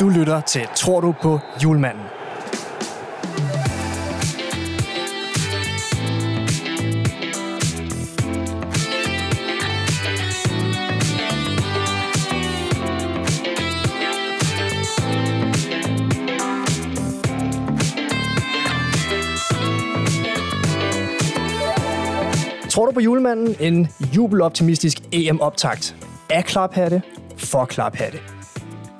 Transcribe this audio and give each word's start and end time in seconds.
Du 0.00 0.08
lytter 0.08 0.40
til 0.40 0.68
Tror 0.76 1.00
du 1.00 1.14
på 1.22 1.40
julemanden? 1.62 2.02
Tror 22.70 22.86
du 22.86 22.92
på 22.92 23.00
julemanden? 23.00 23.56
En 23.60 23.88
jubeloptimistisk 24.16 24.98
EM-optakt. 25.12 25.96
Af 26.30 26.44
klaphatte, 26.44 27.02
for 27.38 27.64
klaphatte. 27.64 28.33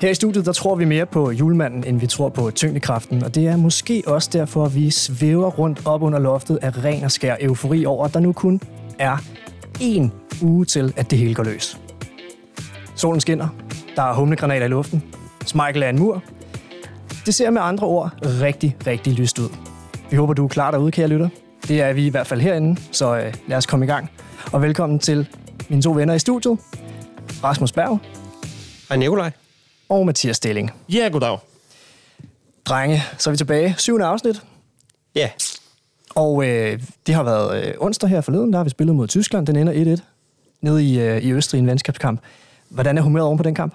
Her 0.04 0.10
i 0.10 0.14
studiet, 0.14 0.46
der 0.46 0.52
tror 0.52 0.74
vi 0.74 0.84
mere 0.84 1.06
på 1.06 1.30
julemanden, 1.30 1.84
end 1.84 2.00
vi 2.00 2.06
tror 2.06 2.28
på 2.28 2.50
tyngdekraften, 2.50 3.24
og 3.24 3.34
det 3.34 3.46
er 3.46 3.56
måske 3.56 4.02
også 4.06 4.30
derfor, 4.32 4.68
vi 4.68 4.90
svæver 4.90 5.50
rundt 5.50 5.86
op 5.86 6.02
under 6.02 6.18
loftet 6.18 6.58
af 6.62 6.84
ren 6.84 7.04
og 7.04 7.10
skær 7.10 7.36
eufori 7.40 7.84
over, 7.84 8.04
at 8.04 8.14
der 8.14 8.20
nu 8.20 8.32
kun 8.32 8.60
er 8.98 9.16
en 9.80 10.12
uge 10.42 10.64
til, 10.64 10.94
at 10.96 11.10
det 11.10 11.18
hele 11.18 11.34
går 11.34 11.42
løs. 11.42 11.80
Solen 12.94 13.20
skinner, 13.20 13.48
der 13.96 14.02
er 14.02 14.14
humlegranater 14.14 14.66
i 14.66 14.68
luften, 14.68 15.02
Michael 15.54 15.82
er 15.82 15.88
en 15.88 15.98
mur. 15.98 16.22
Det 17.26 17.34
ser 17.34 17.50
med 17.50 17.60
andre 17.62 17.86
ord 17.86 18.10
rigtig, 18.22 18.76
rigtig 18.86 19.12
lyst 19.12 19.38
ud. 19.38 19.48
Vi 20.10 20.16
håber, 20.16 20.34
du 20.34 20.44
er 20.44 20.48
klar 20.48 20.70
derude, 20.70 20.90
kære 20.90 21.08
lytter. 21.08 21.28
Det 21.68 21.80
er 21.80 21.92
vi 21.92 22.06
i 22.06 22.10
hvert 22.10 22.26
fald 22.26 22.40
herinde, 22.40 22.80
så 22.92 23.16
øh, 23.16 23.34
lad 23.46 23.56
os 23.56 23.66
komme 23.66 23.84
i 23.84 23.88
gang. 23.88 24.10
Og 24.52 24.62
velkommen 24.62 24.98
til 24.98 25.28
mine 25.68 25.82
to 25.82 25.92
venner 25.92 26.14
i 26.14 26.18
studiet, 26.18 26.58
Rasmus 27.44 27.72
Berg 27.72 27.98
Hej 28.88 28.96
Nikolaj 28.96 29.43
og 29.88 30.06
Mathias 30.06 30.36
Stilling. 30.36 30.72
Ja, 30.88 31.08
goddag. 31.12 31.38
Drenge, 32.64 33.02
så 33.18 33.30
er 33.30 33.32
vi 33.32 33.36
tilbage. 33.36 33.74
Syvende 33.78 34.06
afsnit. 34.06 34.42
Ja, 35.14 35.30
Og 36.14 36.46
øh, 36.46 36.82
det 37.06 37.14
har 37.14 37.22
været 37.22 37.64
øh, 37.64 37.74
onsdag 37.78 38.08
her 38.08 38.20
forleden, 38.20 38.52
der 38.52 38.58
har 38.58 38.64
vi 38.64 38.70
spillet 38.70 38.96
mod 38.96 39.08
Tyskland. 39.08 39.46
Den 39.46 39.56
ender 39.56 39.96
1-1 39.96 40.00
nede 40.60 40.84
i, 40.84 41.00
øh, 41.00 41.22
i 41.22 41.32
Østrig 41.32 41.58
i 41.58 41.60
en 41.60 41.66
venskabskamp. 41.66 42.20
Hvordan 42.68 42.98
er 42.98 43.02
humøret 43.02 43.26
oven 43.26 43.36
på 43.36 43.42
den 43.42 43.54
kamp? 43.54 43.74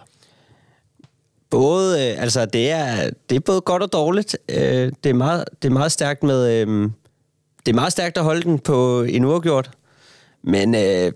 både, 1.50 2.12
øh, 2.12 2.22
altså 2.22 2.46
det 2.46 2.72
er, 2.72 3.10
det 3.30 3.36
er 3.36 3.40
både 3.40 3.62
godt 3.62 3.84
og 3.84 3.94
dårligt. 3.94 4.38
Øh, 4.50 4.92
det, 5.04 5.10
er 5.10 5.14
meget, 5.14 5.46
det 5.62 5.68
er 5.68 5.74
meget 5.74 5.92
stærkt 5.92 6.24
med, 6.24 6.52
øh, 6.52 6.90
det 7.66 7.72
er 7.72 7.76
meget 7.76 7.92
stærkt 7.92 8.18
at 8.18 8.24
holde 8.24 8.42
den 8.42 8.60
på 8.60 9.02
en 9.02 9.26
uafgjort, 9.26 9.72
men 10.42 10.76
øh, 10.76 11.12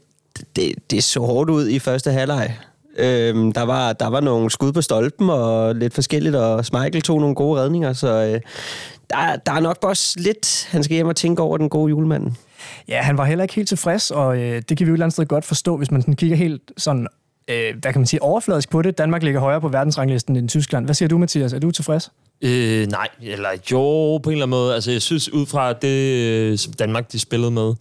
det, 0.55 0.75
det 0.91 1.03
så 1.03 1.19
hårdt 1.19 1.49
ud 1.49 1.67
i 1.67 1.79
første 1.79 2.11
halvleg. 2.11 2.57
Øh, 2.97 3.35
der, 3.55 3.61
var, 3.61 3.93
der 3.93 4.07
var 4.07 4.19
nogle 4.19 4.49
skud 4.49 4.71
på 4.71 4.81
stolpen 4.81 5.29
og 5.29 5.75
lidt 5.75 5.93
forskelligt, 5.93 6.35
og 6.35 6.65
Michael 6.73 7.01
tog 7.01 7.19
nogle 7.19 7.35
gode 7.35 7.61
redninger, 7.61 7.93
så 7.93 8.07
øh, 8.07 8.41
der, 9.09 9.35
der 9.45 9.51
er 9.51 9.59
nok 9.59 9.77
også 9.81 10.15
lidt, 10.19 10.67
han 10.71 10.83
skal 10.83 10.95
hjem 10.95 11.07
og 11.07 11.15
tænke 11.15 11.41
over 11.41 11.57
den 11.57 11.69
gode 11.69 11.89
julemanden. 11.89 12.37
Ja, 12.87 13.01
han 13.01 13.17
var 13.17 13.25
heller 13.25 13.43
ikke 13.43 13.55
helt 13.55 13.67
tilfreds, 13.67 14.11
og 14.11 14.37
øh, 14.37 14.61
det 14.69 14.77
kan 14.77 14.87
vi 14.87 14.89
jo 14.89 14.93
et 14.93 14.95
eller 14.95 15.05
andet 15.05 15.13
sted 15.13 15.25
godt 15.25 15.45
forstå, 15.45 15.77
hvis 15.77 15.91
man 15.91 16.01
sådan 16.01 16.15
kigger 16.15 16.37
helt 16.37 16.61
sådan, 16.77 17.07
øh, 17.47 17.75
hvad 17.81 17.93
kan 17.93 17.99
man 17.99 18.07
sige, 18.07 18.21
overfladisk 18.21 18.69
på 18.69 18.81
det. 18.81 18.97
Danmark 18.97 19.23
ligger 19.23 19.39
højere 19.39 19.61
på 19.61 19.67
verdensranglisten 19.67 20.35
end 20.35 20.49
Tyskland. 20.49 20.85
Hvad 20.85 20.95
siger 20.95 21.09
du, 21.09 21.17
Mathias? 21.17 21.53
Er 21.53 21.59
du 21.59 21.71
tilfreds? 21.71 22.11
Øh, 22.41 22.87
nej, 22.87 23.07
eller 23.21 23.49
jo, 23.71 24.17
på 24.17 24.29
en 24.29 24.31
eller 24.31 24.45
anden 24.45 24.49
måde. 24.49 24.75
Altså, 24.75 24.91
jeg 24.91 25.01
synes, 25.01 25.33
ud 25.33 25.45
fra 25.45 25.73
det, 25.73 26.23
øh, 26.23 26.57
som 26.57 26.73
Danmark 26.73 27.11
de 27.11 27.19
spillede 27.19 27.51
med, 27.51 27.73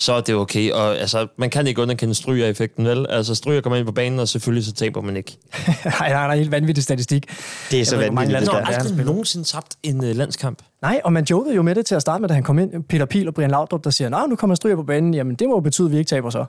så 0.00 0.12
er 0.12 0.20
det 0.20 0.34
okay. 0.34 0.72
Og 0.72 0.98
altså, 0.98 1.26
man 1.36 1.50
kan 1.50 1.66
ikke 1.66 1.82
underkende 1.82 2.14
stryger-effekten, 2.14 2.86
vel? 2.86 3.06
Altså, 3.08 3.34
stryger 3.34 3.60
kommer 3.60 3.76
ind 3.76 3.86
på 3.86 3.92
banen, 3.92 4.18
og 4.18 4.28
selvfølgelig 4.28 4.64
så 4.64 4.72
taber 4.72 5.00
man 5.00 5.16
ikke. 5.16 5.38
Nej, 5.84 6.08
nej, 6.08 6.26
nej, 6.26 6.36
helt 6.36 6.50
vanvittig 6.50 6.84
statistik. 6.84 7.26
Det 7.70 7.80
er 7.80 7.84
så 7.84 7.96
vanvittigt, 7.96 8.40
det 8.40 8.46
der. 8.46 8.64
han 8.64 8.74
aldrig 8.74 9.06
nogensinde 9.06 9.44
tabt 9.44 9.76
en 9.82 10.04
øh, 10.04 10.16
landskamp. 10.16 10.58
Nej, 10.82 11.00
og 11.04 11.12
man 11.12 11.26
jokede 11.30 11.54
jo 11.54 11.62
med 11.62 11.74
det 11.74 11.86
til 11.86 11.94
at 11.94 12.02
starte 12.02 12.20
med, 12.20 12.28
da 12.28 12.34
han 12.34 12.42
kom 12.42 12.58
ind. 12.58 12.84
Peter 12.84 13.04
Pil 13.04 13.28
og 13.28 13.34
Brian 13.34 13.50
Laudrup, 13.50 13.84
der 13.84 13.90
siger, 13.90 14.08
Nå, 14.08 14.26
nu 14.26 14.36
kommer 14.36 14.56
Stryger 14.56 14.76
på 14.76 14.82
banen. 14.82 15.14
Jamen, 15.14 15.34
det 15.34 15.48
må 15.48 15.54
jo 15.54 15.60
betyde, 15.60 15.86
at 15.86 15.92
vi 15.92 15.98
ikke 15.98 16.08
taber 16.08 16.30
så. 16.30 16.38
Det 16.38 16.44
er 16.44 16.48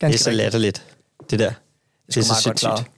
Ganske 0.00 0.22
så 0.22 0.30
latterligt, 0.30 0.84
det 1.30 1.38
der. 1.38 1.52
Det 2.06 2.16
er 2.16 2.22
sgu 2.22 2.34
så 2.34 2.42
sindssygt. 2.42 2.90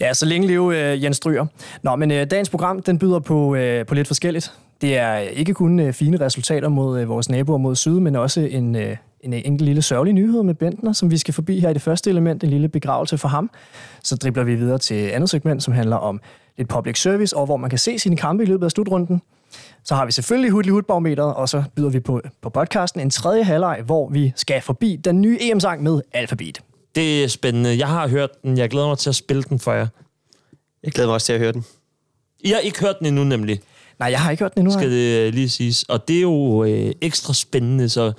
Ja, 0.00 0.14
så 0.14 0.26
længe 0.26 0.46
leve 0.46 0.92
øh, 0.92 1.04
Jens 1.04 1.16
Stryger. 1.16 1.46
Nå, 1.82 1.96
men 1.96 2.10
øh, 2.10 2.30
dagens 2.30 2.48
program, 2.48 2.82
den 2.82 2.98
byder 2.98 3.18
på, 3.18 3.54
øh, 3.54 3.86
på 3.86 3.94
lidt 3.94 4.06
forskelligt. 4.06 4.52
Det 4.84 4.96
er 4.96 5.16
ikke 5.16 5.54
kun 5.54 5.80
øh, 5.80 5.92
fine 5.92 6.20
resultater 6.20 6.68
mod 6.68 7.00
øh, 7.00 7.08
vores 7.08 7.28
naboer 7.28 7.58
mod 7.58 7.76
syd, 7.76 8.00
men 8.00 8.16
også 8.16 8.40
en, 8.40 8.76
øh, 8.76 8.96
en 9.20 9.32
enkelt 9.32 9.60
lille 9.60 9.82
sørgelig 9.82 10.14
nyhed 10.14 10.42
med 10.42 10.54
Bentner, 10.54 10.92
som 10.92 11.10
vi 11.10 11.18
skal 11.18 11.34
forbi 11.34 11.60
her 11.60 11.70
i 11.70 11.74
det 11.74 11.82
første 11.82 12.10
element, 12.10 12.44
en 12.44 12.50
lille 12.50 12.68
begravelse 12.68 13.18
for 13.18 13.28
ham. 13.28 13.50
Så 14.02 14.16
dribler 14.16 14.44
vi 14.44 14.54
videre 14.54 14.78
til 14.78 14.94
andet 14.94 15.30
segment, 15.30 15.62
som 15.62 15.74
handler 15.74 15.96
om 15.96 16.20
lidt 16.58 16.68
public 16.68 17.00
service, 17.02 17.36
og 17.36 17.46
hvor 17.46 17.56
man 17.56 17.70
kan 17.70 17.78
se 17.78 17.98
sine 17.98 18.16
kampe 18.16 18.42
i 18.42 18.46
løbet 18.46 18.64
af 18.64 18.70
slutrunden. 18.70 19.22
Så 19.84 19.94
har 19.94 20.06
vi 20.06 20.12
selvfølgelig 20.12 20.50
Hudli 20.50 20.70
Hudbarometeret, 20.70 21.34
og 21.34 21.48
så 21.48 21.62
byder 21.76 21.90
vi 21.90 22.00
på, 22.00 22.20
på 22.42 22.50
podcasten 22.50 23.00
en 23.00 23.10
tredje 23.10 23.42
halvleg, 23.42 23.82
hvor 23.86 24.08
vi 24.08 24.32
skal 24.36 24.62
forbi 24.62 24.96
den 25.04 25.20
nye 25.20 25.38
EM-sang 25.40 25.82
med 25.82 26.00
Alphabet. 26.12 26.60
Det 26.94 27.24
er 27.24 27.28
spændende. 27.28 27.78
Jeg 27.78 27.88
har 27.88 28.08
hørt 28.08 28.30
den. 28.42 28.58
Jeg 28.58 28.70
glæder 28.70 28.88
mig 28.88 28.98
til 28.98 29.08
at 29.08 29.16
spille 29.16 29.42
den 29.42 29.58
for 29.58 29.72
jer. 29.72 29.86
Jeg 30.82 30.92
glæder 30.92 31.08
mig 31.08 31.14
også 31.14 31.26
til 31.26 31.32
at 31.32 31.40
høre 31.40 31.52
den. 31.52 31.64
I 32.40 32.50
har 32.50 32.58
ikke 32.58 32.80
hørt 32.80 32.98
den 32.98 33.06
endnu, 33.06 33.24
nemlig, 33.24 33.60
Nej, 33.98 34.08
jeg 34.10 34.20
har 34.20 34.30
ikke 34.30 34.42
hørt 34.42 34.54
den 34.54 34.60
endnu. 34.60 34.78
skal 34.78 34.90
det 34.90 35.26
øh, 35.26 35.34
lige 35.34 35.48
siges. 35.48 35.82
Og 35.82 36.08
det 36.08 36.16
er 36.16 36.20
jo 36.20 36.64
øh, 36.64 36.92
ekstra 37.00 37.34
spændende, 37.34 37.88
så 37.88 38.12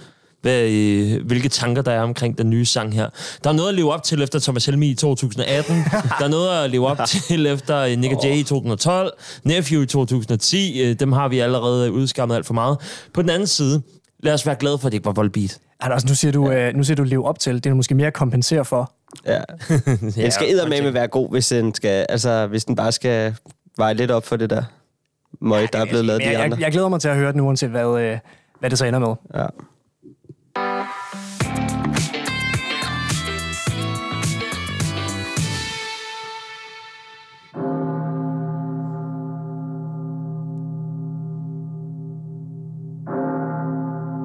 hvad, 0.46 0.69
øh, 0.69 1.25
hvilke 1.25 1.50
tanker 1.50 1.81
der 1.81 1.91
er 1.91 2.02
omkring 2.02 2.38
den 2.38 2.50
nye 2.50 2.66
sang 2.66 2.94
her. 2.94 3.09
Der 3.44 3.50
er 3.50 3.53
noget 3.53 3.69
at 3.69 3.75
leve 3.75 3.94
op 3.94 4.03
til 4.03 4.22
efter 4.22 4.40
Thomas 4.40 4.66
Helmi 4.66 4.90
i 4.90 4.96
2018. 4.96 5.75
der 6.19 6.25
er 6.25 6.28
noget 6.28 6.63
at 6.63 6.72
leve 6.72 6.88
op 6.88 7.00
til 7.06 7.46
efter 7.46 7.78
øh, 7.78 7.97
Nick 7.97 8.13
oh. 8.13 8.25
Jay 8.25 8.36
i 8.36 8.44
2012. 8.44 9.13
Nephew 9.44 9.81
i 9.81 9.86
2010. 9.86 10.81
Øh, 10.81 11.00
dem 11.00 11.12
har 11.12 11.28
vi 11.28 11.40
allerede 11.40 11.92
udskammet 11.92 12.36
alt 12.36 12.46
for 12.46 12.53
meget. 12.53 12.78
På 13.13 13.22
den 13.22 13.30
anden 13.30 13.47
side, 13.47 13.81
lad 14.19 14.34
os 14.34 14.46
være 14.46 14.56
glade 14.56 14.78
for, 14.78 14.88
at 14.88 14.92
det 14.92 14.97
ikke 14.97 15.06
var 15.06 15.12
Volbeat. 15.12 15.57
Altså, 15.80 16.07
nu 16.07 16.16
siger 16.16 16.31
du, 16.31 16.52
øh, 16.52 16.75
nu 16.75 16.84
siger 16.84 16.96
du 16.96 17.03
leve 17.03 17.25
op 17.25 17.40
til. 17.40 17.56
Det 17.56 17.66
er 17.66 17.74
måske 17.74 17.96
mere 17.96 18.07
at 18.07 18.13
kompensere 18.13 18.66
for. 18.66 18.92
Ja. 19.25 19.42
Den 20.24 20.31
skal 20.31 20.52
eddermame 20.52 20.94
være 20.94 21.07
god, 21.07 21.31
hvis 21.31 21.47
den, 21.47 21.74
skal, 21.74 22.06
altså, 22.09 22.47
hvis 22.47 22.66
den 22.66 22.75
bare 22.75 22.92
skal 22.92 23.36
veje 23.78 23.94
lidt 23.94 24.12
op 24.12 24.25
for 24.25 24.36
det 24.36 24.50
der 24.50 24.63
møg, 25.41 25.73
der 25.73 25.79
er 25.79 25.85
blevet 25.85 26.06
lavet 26.06 26.22
Men 26.22 26.28
de 26.28 26.34
jeg, 26.34 26.44
andre. 26.44 26.57
jeg, 26.57 26.63
jeg 26.63 26.72
glæder 26.72 26.90
mig 26.90 27.01
til 27.01 27.07
at 27.09 27.16
høre 27.16 27.31
den, 27.31 27.40
uanset 27.41 27.69
hvad, 27.69 28.01
øh, 28.01 28.18
hvad 28.59 28.69
det 28.69 28.78
så 28.78 28.85
ender 28.85 29.00
med. 29.00 29.16
Ja. 29.35 29.46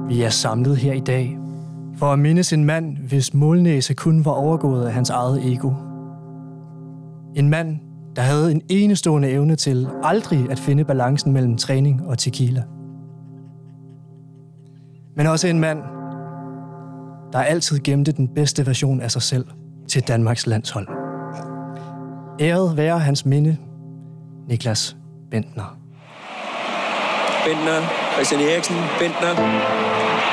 Vi 0.09 0.23
er 0.23 0.29
samlet 0.31 0.77
her 0.77 0.93
i 0.93 1.01
dag 1.01 1.39
for 1.97 2.07
at 2.07 2.19
mindes 2.19 2.53
en 2.53 2.65
mand, 2.65 2.97
hvis 2.97 3.35
målnæse 3.35 3.95
kun 3.95 4.25
var 4.25 4.31
overgået 4.31 4.87
af 4.87 4.93
hans 4.93 5.11
eget 5.11 5.53
ego. 5.53 5.71
En 7.35 7.49
mand, 7.49 7.79
der 8.17 8.23
havde 8.23 8.53
en 8.53 8.63
enestående 8.69 9.31
evne 9.31 9.57
til 9.57 9.89
aldrig 10.03 10.51
at 10.51 10.59
finde 10.59 10.85
balancen 10.85 11.33
mellem 11.33 11.57
træning 11.57 12.07
og 12.07 12.19
tequila. 12.19 12.63
Men 15.17 15.27
også 15.27 15.49
en 15.49 15.61
mand, 15.61 15.83
der 17.33 17.39
altid 17.39 17.79
gemte 17.79 18.13
den 18.13 18.29
bedste 18.35 18.67
version 18.67 19.01
af 19.01 19.11
sig 19.11 19.23
selv 19.23 19.47
til 19.89 20.03
Danmarks 20.09 20.47
landshold. 20.47 20.89
Æret 22.41 22.77
være 22.77 22.99
hans 22.99 23.27
minde, 23.27 23.57
Niklas 24.49 24.97
Bentner. 25.31 25.79
Bentner, 27.45 27.81
Christian 28.15 28.41
Eriksen, 28.41 28.77
Bentner. 28.99 29.31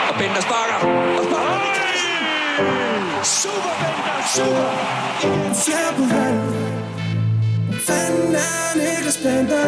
Og 0.10 0.16
Bentner 0.20 0.42
sparker. 0.42 0.88
Og 1.20 1.26
sparker. 1.26 1.58
Super 3.24 3.72
Bender, 3.80 4.24
super 4.36 4.88
fjerde 5.54 5.98
på 5.98 6.77
fanden 7.88 8.36
er 8.36 8.78
Niklas 8.78 9.18
Bender? 9.24 9.66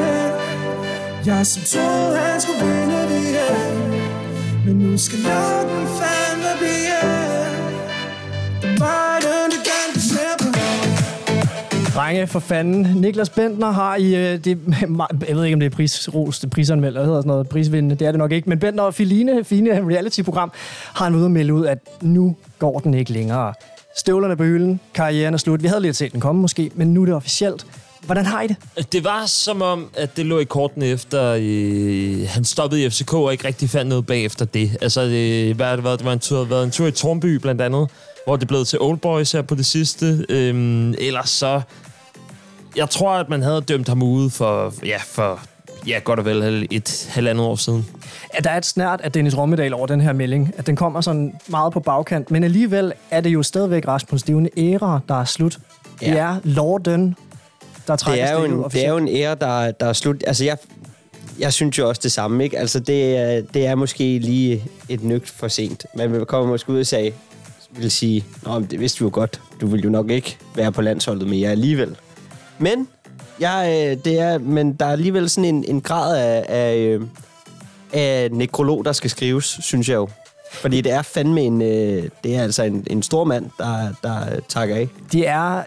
Jeg 1.26 1.46
som 1.46 1.64
troede 1.64 2.18
han 2.18 2.42
skulle 2.42 2.60
vinde 2.60 2.96
VM 3.12 4.66
Men 4.66 4.76
nu 4.76 4.98
skal 4.98 5.20
nakken 5.20 5.88
fandme 6.00 6.52
blive 6.60 7.04
Mig 8.80 9.16
den 9.26 9.52
det 9.54 9.62
ganske 9.72 10.00
snæppe 10.10 10.60
Drenge, 11.96 12.28
for 12.28 12.40
fanden. 12.40 12.86
Niklas 12.96 13.30
Bentner 13.30 13.72
har 13.72 13.96
i 13.96 14.16
øh, 14.16 14.44
det, 14.46 14.58
jeg 15.28 15.36
ved 15.36 15.44
ikke, 15.44 15.54
om 15.54 15.60
det 15.60 15.66
er 15.66 15.76
prisros, 15.76 16.46
prisanmeldt, 16.52 16.98
eller 16.98 17.06
hedder 17.06 17.22
sådan 17.22 17.28
noget, 17.28 17.50
prisvindende, 17.50 17.96
det 17.96 18.08
er 18.08 18.12
det 18.12 18.20
nok 18.20 18.32
ikke, 18.32 18.50
men 18.50 18.60
Bentner 18.60 18.84
og 18.84 18.94
Filine, 18.94 19.44
fine 19.44 19.88
reality-program, 19.90 20.52
har 20.94 21.06
han 21.06 21.16
ude 21.16 21.26
at 21.26 21.32
melde 21.32 21.54
ud, 21.54 21.66
at 21.66 21.80
nu 22.02 22.36
går 22.60 22.80
den 22.80 22.94
ikke 22.94 23.12
længere. 23.12 23.54
Støvlerne 23.98 24.36
på 24.36 24.44
hylden, 24.44 24.80
karrieren 24.94 25.34
er 25.34 25.38
slut. 25.38 25.64
Vi 25.64 25.68
havde 25.68 25.82
lige 25.82 25.94
set 25.94 26.12
den 26.12 26.20
komme 26.20 26.42
måske, 26.42 26.72
men 26.76 26.94
nu 26.94 27.02
er 27.02 27.06
det 27.06 27.16
officielt. 27.16 27.66
Hvordan 28.06 28.26
har 28.26 28.42
I 28.42 28.48
det? 28.48 28.58
Det 28.92 29.04
var 29.04 29.26
som 29.26 29.62
om, 29.62 29.90
at 29.98 30.18
det 30.18 30.26
lå 30.26 30.40
i 30.40 30.44
kortene 30.44 30.86
efter, 30.86 31.38
øh, 31.42 32.28
han 32.30 32.46
stoppede 32.46 32.84
i 32.86 32.90
FCK 32.90 33.14
og 33.14 33.32
ikke 33.32 33.48
rigtig 33.48 33.70
fandt 33.70 33.90
noget 33.90 34.06
bagefter 34.06 34.46
det. 34.46 34.78
Altså, 34.82 35.02
øh, 35.02 35.56
hvad 35.56 35.72
det 35.76 35.84
været? 35.84 36.00
Det 36.00 36.06
var 36.06 36.14
en 36.14 36.20
tur, 36.20 36.44
været 36.44 36.64
en 36.64 36.72
tur 36.72 36.88
i 36.88 36.92
Tornby 36.92 37.36
blandt 37.36 37.62
andet, 37.62 37.90
hvor 38.26 38.36
det 38.36 38.48
blev 38.48 38.66
til 38.66 38.80
Old 38.82 38.98
Boys 38.98 39.32
her 39.32 39.42
på 39.42 39.56
det 39.56 39.66
sidste. 39.66 40.26
Øhm, 40.30 40.94
ellers 40.98 41.30
så 41.30 41.62
jeg 42.76 42.90
tror, 42.90 43.12
at 43.12 43.30
man 43.30 43.42
havde 43.42 43.62
dømt 43.62 43.88
ham 43.88 44.04
ude 44.04 44.30
for, 44.30 44.74
ja, 44.86 44.98
for 45.06 45.40
ja, 45.88 46.00
godt 46.04 46.20
og 46.20 46.26
vel 46.26 46.68
et 46.72 47.08
halvandet 47.10 47.46
år 47.46 47.56
siden. 47.56 47.86
at 48.34 48.44
der 48.44 48.50
er 48.50 48.58
et 48.58 48.66
snært 48.66 49.02
af 49.02 49.12
Dennis 49.12 49.38
Rommedal 49.38 49.74
over 49.74 49.88
den 49.88 50.02
her 50.02 50.14
melding, 50.14 50.52
at 50.58 50.68
den 50.68 50.76
kommer 50.76 51.02
sådan 51.02 51.34
meget 51.48 51.74
på 51.74 51.80
bagkant, 51.80 52.32
men 52.32 52.44
alligevel 52.44 52.94
er 53.12 53.22
det 53.22 53.30
jo 53.30 53.44
stadigvæk, 53.44 53.88
Rasmus, 53.88 54.22
en 54.24 54.48
æra, 54.58 55.00
der 55.10 55.22
er 55.22 55.26
slut. 55.26 55.58
Ja. 56.02 56.06
Det 56.08 56.14
Ja. 56.14 56.18
er 56.20 56.38
Lorden, 56.44 57.16
der 57.90 57.96
trækker 57.96 58.26
det 58.26 58.34
er 58.34 58.40
jo 58.40 58.46
en, 58.46 58.52
det 58.52 58.60
er 58.60 58.64
officielt. 58.64 58.90
jo 58.90 58.98
en 58.98 59.08
ære, 59.08 59.36
der, 59.36 59.72
der 59.72 59.86
er 59.86 59.94
slut. 59.94 60.24
Altså, 60.28 60.46
jeg, 60.46 60.58
jeg 61.40 61.54
synes 61.54 61.78
jo 61.78 61.88
også 61.90 62.02
det 62.04 62.12
samme, 62.12 62.44
ikke? 62.44 62.60
Altså, 62.60 62.80
det, 62.80 63.18
er- 63.18 63.42
det 63.54 63.66
er 63.66 63.76
måske 63.76 64.20
lige 64.20 64.64
et 64.90 65.04
nygt 65.04 65.30
for 65.30 65.48
sent. 65.48 65.86
Man 65.96 66.14
vil 66.14 66.26
komme 66.26 66.50
måske 66.50 66.72
ud 66.72 66.80
og 66.80 66.86
sige, 66.86 67.14
vil 67.72 67.92
sige, 67.92 68.26
Nå, 68.44 68.60
det 68.60 68.80
vidste 68.80 69.00
du 69.00 69.06
jo 69.06 69.10
godt. 69.14 69.42
Du 69.62 69.68
vil 69.68 69.82
jo 69.84 69.90
nok 69.90 70.10
ikke 70.10 70.38
være 70.56 70.72
på 70.72 70.82
landsholdet 70.82 71.28
mere 71.28 71.50
alligevel. 71.50 71.96
Men, 72.60 72.88
jeg, 73.40 73.88
øh, 73.92 74.04
det 74.06 74.20
er, 74.20 74.38
men 74.38 74.74
der 74.74 74.86
er 74.86 74.92
alligevel 74.92 75.30
sådan 75.30 75.56
en, 75.56 75.66
en 75.68 75.82
grad 75.82 76.18
af, 76.18 76.46
af, 76.50 76.76
øh, 76.78 77.02
af 77.94 78.30
nekrolog, 78.32 78.86
der 78.86 78.92
skal 78.92 79.10
skrives, 79.10 79.58
synes 79.62 79.90
jeg 79.90 79.96
jo. 79.96 80.10
Fordi 80.52 80.82
det 80.82 80.92
er 80.92 81.02
fandme 81.02 81.42
en, 81.42 81.62
øh, 81.62 82.10
det 82.24 82.36
er 82.36 82.42
altså 82.44 82.64
en, 82.64 82.84
en 82.90 83.04
stor 83.04 83.24
mand, 83.24 83.46
der, 83.58 83.88
der 84.04 84.20
takker 84.48 84.76
af. 84.76 84.88
De 85.12 85.26
er 85.26 85.62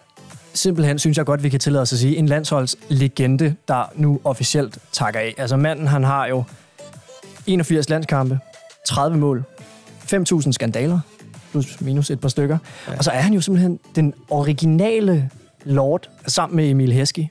simpelthen, 0.55 0.99
synes 0.99 1.19
jeg 1.19 1.27
godt, 1.27 1.43
vi 1.43 1.49
kan 1.49 1.61
tillade 1.61 1.83
os 1.83 1.93
at 1.93 1.99
sige, 1.99 2.17
en 2.17 2.27
landsholdslegende, 2.27 3.55
der 3.69 3.93
nu 3.95 4.21
officielt 4.25 4.79
takker 4.93 5.21
af. 5.21 5.35
Altså 5.39 5.57
manden, 5.57 5.87
han 5.87 6.05
har 6.05 6.27
jo 6.27 6.45
81 7.47 7.89
landskampe, 7.89 8.39
30 8.89 9.19
mål, 9.19 9.45
5.000 10.13 10.53
skandaler, 10.53 11.01
plus 11.51 11.81
minus 11.81 12.11
et 12.11 12.21
par 12.21 12.29
stykker. 12.29 12.59
Ja. 12.89 12.97
Og 12.97 13.05
så 13.05 13.11
er 13.11 13.21
han 13.21 13.35
jo 13.35 13.41
simpelthen 13.41 13.81
den 13.95 14.15
originale 14.31 15.31
lord, 15.65 16.09
sammen 16.27 16.57
med 16.57 16.71
Emil 16.71 16.93
Heskey, 16.93 17.25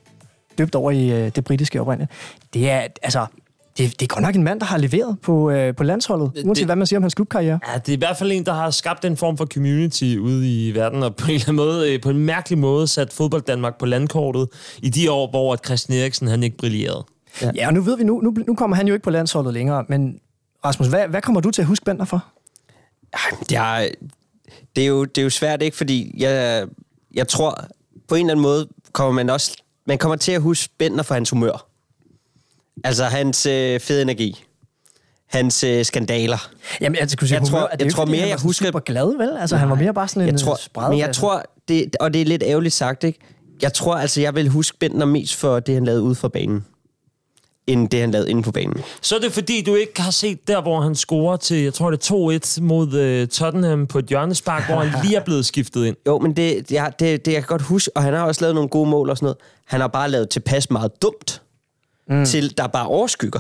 døbt 0.58 0.76
over 0.76 0.92
i 0.92 1.10
øh, 1.12 1.32
det 1.36 1.44
britiske 1.44 1.82
oprindeligt. 1.82 2.12
Det 2.54 2.70
er, 2.70 2.88
altså, 3.02 3.26
det, 3.78 4.00
det 4.00 4.02
er 4.02 4.08
godt 4.08 4.22
nok 4.22 4.36
en 4.36 4.44
mand, 4.44 4.60
der 4.60 4.66
har 4.66 4.78
leveret 4.78 5.18
på, 5.22 5.52
øh, 5.52 5.76
på 5.76 5.84
landsholdet, 5.84 6.32
uanset 6.36 6.56
det- 6.56 6.66
hvad 6.66 6.76
man 6.76 6.88
siger 6.88 7.00
om 7.00 7.04
hans 7.04 7.14
klubkarriere. 7.14 7.60
Ja, 7.74 7.78
det 7.80 7.90
er 7.90 7.94
i 7.94 7.98
hvert 7.98 8.18
fald 8.18 8.32
en, 8.32 8.46
der 8.46 8.54
har 8.54 8.72
skabt 8.72 9.06
en 9.06 9.18
form 9.18 9.38
for 9.38 9.46
community 9.46 10.16
ude 10.18 10.68
i 10.68 10.76
verden, 10.76 11.04
og 11.04 11.16
på 11.16 11.26
en 11.28 11.32
eller 11.34 11.44
anden 11.46 11.56
måde, 11.56 11.94
øh, 11.94 12.02
på 12.02 12.10
en 12.10 12.18
mærkelig 12.18 12.58
måde, 12.60 12.88
sat 12.88 13.14
fodbold 13.14 13.42
Danmark 13.42 13.78
på 13.80 13.86
landkortet 13.86 14.48
i 14.82 14.90
de 14.90 15.12
år, 15.12 15.30
hvor 15.30 15.54
at 15.54 15.66
Christian 15.66 16.00
Eriksen 16.00 16.28
han 16.28 16.44
ikke 16.44 16.58
brillerede. 16.58 17.04
Ja, 17.42 17.52
ja 17.56 17.68
og 17.68 17.74
nu 17.74 17.82
ved 17.82 17.98
vi, 17.98 18.04
nu, 18.04 18.22
nu, 18.22 18.34
nu 18.48 18.56
kommer 18.56 18.78
han 18.78 18.88
jo 18.88 18.94
ikke 18.94 19.04
på 19.04 19.10
landsholdet 19.10 19.54
længere, 19.54 19.86
men 19.90 20.20
Rasmus, 20.66 20.88
hvad, 20.88 21.08
hvad 21.08 21.22
kommer 21.22 21.42
du 21.42 21.52
til 21.52 21.62
at 21.62 21.68
huske 21.68 21.86
Bender 21.86 22.06
for? 22.06 22.26
Er, 23.14 23.88
det, 24.76 24.84
er 24.84 24.88
jo, 24.88 25.06
det 25.06 25.18
er 25.18 25.24
jo 25.24 25.30
svært, 25.30 25.62
ikke? 25.62 25.78
Fordi 25.78 26.16
jeg, 26.18 26.66
jeg 27.14 27.28
tror, 27.28 27.66
på 28.08 28.16
en 28.16 28.22
eller 28.26 28.32
anden 28.34 28.42
måde 28.44 28.68
kommer 28.92 29.14
man 29.14 29.30
også... 29.30 29.58
Man 29.88 29.98
kommer 29.98 30.16
til 30.16 30.32
at 30.32 30.42
huske 30.42 30.74
Bender 30.78 31.04
for 31.04 31.14
hans 31.14 31.30
humør. 31.30 31.68
Altså 32.84 33.04
hans 33.06 33.46
øh, 33.46 33.80
fede 33.80 34.02
energi. 34.02 34.44
Hans 35.30 35.64
øh, 35.64 35.86
skandaler. 35.86 36.50
Jamen, 36.82 36.98
altså, 37.00 37.18
kunne 37.18 37.28
sige, 37.28 37.40
Jeg 37.40 37.48
tror- 37.48 37.58
humør, 37.60 37.68
det 37.68 37.86
jeg 37.86 37.94
tror 37.94 38.06
mere, 38.06 38.20
han 38.20 38.30
jeg 38.30 38.38
var 38.38 38.42
husker- 38.44 38.66
super 38.66 38.80
glad, 38.80 39.18
vel? 39.18 39.38
Altså, 39.40 39.56
han 39.58 39.70
var 39.70 39.76
mere 39.76 39.94
bare 39.94 40.08
sådan 40.08 40.24
en 40.24 40.30
Jeg 40.30 40.40
tror, 40.40 40.56
spredder. 40.56 40.90
men 40.90 41.00
jeg 41.00 41.16
tror, 41.16 41.44
det, 41.68 41.96
og 42.00 42.14
det 42.14 42.22
er 42.22 42.26
lidt 42.26 42.44
ærgerligt 42.46 42.74
sagt, 42.74 43.04
ikke? 43.04 43.20
Jeg 43.62 43.74
tror 43.74 43.96
altså, 43.96 44.22
jeg 44.22 44.36
vil 44.36 44.50
huske 44.50 44.78
Bender 44.80 45.06
mest 45.06 45.36
for 45.36 45.60
det, 45.60 45.74
han 45.74 45.86
lavede 45.86 46.02
ude 46.02 46.16
for 46.16 46.28
banen, 46.28 46.66
end 47.68 47.90
det, 47.90 48.00
han 48.00 48.12
lavede 48.12 48.30
inde 48.30 48.44
på 48.44 48.52
banen. 48.52 48.78
Så 49.02 49.16
er 49.16 49.20
det 49.20 49.32
fordi, 49.32 49.62
du 49.64 49.76
ikke 49.76 50.02
har 50.02 50.12
set 50.12 50.48
der, 50.48 50.62
hvor 50.62 50.82
han 50.82 50.96
scorer 50.96 51.38
til, 51.38 51.58
jeg 51.58 51.74
tror 51.74 51.92
det 51.92 52.10
er 52.10 52.40
2-1 52.58 52.62
mod 52.62 53.22
uh, 53.22 53.28
Tottenham 53.28 53.88
på 53.88 54.00
et 54.00 54.06
hjørnespark, 54.06 54.66
hvor 54.70 54.76
han 54.80 55.02
lige 55.06 55.16
er 55.18 55.24
blevet 55.24 55.46
skiftet 55.46 55.86
ind. 55.86 55.96
Jo, 56.08 56.20
men 56.20 56.36
det, 56.36 56.70
det, 56.70 56.80
det, 57.00 57.26
det 57.26 57.34
jeg 57.34 57.42
kan 57.42 57.48
godt 57.48 57.62
huske, 57.62 57.92
og 57.98 58.04
han 58.04 58.14
har 58.14 58.22
også 58.24 58.42
lavet 58.42 58.56
nogle 58.56 58.70
gode 58.70 58.90
mål 58.90 59.10
og 59.10 59.18
sådan 59.18 59.26
noget. 59.26 59.38
Han 59.68 59.82
har 59.82 59.88
bare 59.88 60.10
lavet 60.10 60.30
tilpas 60.30 60.70
meget 60.72 60.92
dumt, 61.02 61.42
mm. 62.12 62.26
til 62.26 62.58
der 62.58 62.68
bare 62.68 62.88
overskygger. 62.88 63.40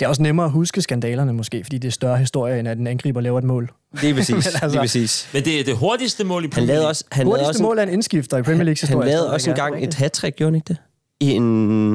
Det 0.00 0.02
er 0.06 0.08
også 0.08 0.22
nemmere 0.22 0.46
at 0.46 0.52
huske 0.52 0.82
skandalerne 0.82 1.32
måske, 1.32 1.64
fordi 1.64 1.78
det 1.78 1.88
er 1.88 1.92
større 1.92 2.18
historie, 2.18 2.58
end 2.58 2.68
at 2.68 2.78
en 2.78 2.86
angriber 2.86 3.20
laver 3.20 3.38
et 3.38 3.44
mål. 3.44 3.70
Lige 4.00 4.14
præcis. 4.14 4.30
Men 4.34 4.36
altså- 4.46 4.68
lige 4.68 4.78
præcis. 4.78 5.28
Men 5.32 5.44
det 5.44 5.60
er 5.60 5.64
det 5.64 5.76
hurtigste 5.76 6.24
mål 6.24 6.42
i 6.42 6.46
Han 6.46 6.50
Premier 6.50 6.66
lavede 6.66 6.80
League. 6.80 6.88
også, 6.90 7.04
han 7.12 7.26
lavede 7.26 7.30
Hurtigste 7.40 7.50
også, 7.50 7.62
mål 7.62 7.78
af 7.78 7.82
en 7.82 7.88
indskifter 7.88 8.36
i 8.36 8.42
Premier 8.42 8.64
Leagues 8.64 8.80
han 8.80 8.88
historie. 8.88 9.08
lavede 9.08 9.32
også 9.32 9.50
engang 9.50 9.84
et 9.84 9.94
hat 9.94 10.20
gjorde 10.36 10.44
han 10.44 10.54
ikke 10.54 10.68
det? 10.68 10.76
I 11.20 11.30
en, 11.30 11.94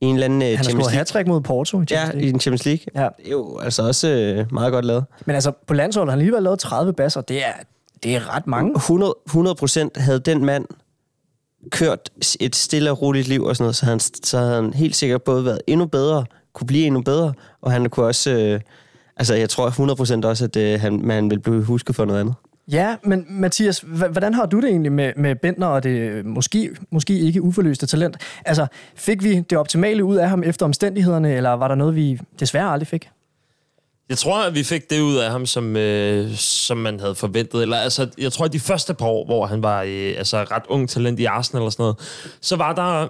i 0.00 0.06
en 0.06 0.14
eller 0.14 0.24
anden 0.24 0.40
Han 0.42 0.56
har 0.56 0.64
Champions 0.64 0.92
League. 0.92 1.14
hat 1.16 1.26
mod 1.26 1.40
Porto 1.40 1.80
i 1.80 1.84
Ja, 1.90 1.96
Champions 1.96 2.14
i 2.14 2.18
League. 2.18 2.34
en 2.34 2.40
Champions 2.40 2.64
League. 2.64 2.84
Ja. 2.94 3.08
Det 3.18 3.26
er 3.26 3.30
jo 3.30 3.58
altså 3.58 3.82
også 3.86 4.08
øh, 4.08 4.52
meget 4.52 4.72
godt 4.72 4.84
lavet. 4.84 5.04
Men 5.26 5.34
altså, 5.34 5.52
på 5.66 5.74
landsholdet 5.74 6.10
har 6.10 6.16
han 6.16 6.20
alligevel 6.20 6.42
lavet 6.42 6.58
30 6.58 6.92
basser. 6.92 7.20
Det 7.20 7.38
er, 7.46 7.52
det 8.02 8.14
er 8.16 8.36
ret 8.36 8.46
mange. 8.46 8.72
100, 8.76 9.14
100 9.26 9.54
procent 9.54 9.96
havde 9.96 10.20
den 10.20 10.44
mand 10.44 10.64
kørt 11.70 12.10
et 12.40 12.56
stille 12.56 12.90
og 12.90 13.02
roligt 13.02 13.28
liv 13.28 13.44
og 13.44 13.56
sådan 13.56 13.64
noget, 13.64 13.76
så, 13.76 13.86
han, 13.86 14.00
så 14.00 14.38
havde 14.38 14.54
han 14.54 14.72
helt 14.72 14.96
sikkert 14.96 15.22
både 15.22 15.44
været 15.44 15.60
endnu 15.66 15.86
bedre, 15.86 16.24
kunne 16.52 16.66
blive 16.66 16.86
endnu 16.86 17.00
bedre, 17.00 17.32
og 17.62 17.72
han 17.72 17.90
kunne 17.90 18.06
også... 18.06 18.30
Øh, 18.30 18.60
altså, 19.16 19.34
jeg 19.34 19.50
tror 19.50 19.70
100% 20.24 20.26
også, 20.26 20.44
at 20.44 20.56
øh, 20.56 20.80
han, 20.80 21.00
man 21.04 21.30
vil 21.30 21.38
blive 21.38 21.64
husket 21.64 21.96
for 21.96 22.04
noget 22.04 22.20
andet. 22.20 22.34
Ja, 22.72 22.96
men 23.04 23.26
Mathias, 23.28 23.80
h- 23.80 24.10
hvordan 24.10 24.34
har 24.34 24.46
du 24.46 24.60
det 24.60 24.68
egentlig 24.68 24.92
med, 24.92 25.12
med 25.16 25.34
Bentner 25.36 25.66
og 25.66 25.82
det 25.82 25.90
øh, 25.90 26.26
måske, 26.26 26.70
måske 26.90 27.18
ikke 27.18 27.42
uforløste 27.42 27.86
talent? 27.86 28.16
Altså, 28.44 28.66
fik 28.94 29.24
vi 29.24 29.40
det 29.40 29.58
optimale 29.58 30.04
ud 30.04 30.16
af 30.16 30.28
ham 30.28 30.42
efter 30.42 30.66
omstændighederne, 30.66 31.34
eller 31.34 31.50
var 31.50 31.68
der 31.68 31.74
noget, 31.74 31.96
vi 31.96 32.20
desværre 32.40 32.70
aldrig 32.70 32.86
fik? 32.86 33.08
Jeg 34.08 34.18
tror, 34.18 34.42
at 34.42 34.54
vi 34.54 34.64
fik 34.64 34.90
det 34.90 35.00
ud 35.00 35.16
af 35.16 35.30
ham, 35.30 35.46
som, 35.46 35.76
øh, 35.76 36.34
som 36.36 36.76
man 36.76 37.00
havde 37.00 37.14
forventet. 37.14 37.62
Eller, 37.62 37.76
altså, 37.76 38.08
jeg 38.18 38.32
tror, 38.32 38.44
at 38.44 38.52
de 38.52 38.60
første 38.60 38.94
par 38.94 39.06
år, 39.06 39.24
hvor 39.24 39.46
han 39.46 39.62
var 39.62 39.82
øh, 39.82 40.14
altså, 40.18 40.36
ret 40.36 40.62
ung 40.68 40.88
talent 40.88 41.20
i 41.20 41.24
Arsenal 41.24 41.62
og 41.62 41.72
sådan 41.72 41.82
noget, 41.82 41.96
så 42.40 42.56
var 42.56 42.74
der 42.74 43.08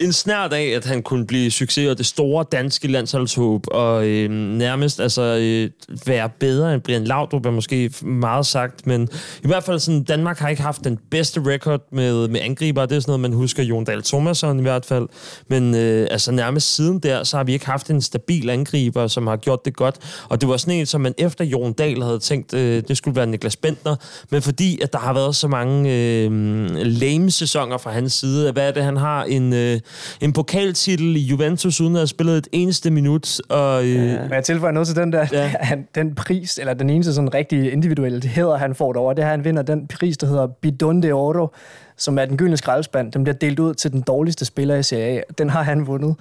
en 0.00 0.12
snært 0.12 0.52
af, 0.52 0.64
at 0.76 0.84
han 0.84 1.02
kunne 1.02 1.26
blive 1.26 1.50
succes 1.50 1.88
og 1.88 1.98
det 1.98 2.06
store 2.06 2.44
danske 2.52 2.88
landsholdshåb, 2.88 3.66
og 3.70 4.06
øh, 4.06 4.30
nærmest 4.30 5.00
altså, 5.00 5.22
øh, 5.22 5.70
være 6.06 6.30
bedre 6.40 6.74
end 6.74 6.82
Brian 6.82 7.04
Laudrup, 7.04 7.46
er 7.46 7.50
måske 7.50 7.90
meget 8.02 8.46
sagt, 8.46 8.86
men 8.86 9.08
i 9.44 9.46
hvert 9.46 9.64
fald 9.64 9.78
sådan, 9.78 10.02
Danmark 10.02 10.38
har 10.38 10.48
ikke 10.48 10.62
haft 10.62 10.84
den 10.84 10.98
bedste 11.10 11.40
record 11.46 11.80
med, 11.92 12.28
med 12.28 12.40
angriber, 12.40 12.86
det 12.86 12.96
er 12.96 13.00
sådan 13.00 13.10
noget, 13.10 13.20
man 13.20 13.32
husker 13.32 13.62
Jon 13.62 13.84
Dahl 13.84 14.02
Thomasson 14.02 14.58
i 14.58 14.62
hvert 14.62 14.84
fald, 14.84 15.08
men 15.48 15.74
øh, 15.74 16.08
altså 16.10 16.32
nærmest 16.32 16.74
siden 16.74 16.98
der, 16.98 17.24
så 17.24 17.36
har 17.36 17.44
vi 17.44 17.52
ikke 17.52 17.66
haft 17.66 17.90
en 17.90 18.02
stabil 18.02 18.50
angriber, 18.50 19.06
som 19.06 19.26
har 19.26 19.36
gjort 19.36 19.64
det 19.64 19.76
godt, 19.76 19.96
og 20.28 20.40
det 20.40 20.48
var 20.48 20.56
sådan 20.56 20.74
en, 20.74 20.86
som 20.86 21.00
man 21.00 21.14
efter 21.18 21.44
Jon 21.44 21.72
Dahl 21.72 22.02
havde 22.02 22.18
tænkt, 22.18 22.54
øh, 22.54 22.82
det 22.88 22.96
skulle 22.96 23.16
være 23.16 23.26
Niklas 23.26 23.56
Bentner, 23.56 23.96
men 24.30 24.42
fordi 24.42 24.80
at 24.82 24.92
der 24.92 24.98
har 24.98 25.12
været 25.12 25.36
så 25.36 25.48
mange 25.48 25.92
øh, 25.92 26.30
lame 26.76 27.30
sæsoner 27.30 27.78
fra 27.78 27.90
hans 27.90 28.12
side, 28.12 28.52
hvad 28.52 28.68
er 28.68 28.72
det, 28.72 28.82
han 28.84 28.96
har 28.96 29.24
en, 29.24 29.52
øh, 29.52 29.80
en 30.20 30.32
pokaltitel 30.32 31.16
i 31.16 31.20
Juventus, 31.20 31.80
uden 31.80 31.94
at 31.94 32.00
have 32.00 32.06
spillet 32.06 32.36
et 32.36 32.48
eneste 32.52 32.90
minut, 32.90 33.40
og... 33.48 33.84
Øh, 33.84 33.94
ja. 33.94 34.28
Må 34.28 34.34
jeg 34.34 34.44
tilføje 34.44 34.72
noget 34.72 34.86
til 34.86 34.96
den 34.96 35.12
der? 35.12 35.26
Ja. 35.32 35.52
Han, 35.60 35.88
den 35.94 36.14
pris, 36.14 36.58
eller 36.58 36.74
den 36.74 36.90
eneste 36.90 37.14
sådan 37.14 37.34
rigtig 37.34 37.72
individuelle 37.72 38.28
hæder, 38.28 38.56
han 38.56 38.74
får 38.74 38.92
derovre, 38.92 39.14
det 39.14 39.22
er, 39.22 39.26
at 39.26 39.30
han 39.30 39.44
vinder 39.44 39.62
den 39.62 39.86
pris, 39.86 40.16
der 40.16 40.26
hedder 40.26 40.46
Bidon 40.46 41.02
de 41.02 41.12
Oro, 41.12 41.48
som 41.96 42.18
er 42.18 42.24
den 42.24 42.36
gyldne 42.36 42.56
skraldespand. 42.56 43.12
Den 43.12 43.24
bliver 43.24 43.36
delt 43.36 43.58
ud 43.58 43.74
til 43.74 43.92
den 43.92 44.00
dårligste 44.00 44.44
spiller 44.44 44.76
i 44.76 44.82
Serie 44.82 45.18
A. 45.18 45.22
Den 45.38 45.50
har 45.50 45.62
han 45.62 45.86
vundet. 45.86 46.16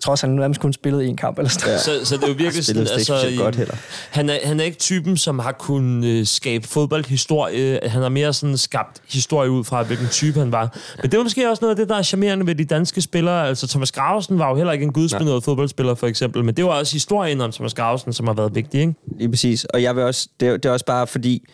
Trods 0.00 0.20
han 0.20 0.30
nærmest 0.30 0.60
kun 0.60 0.72
spillet 0.72 1.08
en 1.08 1.16
kamp 1.16 1.38
eller 1.38 1.50
sådan 1.50 1.72
ja. 1.72 1.78
Så, 1.78 2.04
så 2.04 2.16
det 2.16 2.24
er 2.24 2.28
jo 2.28 2.34
virkelig 2.38 2.64
sådan, 2.64 2.86
Spillede 2.86 3.30
ikke 3.30 3.42
godt 3.42 3.56
heller. 3.56 3.74
han, 4.10 4.30
er, 4.30 4.38
han 4.44 4.60
er 4.60 4.64
ikke 4.64 4.78
typen, 4.78 5.16
som 5.16 5.38
har 5.38 5.52
kunnet 5.52 6.08
øh, 6.08 6.26
skabe 6.26 6.68
fodboldhistorie. 6.68 7.80
Han 7.82 8.02
har 8.02 8.08
mere 8.08 8.32
sådan 8.32 8.56
skabt 8.56 9.02
historie 9.08 9.50
ud 9.50 9.64
fra, 9.64 9.82
hvilken 9.82 10.08
type 10.08 10.38
han 10.38 10.52
var. 10.52 10.76
Men 11.02 11.10
det 11.10 11.18
var 11.18 11.22
måske 11.22 11.50
også 11.50 11.60
noget 11.64 11.70
af 11.70 11.76
det, 11.76 11.88
der 11.88 11.96
er 11.96 12.02
charmerende 12.02 12.46
ved 12.46 12.54
de 12.54 12.64
danske 12.64 13.00
spillere. 13.00 13.48
Altså 13.48 13.68
Thomas 13.68 13.92
Gravesen 13.92 14.38
var 14.38 14.48
jo 14.48 14.56
heller 14.56 14.72
ikke 14.72 14.84
en 14.84 14.92
gudsbenået 14.92 15.44
fodboldspiller, 15.44 15.94
for 15.94 16.06
eksempel. 16.06 16.44
Men 16.44 16.54
det 16.54 16.64
var 16.64 16.70
også 16.70 16.92
historien 16.92 17.40
om 17.40 17.52
Thomas 17.52 17.74
Gravesen, 17.74 18.12
som 18.12 18.26
har 18.26 18.34
været 18.34 18.54
vigtig, 18.54 18.80
ikke? 18.80 18.94
Lige 19.18 19.30
præcis. 19.30 19.64
Og 19.64 19.82
jeg 19.82 19.96
vil 19.96 20.04
også, 20.04 20.28
det, 20.40 20.48
er, 20.48 20.52
det 20.52 20.64
er 20.64 20.72
også 20.72 20.86
bare 20.86 21.06
fordi, 21.06 21.48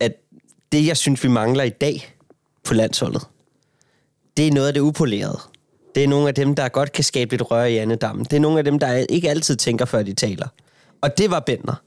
at 0.00 0.12
det, 0.72 0.86
jeg 0.86 0.96
synes, 0.96 1.24
vi 1.24 1.28
mangler 1.28 1.64
i 1.64 1.68
dag 1.68 2.14
på 2.64 2.74
landsholdet, 2.74 3.22
det 4.36 4.46
er 4.46 4.52
noget 4.52 4.68
af 4.68 4.74
det 4.74 4.80
upolerede. 4.80 5.38
Det 5.94 6.04
er 6.04 6.08
nogle 6.08 6.28
af 6.28 6.34
dem, 6.34 6.54
der 6.54 6.68
godt 6.68 6.92
kan 6.92 7.04
skabe 7.04 7.30
lidt 7.30 7.50
røre 7.50 7.72
i 7.72 7.76
andedammen. 7.76 8.24
Det 8.24 8.32
er 8.32 8.40
nogle 8.40 8.58
af 8.58 8.64
dem, 8.64 8.78
der 8.78 8.92
ikke 9.08 9.30
altid 9.30 9.56
tænker, 9.56 9.84
før 9.84 10.02
de 10.02 10.12
taler. 10.14 10.46
Og 11.02 11.18
det 11.18 11.30
var 11.30 11.40
Bender. 11.40 11.82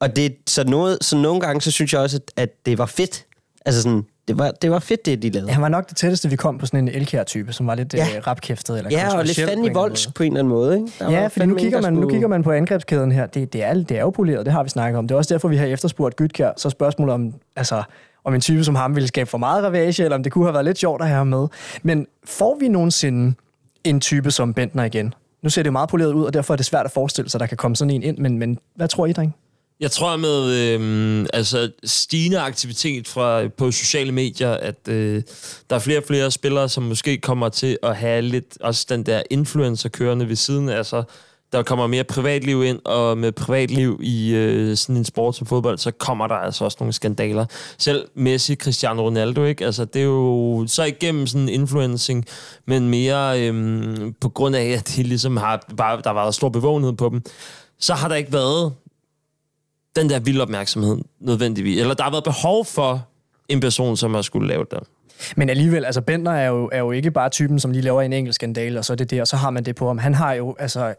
Og 0.00 0.16
det, 0.16 0.36
så, 0.46 0.64
noget, 0.64 0.98
så 1.00 1.16
nogle 1.16 1.40
gange, 1.40 1.60
så 1.60 1.70
synes 1.70 1.92
jeg 1.92 2.00
også, 2.00 2.16
at, 2.16 2.42
at 2.42 2.66
det 2.66 2.78
var 2.78 2.86
fedt. 2.86 3.24
Altså 3.66 3.82
sådan, 3.82 4.04
det 4.28 4.38
var, 4.38 4.50
det 4.50 4.70
var 4.70 4.78
fedt, 4.78 5.06
det 5.06 5.22
de 5.22 5.30
lavede. 5.30 5.50
Han 5.52 5.62
var 5.62 5.68
nok 5.68 5.88
det 5.88 5.96
tætteste, 5.96 6.30
vi 6.30 6.36
kom 6.36 6.58
på 6.58 6.66
sådan 6.66 6.88
en 6.88 6.94
elkær-type, 6.94 7.52
som 7.52 7.66
var 7.66 7.74
lidt 7.74 7.94
Ja. 7.94 8.06
øh, 8.16 8.26
rapkæftet 8.26 8.78
eller 8.78 8.90
Ja, 8.90 8.96
og 9.18 9.24
lidt 9.24 9.36
kontroversiel 9.36 9.48
fandme 9.48 9.60
på 9.62 9.64
en 9.64 9.70
eller 9.70 9.80
anden 9.80 9.90
voldsk 9.90 10.14
på 10.14 10.22
en 10.22 10.32
eller 10.32 10.38
anden 10.40 10.48
måde. 10.54 10.74
Ikke? 10.76 10.92
Der 10.98 11.10
Ja, 11.10 11.26
fordi 11.26 11.46
nu 11.46 11.54
kigger, 11.54 11.80
man, 11.80 11.92
nu 11.92 12.08
kigger 12.08 12.28
man 12.28 12.42
på 12.42 12.50
angrebskæden 12.52 13.12
her. 13.12 13.26
Det, 13.26 13.52
det, 13.52 13.62
er, 13.62 13.74
det 13.74 13.90
er 13.90 14.00
jo 14.00 14.10
poleret, 14.10 14.46
det 14.46 14.52
har 14.52 14.62
vi 14.62 14.68
snakket 14.68 14.98
om. 14.98 15.08
Det 15.08 15.14
er 15.14 15.18
også 15.18 15.34
derfor, 15.34 15.48
vi 15.48 15.56
har 15.56 15.66
efterspurgt 15.66 16.16
Gytkjær. 16.16 16.52
Så 16.56 16.70
spørgsmålet 16.70 17.14
om, 17.14 17.34
altså, 17.56 17.82
om 18.24 18.34
en 18.34 18.40
type 18.40 18.64
som 18.64 18.74
ham 18.74 18.94
ville 18.94 19.08
skabe 19.08 19.30
for 19.30 19.38
meget 19.38 19.64
ravage, 19.64 20.02
eller 20.02 20.16
om 20.16 20.22
det 20.22 20.32
kunne 20.32 20.44
have 20.44 20.54
været 20.54 20.64
lidt 20.64 20.78
sjovt 20.78 21.02
at 21.02 21.08
have 21.08 21.18
ham 21.18 21.26
med. 21.26 21.46
Men 21.82 22.06
får 22.24 22.56
vi 22.60 22.68
nogensinde 22.68 23.34
en 23.84 24.00
type 24.00 24.30
som 24.30 24.54
Bentner 24.54 24.84
igen? 24.84 25.14
Nu 25.42 25.50
ser 25.50 25.62
det 25.62 25.66
jo 25.66 25.72
meget 25.72 25.88
poleret 25.88 26.12
ud, 26.12 26.24
og 26.24 26.34
derfor 26.34 26.54
er 26.54 26.56
det 26.56 26.66
svært 26.66 26.86
at 26.86 26.92
forestille 26.92 27.30
sig, 27.30 27.38
at 27.38 27.40
der 27.40 27.46
kan 27.46 27.56
komme 27.56 27.76
sådan 27.76 27.90
en 27.90 28.02
ind. 28.02 28.18
Men, 28.18 28.38
men 28.38 28.58
hvad 28.76 28.88
tror 28.88 29.06
I, 29.06 29.12
dreng? 29.12 29.34
Jeg 29.80 29.90
tror 29.90 30.16
med 30.16 30.50
øh, 30.50 31.26
altså 31.32 31.70
stigende 31.84 32.40
aktivitet 32.40 33.08
fra, 33.08 33.48
på 33.48 33.70
sociale 33.70 34.12
medier, 34.12 34.50
at 34.50 34.88
øh, 34.88 35.22
der 35.70 35.76
er 35.76 35.80
flere 35.80 35.98
og 35.98 36.04
flere 36.04 36.30
spillere, 36.30 36.68
som 36.68 36.82
måske 36.82 37.18
kommer 37.18 37.48
til 37.48 37.78
at 37.82 37.96
have 37.96 38.22
lidt 38.22 38.58
også 38.60 38.86
den 38.88 39.02
der 39.02 39.22
influencer 39.30 39.88
kørende 39.88 40.28
ved 40.28 40.36
siden 40.36 40.68
af 40.68 40.86
sig. 40.86 41.04
Der 41.52 41.62
kommer 41.62 41.86
mere 41.86 42.04
privatliv 42.04 42.64
ind, 42.64 42.78
og 42.84 43.18
med 43.18 43.32
privatliv 43.32 44.00
i 44.02 44.34
øh, 44.34 44.76
sådan 44.76 44.96
en 44.96 45.04
sport 45.04 45.36
som 45.36 45.46
fodbold, 45.46 45.78
så 45.78 45.90
kommer 45.90 46.26
der 46.26 46.34
altså 46.34 46.64
også 46.64 46.76
nogle 46.80 46.92
skandaler. 46.92 47.46
Selv 47.78 48.08
Messi, 48.14 48.54
Cristiano 48.54 49.02
Ronaldo, 49.02 49.44
ikke? 49.44 49.64
Altså, 49.64 49.84
det 49.84 50.00
er 50.00 50.06
jo 50.06 50.64
så 50.66 50.84
igennem 50.84 51.26
sådan 51.26 51.48
influencing, 51.48 52.24
men 52.66 52.88
mere 52.88 53.40
øh, 53.40 54.12
på 54.20 54.28
grund 54.28 54.56
af, 54.56 54.64
at 54.64 54.92
de 54.96 55.02
ligesom 55.02 55.36
har, 55.36 55.60
bare, 55.76 55.96
der 55.96 56.08
har 56.08 56.14
været 56.14 56.34
stor 56.34 56.48
bevågenhed 56.48 56.92
på 56.92 57.08
dem, 57.08 57.22
så 57.78 57.94
har 57.94 58.08
der 58.08 58.14
ikke 58.14 58.32
været 58.32 58.72
den 59.96 60.10
der 60.10 60.18
vilde 60.18 60.42
opmærksomhed 60.42 60.98
nødvendigvis. 61.20 61.80
Eller 61.80 61.94
der 61.94 62.02
har 62.02 62.10
været 62.10 62.24
behov 62.24 62.64
for 62.64 63.08
en 63.48 63.60
person, 63.60 63.96
som 63.96 64.14
har 64.14 64.22
skulle 64.22 64.48
lave 64.48 64.66
det. 64.70 64.78
Men 65.36 65.50
alligevel, 65.50 65.84
altså 65.84 66.00
Bender 66.00 66.32
er 66.32 66.46
jo, 66.46 66.70
er 66.72 66.78
jo 66.78 66.90
ikke 66.90 67.10
bare 67.10 67.28
typen, 67.28 67.60
som 67.60 67.70
lige 67.70 67.82
laver 67.82 68.02
en 68.02 68.12
enkelt 68.12 68.34
skandale, 68.34 68.78
og 68.78 68.84
så 68.84 68.92
er 68.92 68.96
det 68.96 69.10
der, 69.10 69.20
og 69.20 69.26
så 69.26 69.36
har 69.36 69.50
man 69.50 69.64
det 69.64 69.76
på 69.76 69.86
ham. 69.86 69.98
Han 69.98 70.14
har 70.14 70.32
jo, 70.32 70.56
altså, 70.58 70.94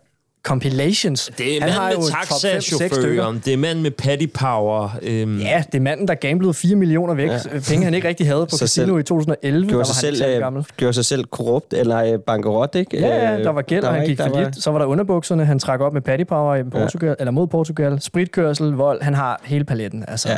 compilations. 0.46 1.32
Det 1.38 1.58
er 1.58 1.62
han 1.68 1.82
mand 1.82 1.98
med 1.98 2.12
taxachaufføren, 2.12 3.42
det 3.46 3.54
er 3.54 3.58
mand 3.58 3.80
med 3.82 3.92
patty 3.92 4.26
power. 4.34 4.90
Øhm, 5.02 5.40
Ja, 5.40 5.64
det 5.72 5.78
er 5.78 5.82
manden, 5.82 6.08
der 6.08 6.16
gamblede 6.16 6.54
4 6.54 6.76
millioner 6.76 7.14
væk. 7.14 7.30
Ja. 7.30 7.40
Penge, 7.70 7.84
han 7.86 7.94
ikke 7.94 8.08
rigtig 8.08 8.28
havde 8.28 8.46
på 8.46 8.50
Så 8.58 8.58
casino 8.58 8.86
selv- 8.88 9.00
i 9.00 9.04
2011, 9.04 9.60
der 9.62 9.66
var 9.66 9.70
Gjorde 9.70 9.80
han 9.80 9.86
sig, 9.86 9.96
selv, 9.96 10.14
ikke 10.14 10.18
særlig 10.20 10.36
øh, 10.36 10.42
gammel. 10.42 10.66
gjorde 10.78 10.94
sig 10.94 11.06
selv 11.06 11.24
korrupt 11.26 11.74
eller 11.74 12.14
øh, 12.14 12.20
bankerot, 12.20 12.76
ikke? 12.76 12.98
Ja, 13.00 13.08
ja, 13.32 13.38
Øh, 13.38 13.44
der 13.44 13.50
var 13.50 13.62
gæld, 13.62 13.84
og 13.84 13.94
han 13.94 14.06
gik 14.06 14.18
der 14.18 14.30
for 14.30 14.40
lidt. 14.40 14.64
Så 14.64 14.72
var 14.72 14.80
der 14.80 14.86
underbukserne, 14.86 15.46
han 15.46 15.60
trak 15.60 15.80
op 15.82 15.94
med 15.94 16.02
Paddy 16.02 16.26
Power 16.26 16.56
i 16.56 16.64
Portugal, 16.64 17.10
ja. 17.10 17.16
eller 17.20 17.32
mod 17.32 17.48
Portugal. 17.48 18.02
Spritkørsel, 18.02 18.72
vold, 18.72 19.02
han 19.02 19.14
har 19.14 19.42
hele 19.44 19.64
paletten. 19.64 20.06
Altså, 20.08 20.30
ja. 20.30 20.38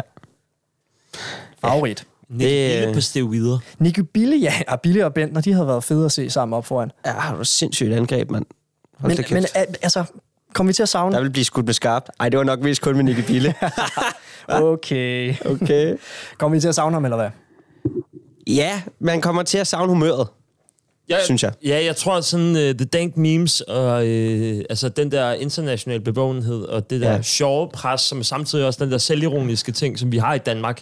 Ja. 1.63 1.69
favorit. 1.69 2.03
Nick 2.29 2.41
Det- 2.49 2.79
Bille 2.81 2.93
på 2.93 3.01
steroider. 3.01 3.57
Nicky 3.79 3.99
Bille, 3.99 4.35
ja, 4.37 4.53
og 4.67 4.81
Bille 4.81 5.05
og 5.05 5.13
Bentner, 5.13 5.41
de 5.41 5.53
havde 5.53 5.67
været 5.67 5.83
fede 5.83 6.05
at 6.05 6.11
se 6.11 6.29
sammen 6.29 6.57
op 6.57 6.65
foran. 6.65 6.91
Ja, 7.05 7.11
har 7.11 7.35
du 7.37 7.43
sindssygt 7.43 7.93
angreb, 7.93 8.31
mand. 8.31 8.45
Hold 8.99 9.17
Men, 9.17 9.25
men 9.31 9.45
al- 9.55 9.75
altså, 9.81 10.03
kommer 10.53 10.69
vi 10.69 10.73
til 10.73 10.83
at 10.83 10.89
savne? 10.89 11.15
Der 11.15 11.21
vil 11.21 11.29
blive 11.29 11.45
skudt 11.45 11.65
med 11.65 11.73
skarpt. 11.73 12.09
Ej, 12.19 12.29
det 12.29 12.37
var 12.37 12.43
nok 12.43 12.59
vist 12.63 12.81
kun 12.81 12.95
med 12.95 13.03
Nicky 13.03 13.27
Bille. 13.27 13.53
Okay. 14.49 15.35
Okay. 15.45 15.95
Kommer 16.37 16.55
vi 16.55 16.61
til 16.61 16.67
at 16.67 16.75
savne 16.75 16.93
ham, 16.93 17.05
eller 17.05 17.17
hvad? 17.17 17.29
Ja, 18.47 18.81
man 18.99 19.21
kommer 19.21 19.43
til 19.43 19.57
at 19.57 19.67
savne 19.67 19.89
humøret. 19.89 20.27
Ja, 21.09 21.23
Synes 21.25 21.43
jeg. 21.43 21.53
Ja, 21.65 21.83
jeg 21.85 21.95
tror 21.95 22.21
sådan, 22.21 22.49
uh, 22.49 22.55
The 22.55 22.85
Dank 22.85 23.17
Memes 23.17 23.61
og 23.61 23.95
uh, 23.97 24.59
altså 24.69 24.89
den 24.89 25.11
der 25.11 25.33
internationale 25.33 26.01
bevågenhed 26.01 26.61
og 26.63 26.89
det 26.89 27.01
der 27.01 27.11
ja. 27.11 27.21
sjove 27.21 27.69
pres, 27.73 28.01
som 28.01 28.19
er 28.19 28.23
samtidig 28.23 28.65
også 28.65 28.83
den 28.83 28.91
der 28.91 28.97
selvironiske 28.97 29.71
ting, 29.71 29.99
som 29.99 30.11
vi 30.11 30.17
har 30.17 30.33
i 30.33 30.37
Danmark, 30.37 30.81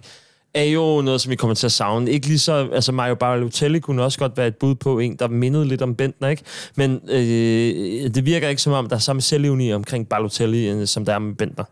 er 0.55 0.63
jo 0.63 1.01
noget, 1.01 1.21
som 1.21 1.29
vi 1.29 1.35
kommer 1.35 1.55
til 1.55 1.65
at 1.65 1.71
savne. 1.71 2.11
Ikke 2.11 2.27
lige 2.27 2.39
så, 2.39 2.69
altså 2.73 2.91
Mario 2.91 3.15
Balotelli 3.15 3.79
kunne 3.79 4.03
også 4.03 4.19
godt 4.19 4.37
være 4.37 4.47
et 4.47 4.55
bud 4.55 4.75
på 4.75 4.99
en, 4.99 5.15
der 5.15 5.27
mindede 5.27 5.67
lidt 5.67 5.81
om 5.81 5.95
Bentner, 5.95 6.27
ikke? 6.27 6.43
Men 6.75 7.01
øh, 7.09 8.09
det 8.15 8.25
virker 8.25 8.49
ikke 8.49 8.61
som 8.61 8.73
om, 8.73 8.89
der 8.89 8.95
er 8.95 8.99
samme 8.99 9.21
selvironi 9.21 9.73
omkring 9.73 10.09
Balotelli, 10.09 10.85
som 10.85 11.05
der 11.05 11.13
er 11.13 11.19
med 11.19 11.35
Bentner. 11.35 11.63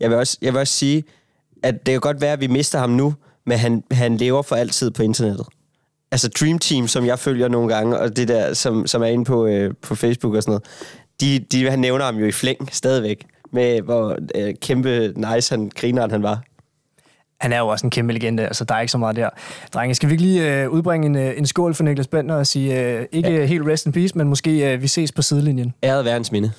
Jeg 0.00 0.10
vil, 0.10 0.18
også, 0.18 0.38
jeg 0.42 0.52
vil 0.52 0.60
også 0.60 0.74
sige, 0.74 1.04
at 1.62 1.86
det 1.86 1.92
kan 1.92 2.00
godt 2.00 2.20
være, 2.20 2.32
at 2.32 2.40
vi 2.40 2.46
mister 2.46 2.78
ham 2.78 2.90
nu, 2.90 3.14
men 3.46 3.58
han, 3.58 3.82
han 3.90 4.16
lever 4.16 4.42
for 4.42 4.56
altid 4.56 4.90
på 4.90 5.02
internettet. 5.02 5.46
Altså 6.10 6.28
Dream 6.40 6.58
Team, 6.58 6.88
som 6.88 7.06
jeg 7.06 7.18
følger 7.18 7.48
nogle 7.48 7.74
gange, 7.74 7.98
og 7.98 8.16
det 8.16 8.28
der, 8.28 8.54
som, 8.54 8.86
som 8.86 9.02
er 9.02 9.06
inde 9.06 9.24
på, 9.24 9.46
øh, 9.46 9.74
på 9.82 9.94
Facebook 9.94 10.34
og 10.34 10.42
sådan 10.42 10.50
noget, 10.50 10.64
de, 11.20 11.38
de, 11.38 11.70
han 11.70 11.78
nævner 11.78 12.04
ham 12.04 12.16
jo 12.16 12.26
i 12.26 12.32
flæng 12.32 12.68
stadigvæk, 12.72 13.26
med 13.52 13.82
hvor 13.82 14.18
øh, 14.34 14.54
kæmpe 14.62 15.12
nice 15.16 15.54
han, 15.54 15.70
grineren 15.74 16.10
han 16.10 16.22
var. 16.22 16.42
Han 17.40 17.52
er 17.52 17.58
jo 17.58 17.68
også 17.68 17.86
en 17.86 17.90
kæmpe 17.90 18.12
legende, 18.12 18.46
altså 18.46 18.64
der 18.64 18.74
er 18.74 18.80
ikke 18.80 18.90
så 18.90 18.98
meget 18.98 19.16
der. 19.16 19.28
Drenge, 19.74 19.94
skal 19.94 20.08
vi 20.08 20.12
ikke 20.14 20.24
lige 20.24 20.62
øh, 20.62 20.70
udbringe 20.70 21.06
en, 21.06 21.16
øh, 21.16 21.38
en 21.38 21.46
skål 21.46 21.74
for 21.74 21.84
Niklas 21.84 22.06
Bentner 22.06 22.34
og 22.34 22.46
sige, 22.46 22.80
øh, 22.80 23.06
ikke 23.12 23.32
ja. 23.32 23.44
helt 23.44 23.66
rest 23.66 23.86
in 23.86 23.92
peace, 23.92 24.18
men 24.18 24.28
måske 24.28 24.72
øh, 24.72 24.82
vi 24.82 24.86
ses 24.86 25.12
på 25.12 25.22
sidelinjen. 25.22 25.74
Æret 25.82 26.04
være 26.04 26.14
hans 26.14 26.32
minde. 26.32 26.52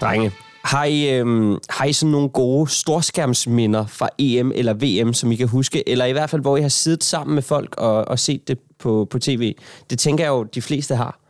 Drenge, 0.00 0.32
har 0.64 0.84
I, 0.84 1.18
øhm, 1.18 1.58
har 1.70 1.84
I 1.84 1.92
sådan 1.92 2.12
nogle 2.12 2.28
gode 2.28 2.70
storskærmsminder 2.70 3.86
fra 3.86 4.08
EM 4.18 4.52
eller 4.54 4.74
VM, 4.74 5.12
som 5.12 5.32
I 5.32 5.36
kan 5.36 5.48
huske? 5.48 5.88
Eller 5.88 6.04
i 6.04 6.12
hvert 6.12 6.30
fald, 6.30 6.42
hvor 6.42 6.56
I 6.56 6.62
har 6.62 6.68
siddet 6.68 7.04
sammen 7.04 7.34
med 7.34 7.42
folk 7.42 7.74
og, 7.78 8.08
og 8.08 8.18
set 8.18 8.48
det 8.48 8.58
på, 8.78 9.06
på 9.10 9.18
tv? 9.18 9.54
Det 9.90 9.98
tænker 9.98 10.24
jeg 10.24 10.30
jo, 10.30 10.42
de 10.42 10.62
fleste 10.62 10.96
har. 10.96 11.21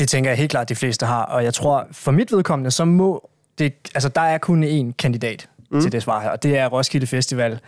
Det 0.00 0.08
tænker 0.08 0.30
jeg 0.30 0.38
helt 0.38 0.50
klart, 0.50 0.68
de 0.68 0.74
fleste 0.74 1.06
har, 1.06 1.22
og 1.22 1.44
jeg 1.44 1.54
tror, 1.54 1.86
for 1.92 2.10
mit 2.10 2.32
vedkommende, 2.32 2.70
så 2.70 2.84
må 2.84 3.30
det, 3.58 3.74
altså 3.94 4.08
der 4.08 4.20
er 4.20 4.38
kun 4.38 4.64
én 4.64 4.92
kandidat 4.98 5.48
mm. 5.70 5.80
til 5.80 5.92
det 5.92 6.02
svar 6.02 6.20
her, 6.20 6.30
og 6.30 6.42
det 6.42 6.58
er 6.58 6.66
Roskilde 6.66 7.06
Festival 7.06 7.60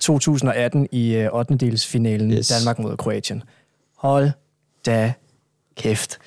2018 0.00 0.88
i 0.92 1.14
øh, 1.16 1.28
8. 1.32 1.54
delsfinalen 1.54 2.30
Yes. 2.30 2.38
yes. 2.38 2.48
Danmark 2.48 2.78
mod 2.78 2.96
Kroatien. 2.96 3.42
Hold 3.96 4.30
da 4.86 5.12
kæft. 5.76 6.18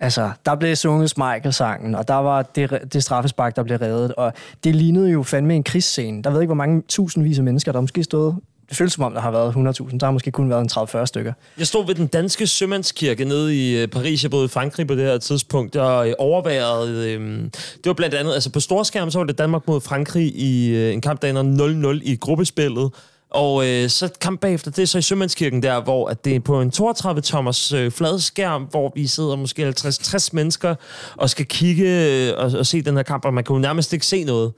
Altså, 0.00 0.30
der 0.46 0.54
blev 0.54 0.76
sunget 0.76 1.12
Michael-sangen, 1.16 1.94
og 1.94 2.08
der 2.08 2.14
var 2.14 2.42
det, 2.42 2.92
det 2.92 3.02
straffespark, 3.02 3.56
der 3.56 3.62
blev 3.62 3.78
reddet, 3.78 4.14
og 4.14 4.32
det 4.64 4.74
lignede 4.74 5.10
jo 5.10 5.22
fandme 5.22 5.54
en 5.54 5.62
krigsscene. 5.62 6.22
Der 6.22 6.30
ved 6.30 6.40
ikke, 6.40 6.48
hvor 6.48 6.54
mange 6.54 6.82
tusindvis 6.88 7.38
af 7.38 7.44
mennesker, 7.44 7.72
der 7.72 7.80
måske 7.80 8.04
stod. 8.04 8.34
Det 8.68 8.76
føles 8.76 8.92
som 8.92 9.04
om, 9.04 9.14
der 9.14 9.20
har 9.20 9.30
været 9.30 9.52
100.000. 9.52 9.98
Der 9.98 10.06
har 10.06 10.12
måske 10.12 10.30
kun 10.30 10.50
været 10.50 10.60
en 10.76 11.00
30-40 11.02 11.06
stykker. 11.06 11.32
Jeg 11.58 11.66
stod 11.66 11.86
ved 11.86 11.94
den 11.94 12.06
danske 12.06 12.46
sømandskirke 12.46 13.24
nede 13.24 13.56
i 13.56 13.82
øh, 13.82 13.88
Paris. 13.88 14.22
Jeg 14.22 14.30
boede 14.30 14.44
i 14.44 14.48
Frankrig 14.48 14.86
på 14.86 14.94
det 14.94 15.04
her 15.04 15.18
tidspunkt, 15.18 15.76
og 15.76 16.14
overværede... 16.18 17.12
Øh, 17.12 17.16
øhm, 17.16 17.50
det 17.50 17.86
var 17.86 17.92
blandt 17.92 18.14
andet... 18.14 18.34
Altså 18.34 18.50
på 18.50 18.60
storskærm, 18.60 19.10
så 19.10 19.18
var 19.18 19.26
det 19.26 19.38
Danmark 19.38 19.68
mod 19.68 19.80
Frankrig 19.80 20.36
i 20.36 20.68
øh, 20.68 20.92
en 20.92 21.00
kamp, 21.00 21.22
der 21.22 21.30
ender 21.30 21.98
0-0 21.98 22.00
i 22.02 22.16
gruppespillet. 22.16 22.90
Og 23.30 23.68
øh, 23.68 23.88
så 23.88 24.08
kamp 24.20 24.40
bagefter, 24.40 24.70
det 24.70 24.82
er 24.82 24.86
så 24.86 24.98
i 24.98 25.02
Sømandskirken 25.02 25.62
der, 25.62 25.80
hvor 25.80 26.08
at 26.08 26.24
det 26.24 26.36
er 26.36 26.40
på 26.40 26.60
en 26.60 26.72
32-tommers 26.74 27.72
øh, 27.72 27.90
fladskærm, 27.90 28.62
hvor 28.62 28.92
vi 28.94 29.06
sidder 29.06 29.36
måske 29.36 29.68
50-60 29.68 30.28
mennesker 30.32 30.74
og 31.16 31.30
skal 31.30 31.46
kigge 31.46 31.84
øh, 31.88 32.32
og, 32.38 32.58
og 32.58 32.66
se 32.66 32.82
den 32.82 32.96
her 32.96 33.02
kamp, 33.02 33.24
og 33.24 33.34
man 33.34 33.44
kan 33.44 33.54
jo 33.54 33.60
nærmest 33.60 33.92
ikke 33.92 34.06
se 34.06 34.24
noget. 34.24 34.52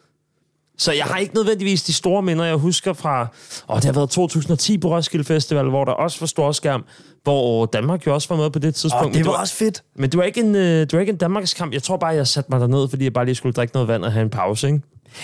Så 0.78 0.92
jeg 0.92 1.04
har 1.04 1.18
ikke 1.18 1.34
nødvendigvis 1.34 1.82
de 1.82 1.92
store 1.92 2.22
minder, 2.22 2.44
jeg 2.44 2.56
husker 2.56 2.92
fra... 2.92 3.26
Åh, 3.70 3.76
det 3.76 3.84
har 3.84 3.92
været 3.92 4.10
2010 4.10 4.78
på 4.78 4.96
Roskilde 4.96 5.24
Festival, 5.24 5.68
hvor 5.68 5.84
der 5.84 5.92
også 5.92 6.20
var 6.20 6.26
storskærm, 6.26 6.84
hvor 7.22 7.66
Danmark 7.66 8.06
jo 8.06 8.14
også 8.14 8.28
var 8.28 8.36
med 8.36 8.50
på 8.50 8.58
det 8.58 8.74
tidspunkt. 8.74 9.04
Og 9.04 9.10
Men 9.10 9.18
det 9.18 9.26
var 9.26 9.40
også 9.40 9.54
fedt. 9.54 9.82
Men 9.96 10.10
det 10.10 10.18
var 10.18 10.24
ikke 10.24 10.40
en, 10.40 10.54
øh, 10.54 10.62
det 10.62 10.92
var 10.92 11.00
ikke 11.00 11.12
en 11.12 11.16
Danmarks 11.16 11.54
kamp. 11.54 11.72
Jeg 11.72 11.82
tror 11.82 11.96
bare, 11.96 12.10
jeg 12.10 12.26
satte 12.26 12.50
mig 12.52 12.60
derned, 12.60 12.88
fordi 12.88 13.04
jeg 13.04 13.12
bare 13.12 13.24
lige 13.24 13.34
skulle 13.34 13.52
drikke 13.52 13.74
noget 13.74 13.88
vand 13.88 14.04
og 14.04 14.12
have 14.12 14.22
en 14.22 14.30
pause, 14.30 14.66
ikke? 14.66 14.80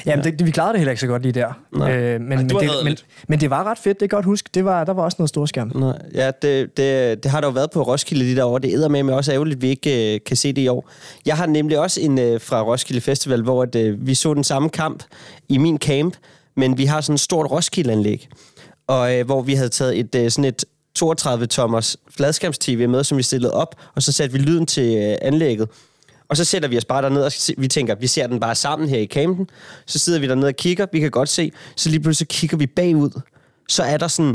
Jamen, 0.06 0.24
det, 0.24 0.38
det, 0.38 0.46
vi 0.46 0.50
klarede 0.50 0.72
det 0.72 0.80
heller 0.80 0.92
ikke 0.92 1.00
så 1.00 1.06
godt 1.06 1.22
lige 1.22 1.32
der. 1.32 1.48
Øh, 1.74 2.20
men, 2.20 2.28
men, 2.28 2.48
det 2.48 2.70
men, 2.84 2.96
men 3.28 3.40
det 3.40 3.50
var 3.50 3.64
ret 3.64 3.78
fedt, 3.78 4.00
det 4.00 4.10
kan 4.10 4.16
godt 4.16 4.24
huske. 4.24 4.50
Det 4.54 4.64
var, 4.64 4.84
der 4.84 4.92
var 4.92 5.02
også 5.02 5.16
noget 5.18 5.28
storskærm. 5.28 5.72
Nej, 5.74 5.98
ja, 6.14 6.30
det, 6.42 6.76
det, 6.76 7.22
det 7.22 7.30
har 7.30 7.40
der 7.40 7.48
jo 7.48 7.52
været 7.52 7.70
på 7.70 7.82
Roskilde 7.82 8.24
lige 8.24 8.36
derovre. 8.36 8.60
Det 8.60 8.72
æder 8.74 8.88
med 8.88 9.02
mig 9.02 9.14
også 9.14 9.32
ærgerligt, 9.32 9.56
at 9.56 9.62
vi 9.62 9.68
ikke 9.68 10.14
øh, 10.14 10.20
kan 10.26 10.36
se 10.36 10.52
det 10.52 10.62
i 10.62 10.68
år. 10.68 10.90
Jeg 11.26 11.36
har 11.36 11.46
nemlig 11.46 11.78
også 11.78 12.00
en 12.00 12.18
øh, 12.18 12.40
fra 12.40 12.62
Roskilde 12.62 13.00
Festival, 13.00 13.42
hvor 13.42 13.62
at, 13.62 13.74
øh, 13.74 14.06
vi 14.06 14.14
så 14.14 14.34
den 14.34 14.44
samme 14.44 14.68
kamp 14.68 15.02
i 15.48 15.58
min 15.58 15.78
camp, 15.78 16.16
men 16.56 16.78
vi 16.78 16.84
har 16.84 17.00
sådan 17.00 17.14
et 17.14 17.20
stort 17.20 17.50
Roskilde-anlæg, 17.50 18.28
og 18.86 19.18
øh, 19.18 19.26
hvor 19.26 19.42
vi 19.42 19.54
havde 19.54 19.68
taget 19.68 19.98
et 19.98 20.14
øh, 20.14 20.30
sådan 20.30 20.44
et 20.44 20.64
32-tommers 20.98 21.96
fladskærms-tv 22.16 22.88
med, 22.88 23.04
som 23.04 23.18
vi 23.18 23.22
stillede 23.22 23.52
op, 23.52 23.74
og 23.94 24.02
så 24.02 24.12
satte 24.12 24.32
vi 24.32 24.38
lyden 24.38 24.66
til 24.66 24.96
øh, 24.96 25.16
anlægget. 25.22 25.68
Og 26.28 26.36
så 26.36 26.44
sætter 26.44 26.68
vi 26.68 26.76
os 26.76 26.84
bare 26.84 27.02
derned, 27.02 27.22
og 27.22 27.32
vi 27.58 27.68
tænker, 27.68 27.94
vi 27.94 28.06
ser 28.06 28.26
den 28.26 28.40
bare 28.40 28.54
sammen 28.54 28.88
her 28.88 28.98
i 28.98 29.06
campen. 29.06 29.48
Så 29.86 29.98
sidder 29.98 30.18
vi 30.18 30.28
dernede 30.28 30.48
og 30.48 30.56
kigger, 30.56 30.86
vi 30.92 31.00
kan 31.00 31.10
godt 31.10 31.28
se. 31.28 31.52
Så 31.76 31.90
lige 31.90 32.00
pludselig 32.00 32.28
kigger 32.28 32.56
vi 32.56 32.66
bagud. 32.66 33.20
Så 33.68 33.82
er 33.82 33.96
der 33.96 34.08
sådan 34.08 34.34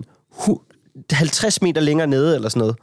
50 1.11 1.61
meter 1.61 1.81
længere 1.81 2.07
nede, 2.07 2.35
eller 2.35 2.49
sådan 2.49 2.59
noget. 2.59 2.75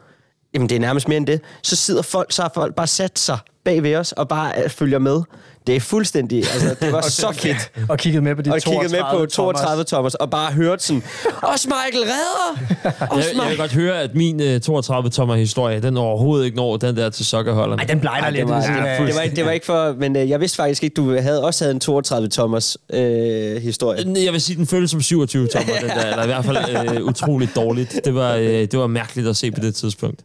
Jamen, 0.54 0.68
det 0.68 0.76
er 0.76 0.80
nærmest 0.80 1.08
mere 1.08 1.16
end 1.16 1.26
det. 1.26 1.40
Så 1.62 1.76
sidder 1.76 2.02
folk, 2.02 2.32
så 2.32 2.42
har 2.42 2.50
folk 2.54 2.74
bare 2.74 2.86
sat 2.86 3.18
sig 3.18 3.38
bag 3.64 3.82
ved 3.82 3.96
os, 3.96 4.12
og 4.12 4.28
bare 4.28 4.64
øh, 4.64 4.70
følger 4.70 4.98
med. 4.98 5.22
Det 5.66 5.76
er 5.76 5.80
fuldstændig, 5.80 6.38
altså, 6.38 6.76
det 6.80 6.92
var 6.92 7.00
så 7.22 7.32
fedt. 7.32 7.70
Og 7.90 7.98
kiggede 7.98 8.24
med 8.24 8.34
på 8.36 8.42
de 8.42 8.50
Og 8.52 8.62
32 8.62 8.82
kiggede 8.88 9.02
med 9.02 9.18
på 9.20 9.26
32 9.26 9.70
Thomas. 9.74 9.86
Thomas, 9.88 10.14
og 10.14 10.30
bare 10.30 10.52
hørte 10.52 10.84
sådan, 10.84 11.02
også 11.52 11.68
Michael 11.68 12.04
redder! 12.04 12.74
Jeg, 12.84 12.92
Også 13.10 13.28
jeg 13.28 13.34
vil 13.34 13.36
Michael. 13.36 13.58
godt 13.58 13.72
høre, 13.72 14.00
at 14.02 14.14
min 14.14 14.40
øh, 14.42 14.60
32-tommer 14.68 15.34
historie, 15.34 15.80
den 15.82 15.96
overhovedet 15.96 16.44
ikke 16.44 16.56
når 16.56 16.76
den 16.76 16.96
der 16.96 17.10
til 17.10 17.26
sokkerholderne. 17.26 17.82
Ej, 17.82 17.86
den 17.86 18.00
blegner 18.00 18.30
lidt. 18.30 18.40
det, 18.46 18.48
var, 18.54 18.60
af. 18.62 19.06
det, 19.06 19.14
var, 19.14 19.20
ikke- 19.20 19.36
det 19.36 19.44
var 19.44 19.50
ikke 19.50 19.66
for... 19.66 19.92
Men 19.98 20.16
øh, 20.16 20.30
jeg 20.30 20.40
vidste 20.40 20.56
faktisk 20.56 20.82
ikke, 20.84 20.94
du 20.94 21.10
havde 21.20 21.44
også 21.44 21.64
havde 21.64 21.74
en 21.74 21.80
32 21.80 22.28
Thomas 22.28 22.78
øh, 22.92 23.56
historie. 23.62 24.24
Jeg 24.24 24.32
vil 24.32 24.40
sige, 24.40 24.56
den 24.56 24.66
føles 24.66 24.90
som 24.90 25.00
27 25.02 25.46
tommer, 25.48 25.74
den 25.80 25.88
der, 25.88 26.06
eller 26.10 26.22
i 26.22 26.26
hvert 26.26 26.44
fald 26.44 26.96
øh, 26.96 27.04
utroligt 27.04 27.56
dårligt. 27.56 28.00
Det 28.04 28.14
var, 28.14 28.34
øh, 28.34 28.44
det 28.44 28.78
var 28.78 28.86
mærkeligt 28.86 29.28
at 29.28 29.36
se 29.36 29.50
på 29.50 29.60
det 29.60 29.74
tidspunkt. 29.74 30.20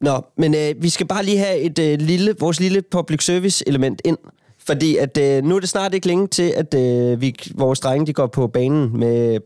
Nå, 0.00 0.24
men 0.38 0.54
øh, 0.54 0.74
vi 0.82 0.88
skal 0.88 1.06
bare 1.06 1.24
lige 1.24 1.38
have 1.38 1.58
et 1.58 1.78
øh, 1.78 1.98
lille, 2.00 2.34
vores 2.40 2.60
lille 2.60 2.82
public 2.90 3.24
service 3.24 3.64
element 3.66 4.02
ind. 4.04 4.16
Fordi 4.66 4.96
at, 4.96 5.18
øh, 5.18 5.44
nu 5.44 5.56
er 5.56 5.60
det 5.60 5.68
snart 5.68 5.94
ikke 5.94 6.06
længe 6.06 6.26
til, 6.26 6.54
at 6.56 6.74
øh, 6.74 7.20
vi, 7.20 7.34
vores 7.54 7.80
drenge 7.80 8.06
de 8.06 8.12
går 8.12 8.26
på 8.26 8.46
banen 8.46 8.98
med 8.98 9.38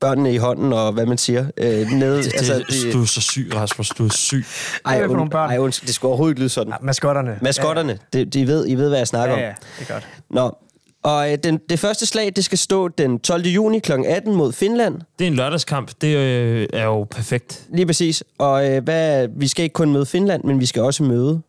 børnene 0.00 0.34
i 0.34 0.36
hånden, 0.36 0.72
og 0.72 0.92
hvad 0.92 1.06
man 1.06 1.18
siger. 1.18 1.46
Øh, 1.56 1.86
nede, 1.90 2.16
Det, 2.22 2.34
altså, 2.34 2.64
det, 2.70 2.92
du 2.92 3.02
er 3.02 3.06
så 3.06 3.20
syg, 3.20 3.50
Rasmus. 3.54 3.88
Du 3.88 4.04
er 4.04 4.12
syg. 4.12 4.44
ej, 4.84 4.96
er 4.96 5.00
for 5.04 5.08
und, 5.08 5.16
nogle 5.16 5.30
børn? 5.30 5.50
ej, 5.50 5.58
undskyld, 5.58 5.86
det 5.86 5.94
skulle 5.94 6.08
overhovedet 6.08 6.32
ikke 6.32 6.40
lyde 6.40 6.48
sådan. 6.48 6.72
Ja, 6.72 6.76
maskotterne. 6.82 7.38
Maskotterne, 7.42 7.98
det, 8.12 8.34
de, 8.34 8.46
ved, 8.46 8.68
I 8.68 8.74
ved, 8.74 8.88
hvad 8.88 8.98
jeg 8.98 9.06
snakker 9.06 9.36
Ja, 9.36 9.42
ja, 9.42 9.48
om. 9.48 9.54
det 9.78 9.88
er 9.88 9.92
godt. 9.92 10.08
Nå, 10.30 10.56
og 11.02 11.32
øh, 11.32 11.38
den, 11.44 11.60
det 11.68 11.78
første 11.78 12.06
slag, 12.06 12.32
det 12.36 12.44
skal 12.44 12.58
stå 12.58 12.88
den 12.88 13.18
12. 13.18 13.42
juni 13.46 13.78
kl. 13.78 13.92
18 13.92 14.34
mod 14.34 14.52
Finland. 14.52 15.00
Det 15.18 15.24
er 15.24 15.28
en 15.28 15.34
lørdagskamp. 15.34 15.90
Det 16.00 16.16
øh, 16.16 16.66
er 16.72 16.84
jo 16.84 17.04
perfekt. 17.04 17.66
Lige 17.74 17.86
præcis. 17.86 18.22
Og 18.38 18.70
øh, 18.70 18.84
hvad, 18.84 19.28
vi 19.36 19.48
skal 19.48 19.62
ikke 19.62 19.72
kun 19.72 19.92
møde 19.92 20.06
Finland, 20.06 20.44
men 20.44 20.60
vi 20.60 20.66
skal 20.66 20.82
også 20.82 21.02
møde 21.02 21.40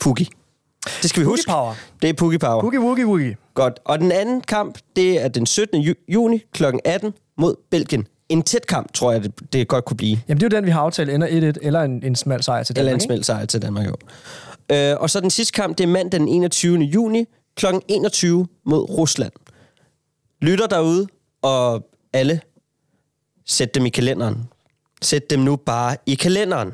Pukki. 0.00 0.28
Det 1.02 1.10
skal 1.10 1.20
vi 1.20 1.24
huske. 1.24 1.48
Power. 1.50 1.74
Det 2.02 2.10
er 2.10 2.14
Pukki 2.14 2.38
Power. 2.38 2.62
Woogie, 2.62 2.80
woogie, 2.80 3.06
woogie. 3.06 3.36
Godt. 3.54 3.80
Og 3.84 3.98
den 3.98 4.12
anden 4.12 4.40
kamp, 4.40 4.78
det 4.96 5.22
er 5.24 5.28
den 5.28 5.46
17. 5.46 5.80
Ju- 5.82 6.04
juni 6.08 6.42
kl. 6.52 6.64
18 6.84 7.12
mod 7.38 7.54
Belgien. 7.70 8.06
En 8.28 8.42
tæt 8.42 8.66
kamp, 8.66 8.92
tror 8.94 9.12
jeg, 9.12 9.22
det, 9.22 9.52
det 9.52 9.68
godt 9.68 9.84
kunne 9.84 9.96
blive. 9.96 10.18
Jamen, 10.28 10.40
det 10.40 10.46
er 10.52 10.56
jo 10.56 10.60
den, 10.60 10.66
vi 10.66 10.70
har 10.70 10.80
aftalt 10.80 11.10
ender 11.10 11.28
1-1, 11.28 11.32
eller 11.62 11.80
en, 11.82 12.02
en 12.04 12.16
smal 12.16 12.42
sejr 12.42 12.62
til 12.62 12.72
Eller 12.78 12.82
Danmark. 12.82 12.92
en 12.92 13.04
ikke? 13.04 13.04
smelt 13.14 13.26
sejr 13.26 13.44
til 13.46 13.62
Danmark, 13.62 13.86
jo. 13.86 13.94
Øh, 14.76 14.96
og 15.00 15.10
så 15.10 15.20
den 15.20 15.30
sidste 15.30 15.52
kamp, 15.52 15.78
det 15.78 15.84
er 15.84 15.88
mandag 15.88 16.20
den 16.20 16.28
21. 16.28 16.78
juni 16.78 17.24
kl. 17.56 17.66
21 17.88 18.46
mod 18.66 18.90
Rusland. 18.90 19.32
Lytter 20.42 20.66
derude, 20.66 21.06
og 21.42 21.88
alle, 22.12 22.40
sæt 23.46 23.74
dem 23.74 23.86
i 23.86 23.88
kalenderen. 23.88 24.48
Sæt 25.02 25.30
dem 25.30 25.40
nu 25.40 25.56
bare 25.56 25.96
i 26.06 26.14
kalenderen. 26.14 26.70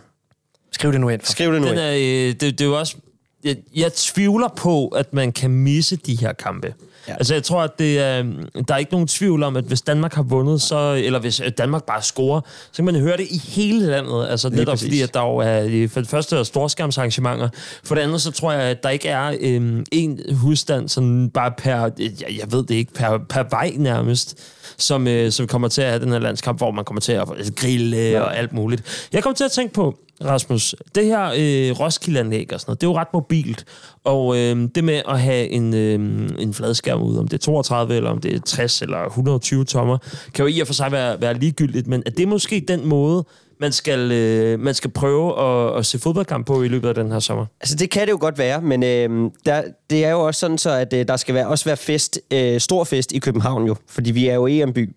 Skriv 0.73 0.93
det 0.93 1.01
nu 1.01 1.09
ind. 1.09 1.21
For. 1.21 1.33
Skriv 1.33 1.53
det 1.53 1.61
nu 1.61 1.67
Den 1.67 1.75
ind. 1.75 1.81
er, 1.83 1.93
øh, 1.93 2.01
det, 2.33 2.41
det 2.41 2.61
er 2.61 2.65
jo 2.65 2.79
også... 2.79 2.97
Jeg, 3.45 3.57
jeg 3.77 3.93
tvivler 3.93 4.49
på, 4.49 4.89
at 4.89 5.15
man 5.15 5.33
kan 5.33 5.51
misse 5.51 5.97
de 5.97 6.17
her 6.17 6.33
kampe. 6.33 6.75
Ja. 7.09 7.13
Altså, 7.13 7.35
jeg 7.35 7.43
tror, 7.43 7.63
at 7.63 7.79
det, 7.79 7.99
er, 7.99 8.23
der 8.69 8.75
er 8.75 8.79
ikke 8.79 8.93
nogen 8.93 9.07
tvivl 9.07 9.43
om, 9.43 9.57
at 9.57 9.65
hvis 9.65 9.83
Danmark 9.83 10.15
har 10.15 10.23
vundet, 10.23 10.63
så, 10.63 11.03
eller 11.05 11.19
hvis 11.19 11.41
øh, 11.41 11.51
Danmark 11.59 11.85
bare 11.85 12.03
scorer, 12.03 12.41
så 12.73 12.77
kan 12.77 12.85
man 12.85 12.95
høre 12.95 13.17
det 13.17 13.27
i 13.31 13.39
hele 13.39 13.87
landet. 13.87 14.27
Altså, 14.31 14.49
netop 14.49 14.73
præcis. 14.73 14.87
fordi, 14.87 15.01
at 15.01 15.15
der 15.15 15.21
jo 15.21 15.37
er 15.37 15.67
øh, 15.69 15.89
for 15.89 16.01
det 16.01 16.09
første 16.09 16.37
er 16.37 16.43
storskærmsarrangementer. 16.43 17.49
For 17.85 17.95
det 17.95 18.03
andet, 18.03 18.23
så 18.23 18.31
tror 18.31 18.53
jeg, 18.53 18.63
at 18.63 18.83
der 18.83 18.89
ikke 18.89 19.09
er 19.09 19.37
øh, 19.41 19.85
en 19.93 20.21
husstand, 20.35 20.89
sådan 20.89 21.31
bare 21.31 21.53
per, 21.59 21.85
øh, 21.85 22.23
jeg, 22.23 22.39
jeg 22.39 22.53
ved 22.53 22.65
det 22.65 22.75
ikke, 22.75 22.93
per, 22.93 23.19
per 23.29 23.43
vej 23.51 23.73
nærmest, 23.77 24.39
som, 24.79 25.07
øh, 25.07 25.33
som 25.33 25.47
kommer 25.47 25.69
til 25.69 25.83
at 25.83 25.89
have 25.89 26.05
den 26.05 26.13
her 26.13 26.19
landskamp, 26.19 26.59
hvor 26.59 26.71
man 26.71 26.85
kommer 26.85 27.01
til 27.01 27.13
at 27.13 27.29
grille 27.57 27.97
ja. 27.97 28.21
og 28.21 28.37
alt 28.39 28.53
muligt. 28.53 29.09
Jeg 29.13 29.23
kommer 29.23 29.35
til 29.35 29.45
at 29.45 29.53
tænke 29.53 29.75
på, 29.75 29.99
Rasmus, 30.25 30.75
det 30.95 31.05
her 31.05 31.25
øh, 31.25 31.81
Roskilde-anlæg 31.81 32.53
og 32.53 32.61
sådan 32.61 32.71
noget, 32.71 32.81
det 32.81 32.87
er 32.87 32.91
jo 32.91 32.97
ret 32.97 33.13
mobilt. 33.13 33.65
Og 34.05 34.37
øh, 34.39 34.69
det 34.75 34.85
med 34.85 35.03
at 35.09 35.21
have 35.21 35.49
en, 35.49 35.75
øh, 35.75 36.31
en 36.39 36.55
fladskærm 36.55 37.03
ud, 37.03 37.17
om 37.17 37.29
det 37.29 37.35
er 37.35 37.39
32 37.39 37.97
eller 37.97 38.11
om 38.11 38.21
det 38.21 38.35
er 38.35 38.41
60 38.41 38.83
eller 38.83 39.05
120 39.05 39.65
tommer, 39.65 39.99
kan 40.35 40.45
jo 40.45 40.57
i 40.57 40.61
og 40.61 40.67
for 40.67 40.75
sig 40.75 40.93
være, 40.93 41.21
være 41.21 41.35
ligegyldigt, 41.35 41.87
men 41.87 42.03
er 42.07 42.11
det 42.11 42.29
måske 42.29 42.65
den 42.69 42.87
måde, 42.87 43.25
man 43.61 43.73
skal, 43.73 44.13
øh, 44.13 44.61
man 44.61 44.75
skal 44.75 44.91
prøve 44.91 45.41
at, 45.41 45.79
at 45.79 45.87
se 45.87 45.99
fodboldkamp 45.99 46.47
på 46.47 46.63
i 46.63 46.69
løbet 46.69 46.89
af 46.89 46.95
den 46.95 47.13
her 47.13 47.19
sommer? 47.19 47.47
Altså, 47.61 47.77
det 47.77 47.91
kan 47.91 48.07
det 48.07 48.13
jo 48.13 48.19
godt 48.21 48.39
være, 48.39 48.61
men 48.61 48.83
øh, 48.83 49.31
der, 49.47 49.63
det 49.91 50.05
er 50.05 50.11
jo 50.11 50.21
også 50.21 50.41
sådan 50.41 50.59
så, 50.59 50.71
at 50.71 50.93
øh, 50.93 51.09
der 51.09 51.17
skal 51.17 51.35
være, 51.35 51.49
også 51.49 51.65
være 51.65 51.77
fest, 51.77 52.21
øh, 52.33 52.61
stor 52.61 52.85
fest 52.85 53.13
i 53.13 53.19
København 53.19 53.67
jo, 53.67 53.77
fordi 53.89 54.11
vi 54.11 54.29
er 54.29 54.35
jo 54.35 54.47
EM-by. 54.47 54.97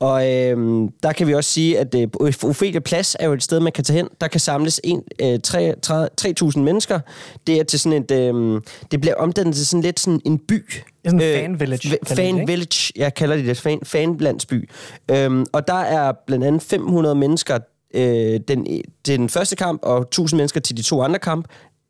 Og 0.00 0.32
øh, 0.32 0.88
der 1.02 1.12
kan 1.12 1.26
vi 1.26 1.34
også 1.34 1.50
sige, 1.50 1.78
at 1.78 1.94
øh, 1.94 2.08
Ophelia 2.42 2.80
Plads 2.80 3.16
er 3.20 3.26
jo 3.26 3.32
et 3.32 3.42
sted, 3.42 3.60
man 3.60 3.72
kan 3.72 3.84
tage 3.84 3.96
hen. 3.96 4.08
Der 4.20 4.28
kan 4.28 4.40
samles 4.40 4.80
en, 4.84 5.02
øh, 5.22 5.38
tre- 5.44 5.74
tre- 5.82 6.08
3.000 6.20 6.58
mennesker. 6.58 7.00
Det 7.46 7.60
er 7.60 7.64
til 7.64 7.80
sådan 7.80 8.02
et... 8.02 8.10
Øh, 8.10 8.60
det 8.90 9.00
bliver 9.00 9.14
omdannet 9.14 9.54
til 9.54 9.66
sådan 9.66 9.82
lidt 9.82 10.00
sådan 10.00 10.20
en 10.24 10.38
by. 10.38 10.54
Det 10.54 10.84
er 11.04 11.10
sådan 11.10 11.20
en 11.22 11.40
fan 11.42 11.60
village, 11.60 11.90
det, 11.90 11.98
Fan 12.08 12.48
village, 12.48 12.92
jeg 12.96 13.14
kalder 13.14 13.36
det 13.36 13.46
det. 13.46 13.56
Fan, 13.56 13.78
fanlandsby. 13.82 14.68
Øhm, 15.10 15.46
og 15.52 15.68
der 15.68 15.74
er 15.80 16.12
blandt 16.26 16.44
andet 16.44 16.62
500 16.62 17.14
mennesker 17.14 17.58
øh, 17.94 18.40
den, 18.48 18.82
den 19.06 19.28
første 19.28 19.56
kamp, 19.56 19.80
og 19.82 20.00
1000 20.00 20.38
mennesker 20.38 20.60
til 20.60 20.76
de 20.76 20.82
to 20.82 21.02
andre 21.02 21.18
kamp. 21.18 21.46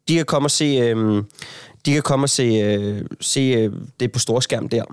De 0.09 0.15
kan 0.17 0.25
komme 0.25 0.47
og 0.47 0.51
se, 0.51 0.65
øh, 0.65 1.25
de 1.87 1.93
kan 1.93 2.03
komme 2.03 2.25
og 2.25 2.31
se, 2.31 2.43
øh, 2.43 3.05
se 3.21 3.41
øh, 3.41 3.73
det 4.01 4.13
på 4.13 4.19
storskærm 4.19 4.69
der. 4.69 4.85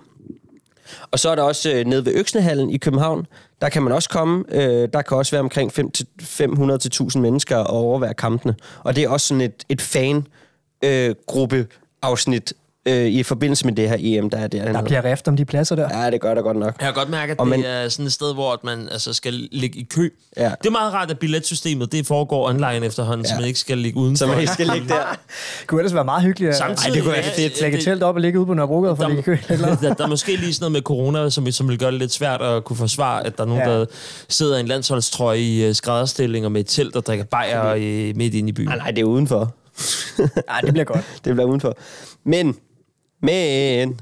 Og 1.12 1.20
så 1.20 1.30
er 1.30 1.36
der 1.36 1.44
også 1.44 1.72
øh, 1.72 1.86
nede 1.86 2.06
ved 2.06 2.13
Øksnehallen 2.16 2.70
i 2.70 2.78
København, 2.78 3.25
der 3.62 3.70
kan 3.70 3.84
man 3.84 3.94
også 3.94 4.10
komme. 4.10 4.44
Øh, 4.51 4.89
der 4.94 5.01
kan 5.01 5.18
også 5.18 5.32
være 5.32 5.42
omkring 5.42 5.72
5 5.74 5.92
til 5.92 6.08
500 6.22 6.80
til 6.80 6.88
1000 6.88 7.22
mennesker 7.24 7.58
og 7.58 7.78
overvære 7.78 8.13
kampene. 8.13 8.56
Og 8.84 8.95
det 8.95 9.04
er 9.04 9.10
også 9.10 9.28
sådan 9.28 9.41
et, 9.41 9.63
et 9.69 9.82
fan-gruppe 9.82 11.58
øh, 11.58 11.65
afsnit 12.02 12.54
øh, 12.88 13.06
i 13.06 13.24
forbindelse 13.24 13.65
med 13.65 13.74
det 13.74 13.89
her 13.89 13.98
EM, 14.00 14.30
der 14.30 14.38
er 14.38 14.48
der. 14.48 14.72
Der 14.72 14.82
bliver 14.82 15.04
rift 15.06 15.28
om 15.28 15.38
de 15.38 15.46
pladser 15.46 15.76
der. 15.76 16.04
Ja, 16.04 16.12
det 16.12 16.22
gør 16.22 16.34
der 16.34 16.42
godt 16.42 16.58
nok. 16.58 16.76
Jeg 16.80 16.86
kan 16.86 16.94
godt 16.94 17.10
mærke, 17.10 17.32
at 17.32 17.39
Og 17.39 17.46
det 17.46 17.50
man- 17.50 17.65
er 17.65 17.89
sådan 17.89 18.06
et 18.06 18.13
sted, 18.13 18.34
hvor 18.34 18.54
at 18.54 18.63
man 18.63 18.89
altså, 18.92 19.13
skal 19.13 19.34
ligge 19.52 19.80
i 19.80 19.84
kø. 19.84 20.10
Ja. 20.38 20.44
Det 20.62 20.68
er 20.68 20.72
meget 20.72 20.94
rart, 20.94 21.12
at 21.12 21.20
billetsystemet 21.20 21.92
det 21.92 22.08
foregår 22.08 22.50
online 22.50 22.86
efterhånden, 22.86 23.26
ja. 23.26 23.30
så 23.30 23.36
man 23.36 23.46
ikke 23.46 23.60
skal 23.60 23.78
ligge 23.78 24.00
udenfor. 24.00 24.18
Så 24.18 24.28
man 24.28 24.39
ikke 24.39 24.54
skal 24.54 24.68
ligge 24.74 24.88
der. 24.88 25.18
Det 25.60 25.68
kunne 25.68 25.82
ellers 25.82 25.94
være 25.94 26.06
meget 26.06 26.24
hyggeligt. 26.24 26.50
at- 26.50 26.58
Samtidig, 26.58 26.89
Ej, 26.89 26.96
det 26.96 27.04
kunne 27.04 27.13
være 27.13 27.24
fedt. 27.24 27.62
Lægge 27.62 27.78
et 27.78 27.84
telt 27.84 28.04
op 28.04 28.15
og 28.15 28.22
ligge 28.22 28.39
ude 28.39 28.46
på 28.48 28.54
Nørrebrogade 28.54 28.96
for 28.96 29.04
at 29.04 29.10
ligge 29.15 29.34
i 29.34 29.36
kø. 29.38 29.54
Eller? 29.54 29.76
der, 29.82 29.94
der 29.94 30.04
er 30.04 30.08
måske 30.10 30.36
lige 30.36 30.54
sådan 30.54 30.63
noget 30.63 30.72
med 30.72 30.82
corona, 30.82 31.30
som, 31.30 31.52
som 31.52 31.70
vil 31.70 31.80
gøre 31.80 31.92
det 31.92 32.00
lidt 32.00 32.12
svært 32.12 32.42
at 32.42 32.63
kunne 32.63 32.78
forsvare, 32.78 33.26
at 33.26 33.38
der 33.38 33.44
er 33.44 33.48
nogen, 33.48 33.63
Ja. 33.70 33.80
der 33.80 33.86
sidder 34.30 34.58
i 34.58 34.60
en 34.60 34.68
landsholdstrøje 34.68 35.39
i 35.39 35.68
uh, 35.70 35.76
skrædderstilling 35.76 36.46
og 36.46 36.52
med 36.52 36.62
et 36.62 36.68
telt 36.68 36.96
og 36.96 37.06
drikker 37.06 37.26
bajer 37.26 37.76
midt 38.15 38.34
inde 38.34 38.50
i 38.50 38.52
byen. 38.52 38.68
Nej, 38.68 38.78
nej, 38.78 38.92
det 38.92 39.00
er 39.00 39.06
udenfor. 39.06 39.56
Nej, 40.48 40.62
det 40.62 40.74
bliver 40.74 40.86
godt. 40.86 41.06
det 41.26 41.34
bliver 41.34 41.48
udenfor. 41.48 41.78
Men, 42.26 42.56
men, 43.21 43.99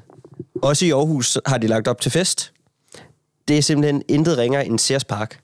også 0.61 0.85
i 0.85 0.91
Aarhus 0.91 1.37
har 1.45 1.57
de 1.57 1.67
lagt 1.67 1.87
op 1.87 2.01
til 2.01 2.11
fest. 2.11 2.53
Det 3.47 3.57
er 3.57 3.61
simpelthen 3.61 4.03
intet 4.07 4.37
ringer 4.37 4.61
end 4.61 4.79
Sears 4.79 5.05
Park. 5.05 5.39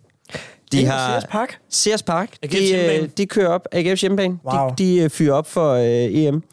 De 0.72 0.86
på 0.86 0.92
Sears 0.92 1.26
Park? 1.30 1.60
Sears 1.70 2.04
Park. 2.04 2.30
De, 2.52 2.76
øh, 2.76 3.10
de 3.18 3.26
kører 3.26 3.50
op. 3.50 3.68
AGF's 3.76 4.02
hjemmebane. 4.02 4.40
Wow. 4.46 4.70
De, 4.70 4.84
de 4.84 4.98
øh, 4.98 5.10
fyrer 5.10 5.34
op 5.34 5.48
for 5.48 5.74
øh, 5.74 6.24
EM. 6.24 6.44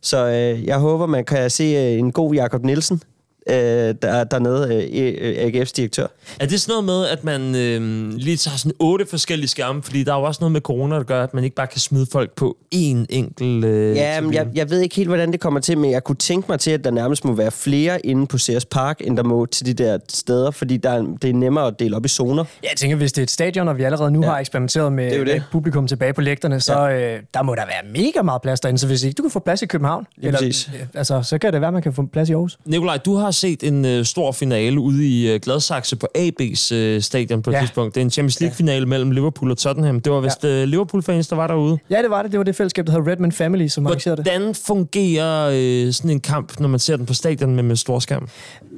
Så 0.00 0.26
øh, 0.26 0.64
jeg 0.64 0.78
håber, 0.78 1.06
man 1.06 1.24
kan 1.24 1.50
se 1.50 1.64
øh, 1.64 1.98
en 1.98 2.12
god 2.12 2.34
Jakob 2.34 2.64
Nielsen 2.64 3.02
øh, 3.50 3.94
der, 4.02 4.24
dernede, 4.24 4.74
øh, 4.74 5.14
øh, 5.20 5.46
AGF's 5.46 5.72
direktør. 5.76 6.06
Er 6.40 6.46
det 6.46 6.60
sådan 6.60 6.72
noget 6.72 6.84
med, 6.84 7.06
at 7.06 7.24
man 7.24 7.54
øh, 7.54 8.08
lige 8.16 8.36
tager 8.36 8.56
sådan 8.56 8.72
otte 8.78 9.06
forskellige 9.06 9.48
skærme? 9.48 9.82
Fordi 9.82 10.04
der 10.04 10.12
er 10.14 10.18
jo 10.18 10.22
også 10.22 10.38
noget 10.40 10.52
med 10.52 10.60
corona, 10.60 10.96
der 10.96 11.02
gør, 11.02 11.22
at 11.22 11.34
man 11.34 11.44
ikke 11.44 11.56
bare 11.56 11.66
kan 11.66 11.80
smide 11.80 12.06
folk 12.12 12.30
på 12.36 12.56
én 12.74 12.78
enkelt 13.08 13.64
øh, 13.64 13.96
Ja, 13.96 14.20
men 14.20 14.34
jeg, 14.34 14.46
jeg 14.54 14.70
ved 14.70 14.80
ikke 14.80 14.96
helt, 14.96 15.08
hvordan 15.08 15.32
det 15.32 15.40
kommer 15.40 15.60
til, 15.60 15.78
men 15.78 15.90
jeg 15.90 16.04
kunne 16.04 16.16
tænke 16.16 16.46
mig 16.48 16.60
til, 16.60 16.70
at 16.70 16.84
der 16.84 16.90
nærmest 16.90 17.24
må 17.24 17.32
være 17.32 17.50
flere 17.50 18.06
inde 18.06 18.26
på 18.26 18.38
Sears 18.38 18.64
Park, 18.64 18.96
end 19.00 19.16
der 19.16 19.22
må 19.22 19.46
til 19.46 19.66
de 19.66 19.74
der 19.74 19.98
steder, 20.08 20.50
fordi 20.50 20.76
der 20.76 20.90
er, 20.90 21.02
det 21.22 21.30
er 21.30 21.34
nemmere 21.34 21.66
at 21.66 21.74
dele 21.78 21.96
op 21.96 22.04
i 22.04 22.08
zoner. 22.08 22.44
Jeg 22.62 22.70
tænker, 22.76 22.96
hvis 22.96 23.12
det 23.12 23.22
er 23.22 23.22
et 23.22 23.30
stadion, 23.30 23.68
og 23.68 23.78
vi 23.78 23.82
allerede 23.82 24.10
nu 24.10 24.20
ja. 24.20 24.26
Ja. 24.26 24.32
har 24.32 24.40
eksperimenteret 24.40 24.92
med, 24.92 25.10
Det 25.10 25.26
det. 25.26 25.34
med 25.34 25.40
publikum 25.52 25.86
tilbage 25.86 26.12
på 26.12 26.20
lægterne, 26.20 26.60
så 26.60 26.78
ja. 26.80 27.14
øh, 27.14 27.20
der 27.34 27.42
må 27.42 27.54
der 27.54 27.62
være 27.66 27.92
mega 28.04 28.22
meget 28.22 28.42
plads 28.42 28.60
derinde. 28.60 28.78
Så 28.78 28.86
hvis 28.86 29.02
ikke 29.02 29.14
du 29.14 29.22
kan 29.22 29.30
få 29.30 29.38
plads 29.38 29.62
i 29.62 29.66
København, 29.66 30.06
præcis. 30.30 30.70
øh, 30.74 30.86
altså, 30.94 31.22
så 31.22 31.38
kan 31.38 31.52
det 31.52 31.60
være, 31.60 31.68
at 31.68 31.74
man 31.74 31.82
kan 31.82 31.92
få 31.92 32.06
plads 32.12 32.28
i 32.28 32.32
Aarhus. 32.32 32.58
Nikolaj, 32.64 32.96
du 32.96 33.14
har 33.16 33.30
set 33.38 33.62
en 33.62 33.84
øh, 33.84 34.04
stor 34.04 34.32
finale 34.32 34.80
ude 34.80 35.06
i 35.08 35.30
øh, 35.34 35.40
Gladsaxe 35.40 35.96
på 35.96 36.06
AB's 36.18 36.74
øh, 36.74 37.02
stadion 37.02 37.42
på 37.42 37.50
et 37.50 37.54
Ja. 37.54 37.60
tidspunkt. 37.60 37.94
Det 37.94 38.00
er 38.00 38.04
en 38.04 38.10
Champions 38.10 38.40
League-finale 38.40 38.86
mellem 38.86 39.10
Liverpool 39.10 39.50
og 39.50 39.58
Tottenham. 39.58 40.00
Det 40.00 40.12
var 40.12 40.20
vist 40.20 40.44
ja. 40.44 40.48
øh, 40.48 40.68
Liverpool-fans, 40.68 41.28
der 41.28 41.36
var 41.36 41.46
derude. 41.46 41.78
Ja, 41.90 42.02
det 42.02 42.10
var 42.10 42.22
det. 42.22 42.32
Det 42.32 42.38
var 42.38 42.44
det 42.44 42.56
fællesskab, 42.56 42.86
der 42.86 42.92
hedder 42.92 43.10
Redman 43.10 43.32
Family, 43.32 43.68
som 43.68 43.86
arrangerede 43.86 44.16
det. 44.16 44.24
Hvordan 44.24 44.54
fungerer 44.54 45.50
øh, 45.86 45.92
sådan 45.92 46.10
en 46.10 46.20
kamp, 46.20 46.60
når 46.60 46.68
man 46.68 46.80
ser 46.80 46.96
den 46.96 47.06
på 47.06 47.14
stadion 47.14 47.54
med, 47.54 47.62
med 47.62 47.76
storskærm? 47.76 48.28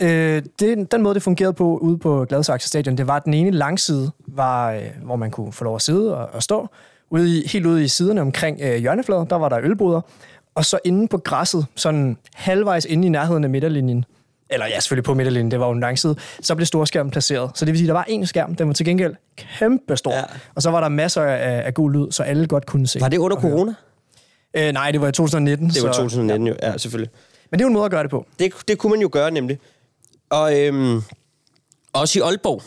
Øh, 0.02 0.42
det, 0.60 0.92
den 0.92 1.02
måde, 1.02 1.14
det 1.14 1.22
fungerede 1.22 1.52
på 1.52 1.78
ude 1.78 1.98
på 1.98 2.24
Gladsaxe 2.28 2.68
Stadion, 2.68 2.96
det 2.98 3.06
var, 3.06 3.16
at 3.16 3.24
den 3.24 3.34
ene 3.34 3.50
langside, 3.50 4.10
var, 4.26 4.72
øh, 4.72 4.80
hvor 5.04 5.16
man 5.16 5.30
kunne 5.30 5.52
få 5.52 5.64
lov 5.64 5.74
at 5.76 5.82
sidde 5.82 6.16
og, 6.16 6.28
og 6.32 6.42
stå. 6.42 6.68
Ude 7.10 7.38
i, 7.38 7.48
helt 7.48 7.66
ude 7.66 7.84
i 7.84 7.88
siderne 7.88 8.20
omkring 8.20 8.58
øh, 8.62 8.76
hjørnefladen, 8.76 9.26
der 9.30 9.36
var 9.36 9.48
der 9.48 9.58
ølboder. 9.62 10.00
Og 10.54 10.64
så 10.64 10.78
inde 10.84 11.08
på 11.08 11.18
græsset, 11.18 11.66
sådan 11.76 12.16
halvvejs 12.34 12.84
inde 12.84 13.06
i 13.06 13.10
nærheden 13.10 13.44
af 13.44 13.50
midterlinjen, 13.50 14.04
eller 14.50 14.66
ja, 14.66 14.80
selvfølgelig 14.80 15.04
på 15.04 15.14
midterlinjen, 15.14 15.50
det 15.50 15.60
var 15.60 15.66
jo 15.66 15.72
en 15.72 15.80
langside, 15.80 16.16
så 16.40 16.54
blev 16.54 16.66
storskærmen 16.66 17.10
placeret. 17.10 17.50
Så 17.54 17.64
det 17.64 17.72
vil 17.72 17.78
sige, 17.78 17.86
at 17.86 17.88
der 17.88 17.94
var 17.94 18.04
en 18.08 18.26
skærm, 18.26 18.54
den 18.54 18.66
var 18.66 18.74
til 18.74 18.86
gengæld 18.86 19.14
kæmpe 19.36 19.96
stor. 19.96 20.12
Ja. 20.12 20.18
Ja. 20.18 20.24
Og 20.54 20.62
så 20.62 20.70
var 20.70 20.80
der 20.80 20.88
masser 20.88 21.22
af, 21.22 21.66
af 21.66 21.74
god 21.74 21.90
lyd, 21.90 22.10
så 22.10 22.22
alle 22.22 22.46
godt 22.46 22.66
kunne 22.66 22.86
se. 22.86 23.00
Var 23.00 23.08
det 23.08 23.18
under 23.18 23.36
corona? 23.36 23.74
Øh, 24.54 24.72
nej, 24.72 24.90
det 24.90 25.00
var 25.00 25.08
i 25.08 25.12
2019. 25.12 25.68
Det 25.68 25.82
var 25.82 25.92
så, 25.92 26.00
2019 26.00 26.48
jo, 26.48 26.54
ja, 26.62 26.78
selvfølgelig. 26.78 27.10
Men 27.50 27.58
det 27.58 27.64
er 27.64 27.66
jo 27.66 27.68
en 27.68 27.74
måde 27.74 27.84
at 27.84 27.90
gøre 27.90 28.02
det 28.02 28.10
på. 28.10 28.26
Det, 28.38 28.52
det 28.68 28.78
kunne 28.78 28.90
man 28.90 29.00
jo 29.00 29.08
gøre 29.12 29.30
nemlig. 29.30 29.58
Og 30.30 30.58
øhm, 30.60 31.02
også 31.92 32.18
i 32.18 32.22
Aalborg, 32.22 32.62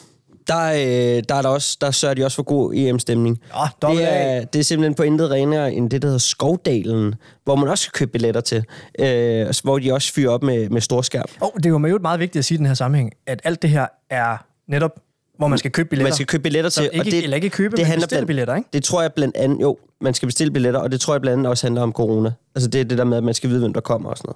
der, 0.47 0.71
øh, 0.73 1.23
der, 1.29 1.35
er 1.35 1.41
der, 1.41 1.49
også, 1.49 1.77
der 1.81 1.91
sørger 1.91 2.13
de 2.15 2.25
også 2.25 2.35
for 2.35 2.43
god 2.43 2.73
EM-stemning. 2.75 3.39
Dobbelt 3.81 4.01
det, 4.07 4.13
er, 4.13 4.45
det 4.45 4.59
er 4.59 4.63
simpelthen 4.63 4.93
på 4.95 5.03
intet 5.03 5.31
renere 5.31 5.73
end 5.73 5.89
det, 5.89 6.01
der 6.01 6.07
hedder 6.07 6.19
Skovdalen, 6.19 7.15
hvor 7.43 7.55
man 7.55 7.69
også 7.69 7.91
kan 7.91 7.97
købe 7.99 8.11
billetter 8.11 8.41
til, 8.41 8.65
øh, 8.99 9.53
hvor 9.63 9.79
de 9.79 9.93
også 9.93 10.13
fyrer 10.13 10.31
op 10.31 10.43
med, 10.43 10.69
med 10.69 10.81
storskærm. 10.81 11.25
Og 11.41 11.51
det 11.57 11.65
er 11.65 11.69
jo 11.69 11.77
meget 11.77 12.19
vigtigt 12.19 12.39
at 12.39 12.45
sige 12.45 12.55
i 12.55 12.57
den 12.57 12.65
her 12.65 12.73
sammenhæng, 12.73 13.11
at 13.27 13.41
alt 13.43 13.61
det 13.61 13.69
her 13.69 13.87
er 14.09 14.37
netop, 14.67 14.91
hvor 15.37 15.47
man 15.47 15.57
skal 15.57 15.71
købe 15.71 15.89
billetter. 15.89 16.09
Man 16.09 16.13
skal 16.13 16.25
købe 16.25 16.43
billetter 16.43 16.69
til. 16.69 16.89
ikke- 16.93 17.11
det, 17.11 17.23
eller 17.23 17.35
ikke 17.35 17.49
købe, 17.49 17.75
men 17.77 17.85
bestille 17.85 18.07
blandt, 18.07 18.27
billetter, 18.27 18.55
ikke? 18.55 18.69
Det 18.73 18.83
tror 18.83 19.01
jeg 19.01 19.13
blandt 19.13 19.37
andet, 19.37 19.61
jo, 19.61 19.77
man 20.01 20.13
skal 20.13 20.25
bestille 20.27 20.53
billetter, 20.53 20.79
og 20.79 20.91
det 20.91 21.01
tror 21.01 21.13
jeg 21.13 21.21
blandt 21.21 21.37
andet 21.39 21.49
også 21.49 21.65
handler 21.67 21.81
om 21.81 21.91
corona. 21.91 22.31
Altså 22.55 22.69
det 22.69 22.81
er 22.81 22.85
det 22.85 22.97
der 22.97 23.03
med, 23.03 23.17
at 23.17 23.23
man 23.23 23.33
skal 23.33 23.49
vide, 23.49 23.59
hvem 23.59 23.73
der 23.73 23.81
kommer 23.81 24.09
og 24.09 24.17
sådan 24.17 24.33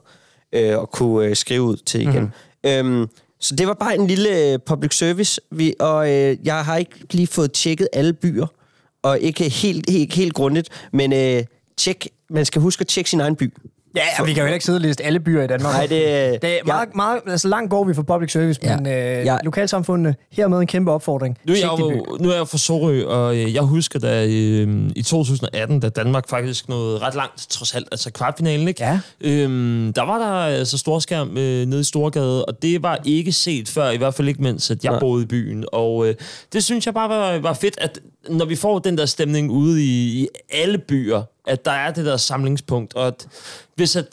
noget. 0.54 0.74
Øh, 0.74 0.80
og 0.80 0.92
kunne 0.92 1.28
øh, 1.28 1.36
skrive 1.36 1.62
ud 1.62 1.76
til 1.78 2.02
igen. 2.02 2.32
Mm-hmm. 2.64 3.00
Øhm, 3.00 3.08
så 3.40 3.56
det 3.56 3.68
var 3.68 3.74
bare 3.74 3.96
en 3.96 4.08
lille 4.08 4.54
øh, 4.54 4.60
public 4.60 4.98
service, 4.98 5.42
vi, 5.52 5.74
og 5.80 6.12
øh, 6.12 6.38
jeg 6.44 6.66
har 6.66 6.78
ikke 6.78 7.14
lige 7.14 7.28
fået 7.28 7.52
tjekket 7.52 7.88
alle 7.94 8.14
byer, 8.14 8.48
og 9.02 9.20
ikke 9.20 9.50
helt, 9.50 9.90
helt, 9.90 10.14
helt 10.14 10.34
grundigt, 10.34 10.70
men 10.94 11.14
øh, 11.14 11.44
tjek, 11.78 12.08
man 12.30 12.46
skal 12.46 12.62
huske 12.62 12.82
at 12.82 12.88
tjekke 12.88 13.10
sin 13.10 13.20
egen 13.20 13.36
by. 13.36 13.54
Ja, 13.98 14.04
ja, 14.20 14.24
vi 14.26 14.34
kan 14.34 14.48
jo 14.48 14.54
ikke 14.54 14.66
sidde 14.66 14.78
og 14.78 14.82
liste 14.82 15.04
alle 15.04 15.20
byer 15.20 15.44
i 15.44 15.48
Danmark. 15.48 15.74
Nej, 15.74 15.82
det, 15.82 16.42
Det 16.42 16.50
er 16.60 16.66
meget, 16.66 16.96
meget, 16.96 17.20
altså 17.28 17.48
langt 17.48 17.70
går 17.70 17.84
vi 17.84 17.94
for 17.94 18.02
public 18.02 18.32
service, 18.32 18.60
Ja. 18.64 18.78
men 18.78 18.88
øh, 18.88 18.94
Ja. 19.26 19.38
lokalsamfundene, 19.44 20.16
hermed 20.32 20.60
en 20.60 20.68
kæmpe 20.68 20.92
opfordring. 20.92 21.38
Nu 21.46 21.54
er, 21.54 21.58
jeg 21.58 21.70
jo, 21.80 22.18
nu 22.20 22.30
er 22.30 22.36
jeg 22.36 22.48
fra 22.48 22.58
Sorø, 22.58 23.06
og 23.06 23.38
øh, 23.38 23.54
jeg 23.54 23.62
husker, 23.62 24.00
da 24.00 24.26
øh, 24.26 24.90
i 24.96 25.04
2018, 25.04 25.80
da 25.80 25.90
Danmark 25.90 26.30
faktisk 26.30 26.70
nåede 26.70 26.98
ret 27.00 27.16
langt, 27.16 27.48
trods 27.50 27.76
alt, 27.76 27.88
altså 27.92 28.12
kvartfinalen, 28.12 28.68
ikke? 28.68 28.84
Ja. 28.84 29.00
Øhm, 29.22 29.94
der 29.94 30.02
var 30.02 30.18
der 30.18 30.58
altså 30.58 30.78
storskærm 30.78 31.38
øh, 31.38 31.66
nede 31.66 31.82
i 31.82 31.84
Storgade, 31.84 32.46
og 32.46 32.62
det 32.62 32.84
var 32.84 33.00
ikke 33.06 33.32
set 33.32 33.70
før, 33.70 33.90
i 33.90 33.98
hvert 33.98 34.14
fald 34.14 34.28
ikke 34.28 34.42
mens 34.44 34.72
at 34.72 34.84
jeg 34.84 34.92
Nej. 34.92 35.00
boede 35.00 35.24
i 35.24 35.28
byen. 35.28 35.66
Og 35.74 36.08
øh, 36.08 36.16
det 36.54 36.64
synes 36.64 36.86
jeg 36.86 36.94
bare 36.94 37.10
var, 37.10 37.38
var 37.40 37.54
fedt, 37.54 37.76
at 37.82 38.00
når 38.30 38.46
vi 38.46 38.56
får 38.56 38.80
den 38.80 38.98
der 38.98 39.06
stemning 39.06 39.52
ude 39.52 39.84
i, 39.84 40.22
i 40.22 40.28
alle 40.52 40.78
byer, 40.78 41.22
at 41.48 41.66
der 41.66 41.72
er 41.72 41.92
det 41.92 42.06
der 42.06 42.18
samlingspunkt, 42.18 42.94
og 42.96 43.08
at 43.08 43.28
hvis 43.76 43.96
at 43.96 44.06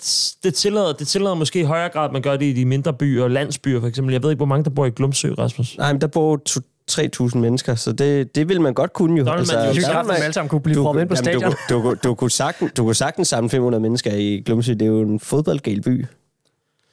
det 0.45 0.55
tillader, 0.55 0.93
det 0.93 1.09
tillader 1.09 1.35
måske 1.35 1.61
i 1.61 1.63
højere 1.63 1.89
grad, 1.89 2.05
at 2.05 2.13
man 2.13 2.23
gør 2.23 2.37
det 2.37 2.47
i 2.47 2.53
de 2.53 2.65
mindre 2.65 2.93
byer, 2.93 3.29
landsbyer 3.29 3.81
for 3.81 3.87
eksempel. 3.89 4.13
Jeg 4.13 4.23
ved 4.23 4.31
ikke, 4.31 4.39
hvor 4.39 4.47
mange 4.47 4.65
der 4.65 4.71
bor 4.71 4.87
i 4.87 4.91
Glumsø, 4.91 5.33
Rasmus. 5.39 5.79
Nej, 5.79 5.93
men 5.93 6.01
der 6.01 6.07
bor 6.07 6.37
to- 6.37 6.61
3.000 6.91 7.39
mennesker, 7.39 7.75
så 7.75 7.93
det, 7.93 8.35
det 8.35 8.49
vil 8.49 8.61
man 8.61 8.75
godt 8.75 8.93
kunne 8.93 9.19
jo. 9.19 9.25
Der 9.25 9.37
vil 9.37 9.47
man 9.55 9.75
jo- 9.77 9.93
godt, 9.93 10.11
at 10.11 10.23
alle 10.23 10.33
sammen 10.33 10.49
kunne 10.49 10.61
blive 10.61 10.83
proppet 10.83 11.01
ind 11.01 11.09
på 11.09 11.15
jamen, 11.15 11.25
stadion. 11.25 11.55
Du, 11.69 11.75
du, 11.75 11.91
du, 11.91 11.97
du, 12.05 12.15
kunne 12.15 12.31
sagtens, 12.31 12.73
du 12.77 12.85
kunne 12.85 12.95
sagtens 12.95 13.29
samle 13.29 13.51
500 13.51 13.83
mennesker 13.83 14.13
i 14.15 14.43
Glumsø. 14.47 14.73
Det 14.73 14.83
er 14.83 14.87
jo 14.87 15.01
en 15.01 15.21
fodboldgal 15.21 15.83
by. 15.83 16.07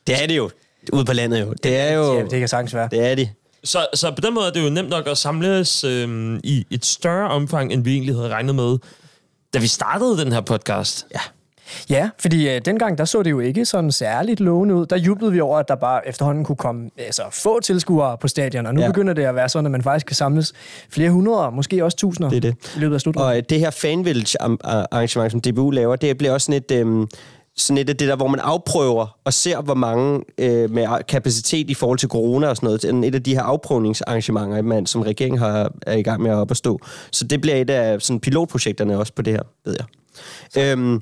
Det 0.07 0.23
er 0.23 0.27
det 0.27 0.37
jo. 0.37 0.49
Ude 0.93 1.05
på 1.05 1.13
landet 1.13 1.41
jo. 1.41 1.53
Det 1.63 1.77
er 1.77 1.93
jo... 1.93 2.13
Ja, 2.17 2.23
det 2.23 2.39
kan 2.39 2.47
sagtens 2.47 2.73
være. 2.75 2.87
Det 2.91 3.11
er 3.11 3.15
de. 3.15 3.29
Så, 3.63 3.87
så 3.93 4.11
på 4.11 4.21
den 4.21 4.33
måde 4.33 4.47
er 4.47 4.51
det 4.51 4.63
jo 4.63 4.69
nemt 4.69 4.89
nok 4.89 5.07
at 5.07 5.17
samles 5.17 5.83
øh, 5.83 6.39
i 6.43 6.65
et 6.71 6.85
større 6.85 7.29
omfang, 7.29 7.73
end 7.73 7.83
vi 7.83 7.93
egentlig 7.93 8.15
havde 8.15 8.29
regnet 8.29 8.55
med, 8.55 8.77
da 9.53 9.59
vi 9.59 9.67
startede 9.67 10.17
den 10.17 10.31
her 10.31 10.41
podcast. 10.41 11.07
Ja. 11.13 11.19
Ja, 11.89 12.09
fordi 12.19 12.49
øh, 12.49 12.61
dengang, 12.65 12.97
der 12.97 13.05
så 13.05 13.23
det 13.23 13.31
jo 13.31 13.39
ikke 13.39 13.65
sådan 13.65 13.91
særligt 13.91 14.39
lovende 14.39 14.75
ud. 14.75 14.85
Der 14.85 14.97
jublede 14.97 15.31
vi 15.31 15.39
over, 15.41 15.59
at 15.59 15.67
der 15.67 15.75
bare 15.75 16.07
efterhånden 16.07 16.43
kunne 16.45 16.55
komme 16.55 16.89
altså, 16.97 17.21
få 17.31 17.59
tilskuere 17.59 18.17
på 18.17 18.27
stadion, 18.27 18.65
og 18.65 18.73
nu 18.73 18.81
ja. 18.81 18.87
Begynder 18.87 19.13
det 19.13 19.23
at 19.23 19.35
være 19.35 19.49
sådan, 19.49 19.65
at 19.65 19.71
man 19.71 19.81
faktisk 19.83 20.05
kan 20.05 20.15
samles 20.15 20.53
flere 20.89 21.09
hundrede, 21.09 21.51
måske 21.51 21.83
også 21.85 21.97
tusinder 21.97 22.29
Det 22.29 22.37
er 22.37 22.41
det. 22.41 22.73
i 22.75 22.79
løbet 22.79 22.95
af 22.95 23.01
slutrunden. 23.01 23.29
Og 23.31 23.37
øh, 23.37 23.43
det 23.49 23.59
her 23.59 23.69
Fan 23.69 24.05
Village 24.05 24.41
am- 24.43 24.57
a- 24.63 24.85
arrangement, 24.91 25.31
som 25.31 25.41
DBU 25.41 25.69
laver, 25.71 25.95
det 25.95 26.17
bliver 26.17 26.33
også 26.33 26.45
sådan 26.45 26.61
et, 26.69 26.71
øhm, 26.71 27.07
sådan 27.57 27.77
et 27.77 27.89
af 27.89 27.97
det 27.97 28.07
der, 28.07 28.15
hvor 28.15 28.27
man 28.27 28.39
afprøver 28.39 29.17
og 29.25 29.33
ser, 29.33 29.61
hvor 29.61 29.73
mange 29.73 30.21
øh, 30.37 30.71
med 30.71 31.03
kapacitet 31.07 31.69
i 31.69 31.73
forhold 31.73 31.99
til 31.99 32.09
corona 32.09 32.47
og 32.47 32.55
sådan 32.55 32.67
noget. 32.67 32.81
Sådan 32.81 33.03
Et 33.03 33.15
af 33.15 33.23
de 33.23 33.33
her 33.33 33.41
afprøvningsarrangementer, 33.41 34.61
man, 34.61 34.85
som 34.85 35.01
regeringen 35.01 35.39
har, 35.39 35.71
er 35.87 35.97
i 35.97 36.01
gang 36.01 36.21
med 36.21 36.31
at 36.31 36.37
op 36.37 36.51
at 36.51 36.57
stå. 36.57 36.79
Så 37.11 37.23
det 37.23 37.41
bliver 37.41 37.55
et 37.55 37.69
af 37.69 38.01
sådan, 38.01 38.19
pilotprojekterne 38.19 38.97
også 38.97 39.13
på 39.13 39.21
det 39.21 39.33
her, 39.33 39.41
ved 39.65 39.75
jeg. 39.79 39.85
Øhm, 40.57 41.01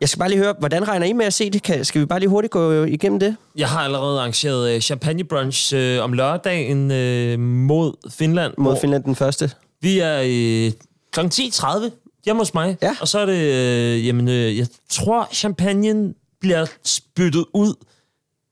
jeg 0.00 0.08
skal 0.08 0.18
bare 0.18 0.28
lige 0.28 0.38
høre, 0.38 0.54
hvordan 0.58 0.88
regner 0.88 1.06
I 1.06 1.12
med 1.12 1.26
at 1.26 1.34
se 1.34 1.50
det? 1.50 1.62
Kan, 1.62 1.84
skal 1.84 2.00
vi 2.00 2.06
bare 2.06 2.18
lige 2.18 2.28
hurtigt 2.28 2.50
gå 2.50 2.84
igennem 2.84 3.20
det? 3.20 3.36
Jeg 3.56 3.68
har 3.68 3.80
allerede 3.80 4.18
arrangeret 4.20 4.74
øh, 4.74 4.80
champagne 4.80 5.24
brunch 5.24 5.74
øh, 5.74 6.04
om 6.04 6.12
lørdagen 6.12 6.90
øh, 6.90 7.38
mod 7.38 7.92
Finland. 8.10 8.54
Mod 8.58 8.76
Finland 8.80 9.04
den 9.04 9.14
første. 9.16 9.50
Vi 9.80 9.98
er 9.98 10.20
øh, 10.24 10.72
kl. 11.12 11.20
10.30 11.20 12.07
hjemme 12.28 12.40
hos 12.40 12.54
mig. 12.54 12.76
Ja. 12.82 12.96
Og 13.00 13.08
så 13.08 13.18
er 13.18 13.26
det, 13.26 13.38
øh, 13.38 14.06
jamen, 14.06 14.28
øh, 14.28 14.58
jeg 14.58 14.66
tror, 14.90 15.28
champagnen 15.32 16.14
bliver 16.40 16.66
spyttet 16.84 17.44
ud 17.54 17.74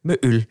med 0.04 0.16
øl. 0.22 0.44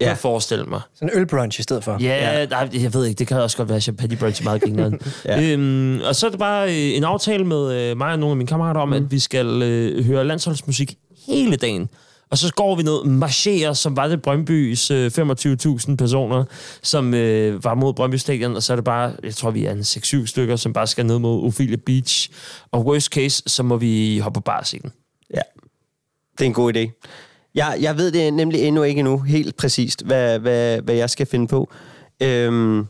Ja. 0.00 0.08
Jeg 0.08 0.18
forestille 0.18 0.64
mig. 0.64 0.80
Sådan 0.94 1.10
en 1.14 1.18
ølbrunch 1.20 1.60
i 1.60 1.62
stedet 1.62 1.84
for. 1.84 1.98
Ja, 2.00 2.38
ja. 2.38 2.46
Nej, 2.46 2.68
jeg 2.72 2.94
ved 2.94 3.06
ikke, 3.06 3.18
det 3.18 3.26
kan 3.26 3.36
også 3.36 3.56
godt 3.56 3.68
være 3.68 3.80
champagne 3.80 4.16
brunch 4.16 4.44
meget 4.44 4.62
grineren. 4.62 5.00
Ja. 5.24 5.40
ja. 5.40 5.52
øhm, 5.52 6.00
og 6.00 6.16
så 6.16 6.26
er 6.26 6.30
det 6.30 6.38
bare 6.38 6.68
øh, 6.68 6.96
en 6.96 7.04
aftale 7.04 7.44
med 7.44 7.72
øh, 7.72 7.96
mig 7.96 8.12
og 8.12 8.18
nogle 8.18 8.30
af 8.30 8.36
mine 8.36 8.48
kammerater 8.48 8.80
om, 8.80 8.88
mm. 8.88 8.94
at 8.94 9.10
vi 9.10 9.18
skal 9.18 9.62
øh, 9.62 10.04
høre 10.04 10.24
landsholdsmusik 10.24 10.94
hele 11.26 11.56
dagen. 11.56 11.88
Og 12.30 12.38
så 12.38 12.54
går 12.54 12.76
vi 12.76 12.82
ned 12.82 13.04
marcherer, 13.04 13.72
som 13.72 13.96
var 13.96 14.08
det 14.08 14.22
Brøndbys 14.22 14.90
øh, 14.90 15.06
25.000 15.06 15.96
personer, 15.96 16.44
som 16.82 17.14
øh, 17.14 17.64
var 17.64 17.74
mod 17.74 17.94
Brøndby 17.94 18.14
Stadion, 18.14 18.56
og 18.56 18.62
så 18.62 18.72
er 18.72 18.76
det 18.76 18.84
bare, 18.84 19.12
jeg 19.22 19.34
tror, 19.34 19.50
vi 19.50 19.64
er 19.64 19.72
en 19.72 19.80
6-7 19.80 20.26
stykker, 20.26 20.56
som 20.56 20.72
bare 20.72 20.86
skal 20.86 21.06
ned 21.06 21.18
mod 21.18 21.44
Ophelia 21.46 21.76
Beach. 21.86 22.30
Og 22.72 22.86
worst 22.86 23.12
case, 23.12 23.42
så 23.46 23.62
må 23.62 23.76
vi 23.76 24.18
hoppe 24.18 24.36
på 24.36 24.40
barscenen. 24.40 24.92
Ja, 25.34 25.40
det 26.38 26.40
er 26.40 26.46
en 26.46 26.52
god 26.52 26.76
idé. 26.76 27.08
Jeg, 27.54 27.76
jeg 27.80 27.96
ved 27.96 28.12
det 28.12 28.34
nemlig 28.34 28.60
endnu 28.60 28.82
ikke 28.82 28.98
endnu 28.98 29.18
helt 29.18 29.56
præcist, 29.56 30.04
hvad, 30.04 30.38
hvad, 30.38 30.80
hvad 30.80 30.94
jeg 30.94 31.10
skal 31.10 31.26
finde 31.26 31.46
på. 31.46 31.70
Øhm, 32.22 32.86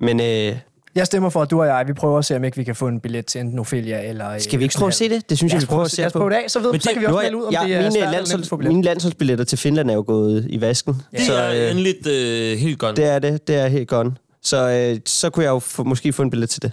men 0.00 0.20
øh, 0.20 0.56
jeg 0.94 1.06
stemmer 1.06 1.30
for, 1.30 1.42
at 1.42 1.50
du 1.50 1.60
og 1.60 1.66
jeg, 1.66 1.84
vi 1.86 1.92
prøver 1.92 2.18
at 2.18 2.24
se, 2.24 2.36
om 2.36 2.44
ikke 2.44 2.56
vi 2.56 2.64
kan 2.64 2.76
få 2.76 2.88
en 2.88 3.00
billet 3.00 3.26
til 3.26 3.40
enten 3.40 3.58
Ophelia 3.58 4.08
eller... 4.08 4.30
øh, 4.30 4.40
skal 4.40 4.58
vi 4.58 4.64
ikke 4.64 4.74
prøve 4.78 4.88
at 4.88 4.94
se 4.94 5.08
det? 5.08 5.30
Det 5.30 5.38
synes 5.38 5.52
jeg, 5.52 5.60
vi 5.60 5.66
prøver 5.66 5.78
prøve, 5.78 5.84
at 5.84 5.90
se 5.90 5.96
lad 6.00 6.06
os 6.06 6.12
på. 6.12 6.18
prøve 6.18 6.30
det 6.30 6.36
af, 6.36 6.50
så, 6.50 6.60
ved, 6.60 6.72
Men 6.72 6.80
så 6.80 6.88
det- 6.88 6.92
kan 6.94 7.00
vi 7.00 7.06
også 7.06 7.22
melde 7.22 7.36
ud, 7.36 7.42
om 7.44 7.52
ja, 7.52 7.60
det 7.64 7.74
er 7.74 7.78
mine, 7.78 8.58
billet. 8.58 8.72
mine 8.72 8.82
landsholdsbilletter 8.82 9.44
til 9.44 9.58
Finland 9.58 9.90
er 9.90 9.94
jo 9.94 10.04
gået 10.06 10.46
i 10.48 10.60
vasken. 10.60 10.94
Det 11.12 11.20
så, 11.20 11.34
er 11.34 11.64
øh, 11.64 11.70
endeligt 11.70 12.06
øh, 12.06 12.58
helt 12.58 12.78
godt. 12.78 12.96
det 12.96 13.04
er 13.04 13.18
det. 13.18 13.48
Det 13.48 13.56
er 13.56 13.66
helt 13.66 13.88
godt. 13.88 14.08
Så, 14.42 14.70
øh, 14.70 15.00
så 15.06 15.30
kunne 15.30 15.44
jeg 15.44 15.50
jo 15.50 15.58
få, 15.58 15.84
måske 15.84 16.12
få 16.12 16.22
en 16.22 16.30
billet 16.30 16.50
til 16.50 16.62
det. 16.62 16.72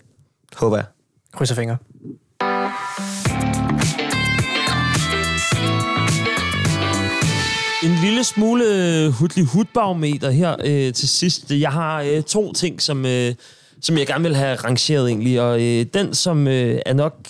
Håber 0.56 0.78
jeg. 0.78 0.86
Krydser 1.34 1.56
fingre. 1.56 1.78
En 7.84 7.96
lille 8.04 8.24
smule 8.24 9.10
hudlig 9.12 9.46
hudbarometer 9.46 10.30
her 10.30 10.56
øh, 10.66 10.94
til 10.94 11.10
sidst. 11.10 11.52
Jeg 11.52 11.72
har 11.72 12.02
øh, 12.02 12.24
to 12.24 12.54
ting, 12.54 12.82
som, 12.82 13.06
øh, 13.06 13.34
som 13.82 13.98
jeg 13.98 14.08
gerne 14.08 14.24
vil 14.24 14.36
have 14.36 14.56
rangeret 14.56 15.08
egentlig, 15.08 15.42
og 15.42 15.62
øh, 15.62 15.86
den, 15.94 16.14
som 16.14 16.48
øh, 16.48 16.80
er 16.86 16.94
nok 16.94 17.28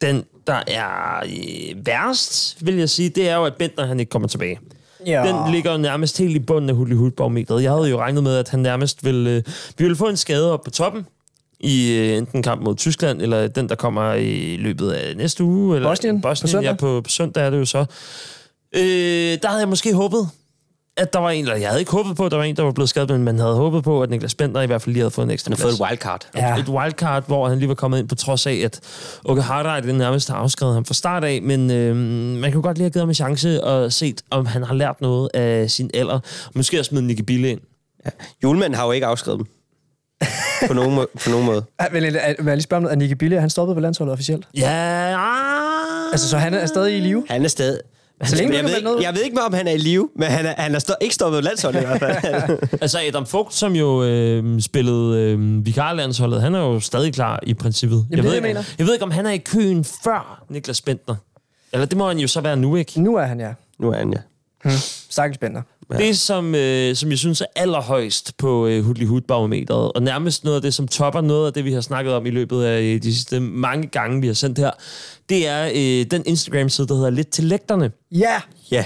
den, 0.00 0.24
der 0.46 0.62
er 0.66 1.22
øh, 1.26 1.86
værst, 1.86 2.66
vil 2.66 2.74
jeg 2.74 2.90
sige, 2.90 3.08
det 3.08 3.28
er 3.28 3.36
jo, 3.36 3.44
at 3.44 3.54
Bentner 3.54 3.86
han 3.86 4.00
ikke 4.00 4.10
kommer 4.10 4.28
tilbage. 4.28 4.58
Ja. 5.06 5.24
Den 5.26 5.52
ligger 5.52 5.76
nærmest 5.76 6.18
helt 6.18 6.36
i 6.36 6.38
bunden 6.38 6.70
af 6.70 6.76
hudbarometeret. 6.76 7.62
Jeg 7.62 7.72
havde 7.72 7.88
jo 7.90 7.98
regnet 7.98 8.22
med, 8.22 8.36
at 8.36 8.48
han 8.48 8.60
nærmest 8.60 9.04
ville, 9.04 9.30
øh, 9.30 9.42
vi 9.78 9.84
ville 9.84 9.96
få 9.96 10.08
en 10.08 10.16
skade 10.16 10.52
op 10.52 10.62
på 10.64 10.70
toppen, 10.70 11.06
i 11.60 11.92
øh, 11.92 12.16
enten 12.16 12.42
kamp 12.42 12.62
mod 12.62 12.76
Tyskland, 12.76 13.22
eller 13.22 13.48
den, 13.48 13.68
der 13.68 13.74
kommer 13.74 14.14
i 14.14 14.56
løbet 14.56 14.90
af 14.90 15.16
næste 15.16 15.44
uge. 15.44 15.76
Eller 15.76 15.88
Bosnien 15.88 16.20
på 16.20 16.28
Bosnien, 16.28 16.50
søndag. 16.50 16.70
ja, 16.70 16.76
på, 16.76 17.00
på 17.00 17.10
søndag 17.10 17.46
er 17.46 17.50
det 17.50 17.58
jo 17.58 17.64
så. 17.64 17.84
Øh, 18.72 19.38
der 19.42 19.48
havde 19.48 19.60
jeg 19.60 19.68
måske 19.68 19.94
håbet, 19.94 20.28
at 20.96 21.12
der 21.12 21.18
var 21.18 21.30
en, 21.30 21.44
eller 21.44 21.56
jeg 21.56 21.68
havde 21.68 21.80
ikke 21.80 21.92
håbet 21.92 22.16
på, 22.16 22.24
at 22.26 22.30
der 22.30 22.36
var 22.36 22.44
en, 22.44 22.56
der 22.56 22.62
var 22.62 22.72
blevet 22.72 22.88
skadet, 22.88 23.10
men 23.10 23.22
man 23.24 23.38
havde 23.38 23.54
håbet 23.54 23.84
på, 23.84 24.02
at 24.02 24.10
Niklas 24.10 24.34
Bentner 24.34 24.60
i 24.60 24.66
hvert 24.66 24.82
fald 24.82 24.92
lige 24.92 25.00
havde 25.02 25.10
fået 25.10 25.24
en 25.24 25.30
ekstra 25.30 25.50
Han 25.50 25.56
plads. 25.56 25.62
fået 25.78 25.86
et 25.86 25.90
wildcard. 25.90 26.28
Ja. 26.36 26.56
Et 26.56 26.68
wildcard, 26.68 27.26
hvor 27.26 27.48
han 27.48 27.58
lige 27.58 27.68
var 27.68 27.74
kommet 27.74 27.98
ind 27.98 28.08
på 28.08 28.14
trods 28.14 28.46
af, 28.46 28.52
at 28.64 28.80
Åke 29.24 29.42
Hardrade 29.42 29.86
det 29.86 29.94
nærmest 29.94 30.28
har 30.28 30.36
afskrevet 30.36 30.74
ham 30.74 30.84
fra 30.84 30.94
start 30.94 31.24
af, 31.24 31.42
men 31.42 31.70
øh, 31.70 31.96
man 32.40 32.52
kunne 32.52 32.62
godt 32.62 32.78
lige 32.78 32.84
have 32.84 32.90
givet 32.90 33.02
ham 33.02 33.08
en 33.08 33.14
chance 33.14 33.64
og 33.64 33.92
set, 33.92 34.22
om 34.30 34.46
han 34.46 34.62
har 34.62 34.74
lært 34.74 35.00
noget 35.00 35.28
af 35.34 35.70
sin 35.70 35.90
alder. 35.94 36.18
Måske 36.54 36.78
også 36.80 36.88
smidt 36.88 37.04
Nicky 37.04 37.20
Bille 37.22 37.48
ind. 37.50 37.60
Ja. 38.06 38.10
Julemanden 38.42 38.74
har 38.74 38.86
jo 38.86 38.92
ikke 38.92 39.06
afskrevet 39.06 39.38
dem. 39.38 39.46
på, 40.68 40.74
nogen, 40.74 40.94
må, 40.94 41.06
på 41.24 41.30
nogen 41.30 41.46
måde. 41.46 41.64
Ja, 41.82 41.86
Men, 41.92 42.04
øh, 42.04 42.12
vil 42.12 42.20
jeg 42.46 42.56
lige 42.56 42.60
spørge 42.62 42.78
om 42.78 42.82
noget? 42.82 42.94
Er 42.96 42.98
Nicky 42.98 43.12
Bille, 43.12 43.40
han 43.40 43.50
stoppede 43.50 43.74
på 43.76 43.80
landsholdet 43.80 44.12
officielt? 44.12 44.46
Ja, 44.56 45.14
ah. 45.16 46.12
Altså, 46.12 46.28
så 46.28 46.38
han 46.38 46.54
er 46.54 46.66
stadig 46.66 46.96
i 46.96 47.00
live? 47.00 47.24
Han 47.30 47.44
er 47.44 47.48
stadig... 47.48 47.80
Så 48.24 48.36
længe 48.36 48.56
jeg, 48.56 48.64
ved, 48.64 48.70
ikke, 48.76 48.84
noget- 48.84 49.02
jeg 49.02 49.14
ved 49.14 49.22
ikke, 49.22 49.42
om 49.42 49.52
han 49.54 49.66
er 49.68 49.72
i 49.72 49.76
live, 49.76 50.08
men 50.16 50.28
han 50.28 50.46
er, 50.46 50.54
han 50.58 50.74
er 50.74 50.78
stå, 50.78 50.94
ikke 51.00 51.14
stoppet 51.14 51.44
landsholdet 51.44 51.82
i 51.82 51.84
hvert 51.86 51.98
fald. 51.98 52.58
Altså 52.82 52.98
Adam 53.08 53.26
Vogt, 53.32 53.54
som 53.54 53.76
jo 53.76 54.02
øh, 54.04 54.60
spillede 54.60 55.18
øh, 55.20 55.66
vikarlandsholdet, 55.66 56.42
han 56.42 56.54
er 56.54 56.58
jo 56.60 56.80
stadig 56.80 57.14
klar 57.14 57.40
i 57.42 57.54
princippet. 57.54 58.06
det 58.10 58.18
er 58.18 58.22
ved 58.22 58.32
jeg 58.32 58.42
mener. 58.42 58.62
jeg 58.78 58.86
ved 58.86 58.92
ikke, 58.94 59.04
om 59.04 59.10
han 59.10 59.26
er 59.26 59.30
i 59.30 59.38
køen 59.38 59.84
før 59.84 60.44
Niklas 60.48 60.80
Bentner. 60.80 61.14
Eller 61.72 61.86
det 61.86 61.98
må 61.98 62.08
han 62.08 62.18
jo 62.18 62.28
så 62.28 62.40
være 62.40 62.56
nu, 62.56 62.76
ikke? 62.76 63.00
Nu 63.00 63.14
er 63.16 63.22
han, 63.24 63.40
ja. 63.40 63.52
nu 63.78 63.90
er 63.90 63.96
han, 63.98 64.12
ja. 64.64 64.70
Stakkels 65.10 65.38
Bender. 65.38 65.62
Ja. 65.92 66.06
Det, 66.06 66.18
som, 66.18 66.54
øh, 66.54 66.96
som 66.96 67.10
jeg 67.10 67.18
synes 67.18 67.40
er 67.40 67.44
allerhøjst 67.56 68.36
på 68.38 68.66
øh, 68.66 68.84
Hudli 68.84 69.04
Hud-barometeret, 69.04 69.92
og 69.92 70.02
nærmest 70.02 70.44
noget 70.44 70.56
af 70.56 70.62
det, 70.62 70.74
som 70.74 70.88
topper 70.88 71.20
noget 71.20 71.46
af 71.46 71.52
det, 71.52 71.64
vi 71.64 71.72
har 71.72 71.80
snakket 71.80 72.14
om 72.14 72.26
i 72.26 72.30
løbet 72.30 72.62
af 72.64 72.80
øh, 72.82 73.02
de 73.02 73.14
sidste 73.14 73.40
mange 73.40 73.86
gange, 73.88 74.20
vi 74.20 74.26
har 74.26 74.34
sendt 74.34 74.58
her, 74.58 74.70
det 75.28 75.48
er 75.48 75.64
øh, 75.74 76.06
den 76.10 76.22
Instagram-side, 76.26 76.86
der 76.88 76.94
hedder 76.94 77.10
Lidt 77.10 77.28
til 77.28 77.44
lægterne. 77.44 77.90
Ja! 78.12 78.40
Ja. 78.70 78.84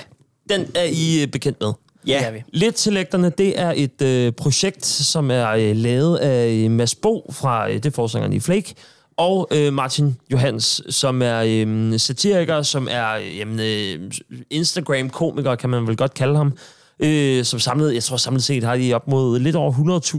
Den 0.50 0.66
er 0.74 0.84
I 0.92 1.22
øh, 1.22 1.28
bekendt 1.28 1.60
med. 1.60 1.68
Det 2.06 2.16
er 2.16 2.20
Ja. 2.20 2.30
vi. 2.30 2.42
Lidt 2.52 2.74
til 2.74 2.92
lægterne, 2.92 3.30
det 3.38 3.60
er 3.60 3.72
et 3.76 4.02
øh, 4.02 4.32
projekt, 4.32 4.86
som 4.86 5.30
er 5.30 5.48
øh, 5.48 5.76
lavet 5.76 6.16
af 6.16 6.48
øh, 6.52 6.70
Mads 6.70 6.94
Bo 6.94 7.30
fra, 7.32 7.68
øh, 7.68 7.74
det 7.74 7.86
er 7.86 7.90
forsangeren 7.90 8.32
i 8.32 8.40
Flake, 8.40 8.74
og 9.16 9.48
øh, 9.50 9.72
Martin 9.72 10.16
Johans, 10.32 10.82
som 10.90 11.22
er 11.22 11.42
øh, 11.46 11.98
satiriker, 12.00 12.62
som 12.62 12.88
er 12.90 13.12
øh, 13.14 13.38
jamen, 13.38 13.60
øh, 13.60 14.10
Instagram-komiker, 14.50 15.54
kan 15.54 15.70
man 15.70 15.86
vel 15.86 15.96
godt 15.96 16.14
kalde 16.14 16.36
ham. 16.36 16.52
Øh, 17.02 17.44
som 17.44 17.60
samlet, 17.60 17.94
jeg 17.94 18.02
tror 18.02 18.16
samlet 18.16 18.42
set 18.42 18.64
har 18.64 18.76
de 18.76 18.94
op 18.94 19.08
mod 19.08 19.38
lidt 19.38 19.56
over 19.56 19.72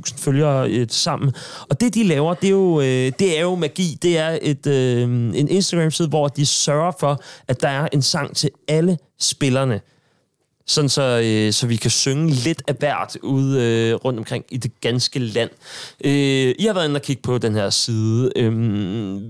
100.000 0.07 0.17
følgere 0.17 0.69
øh, 0.69 0.87
sammen. 0.89 1.33
Og 1.69 1.81
det, 1.81 1.93
de 1.93 2.03
laver, 2.03 2.33
det 2.33 2.47
er 2.47 2.51
jo, 2.51 2.81
øh, 2.81 3.11
det 3.19 3.37
er 3.37 3.41
jo 3.41 3.55
magi. 3.55 3.97
Det 4.01 4.17
er 4.17 4.39
et, 4.41 4.67
øh, 4.67 5.03
en 5.03 5.47
Instagram-side, 5.49 6.07
hvor 6.07 6.27
de 6.27 6.45
sørger 6.45 6.91
for, 6.99 7.21
at 7.47 7.61
der 7.61 7.69
er 7.69 7.87
en 7.93 8.01
sang 8.01 8.35
til 8.35 8.49
alle 8.67 8.97
spillerne 9.19 9.81
sådan 10.67 10.89
så, 10.89 11.21
øh, 11.23 11.53
så 11.53 11.67
vi 11.67 11.75
kan 11.75 11.91
synge 11.91 12.29
lidt 12.29 12.63
af 12.67 12.75
hvert 12.79 13.17
ude 13.23 13.63
øh, 13.63 13.95
rundt 13.95 14.19
omkring 14.19 14.45
i 14.49 14.57
det 14.57 14.71
ganske 14.81 15.19
land. 15.19 15.49
Øh, 16.05 16.11
I 16.59 16.65
har 16.67 16.73
været 16.73 16.85
inde 16.85 16.97
og 16.97 17.01
kigge 17.01 17.21
på 17.21 17.37
den 17.37 17.55
her 17.55 17.69
side. 17.69 18.31
Øh, 18.35 18.51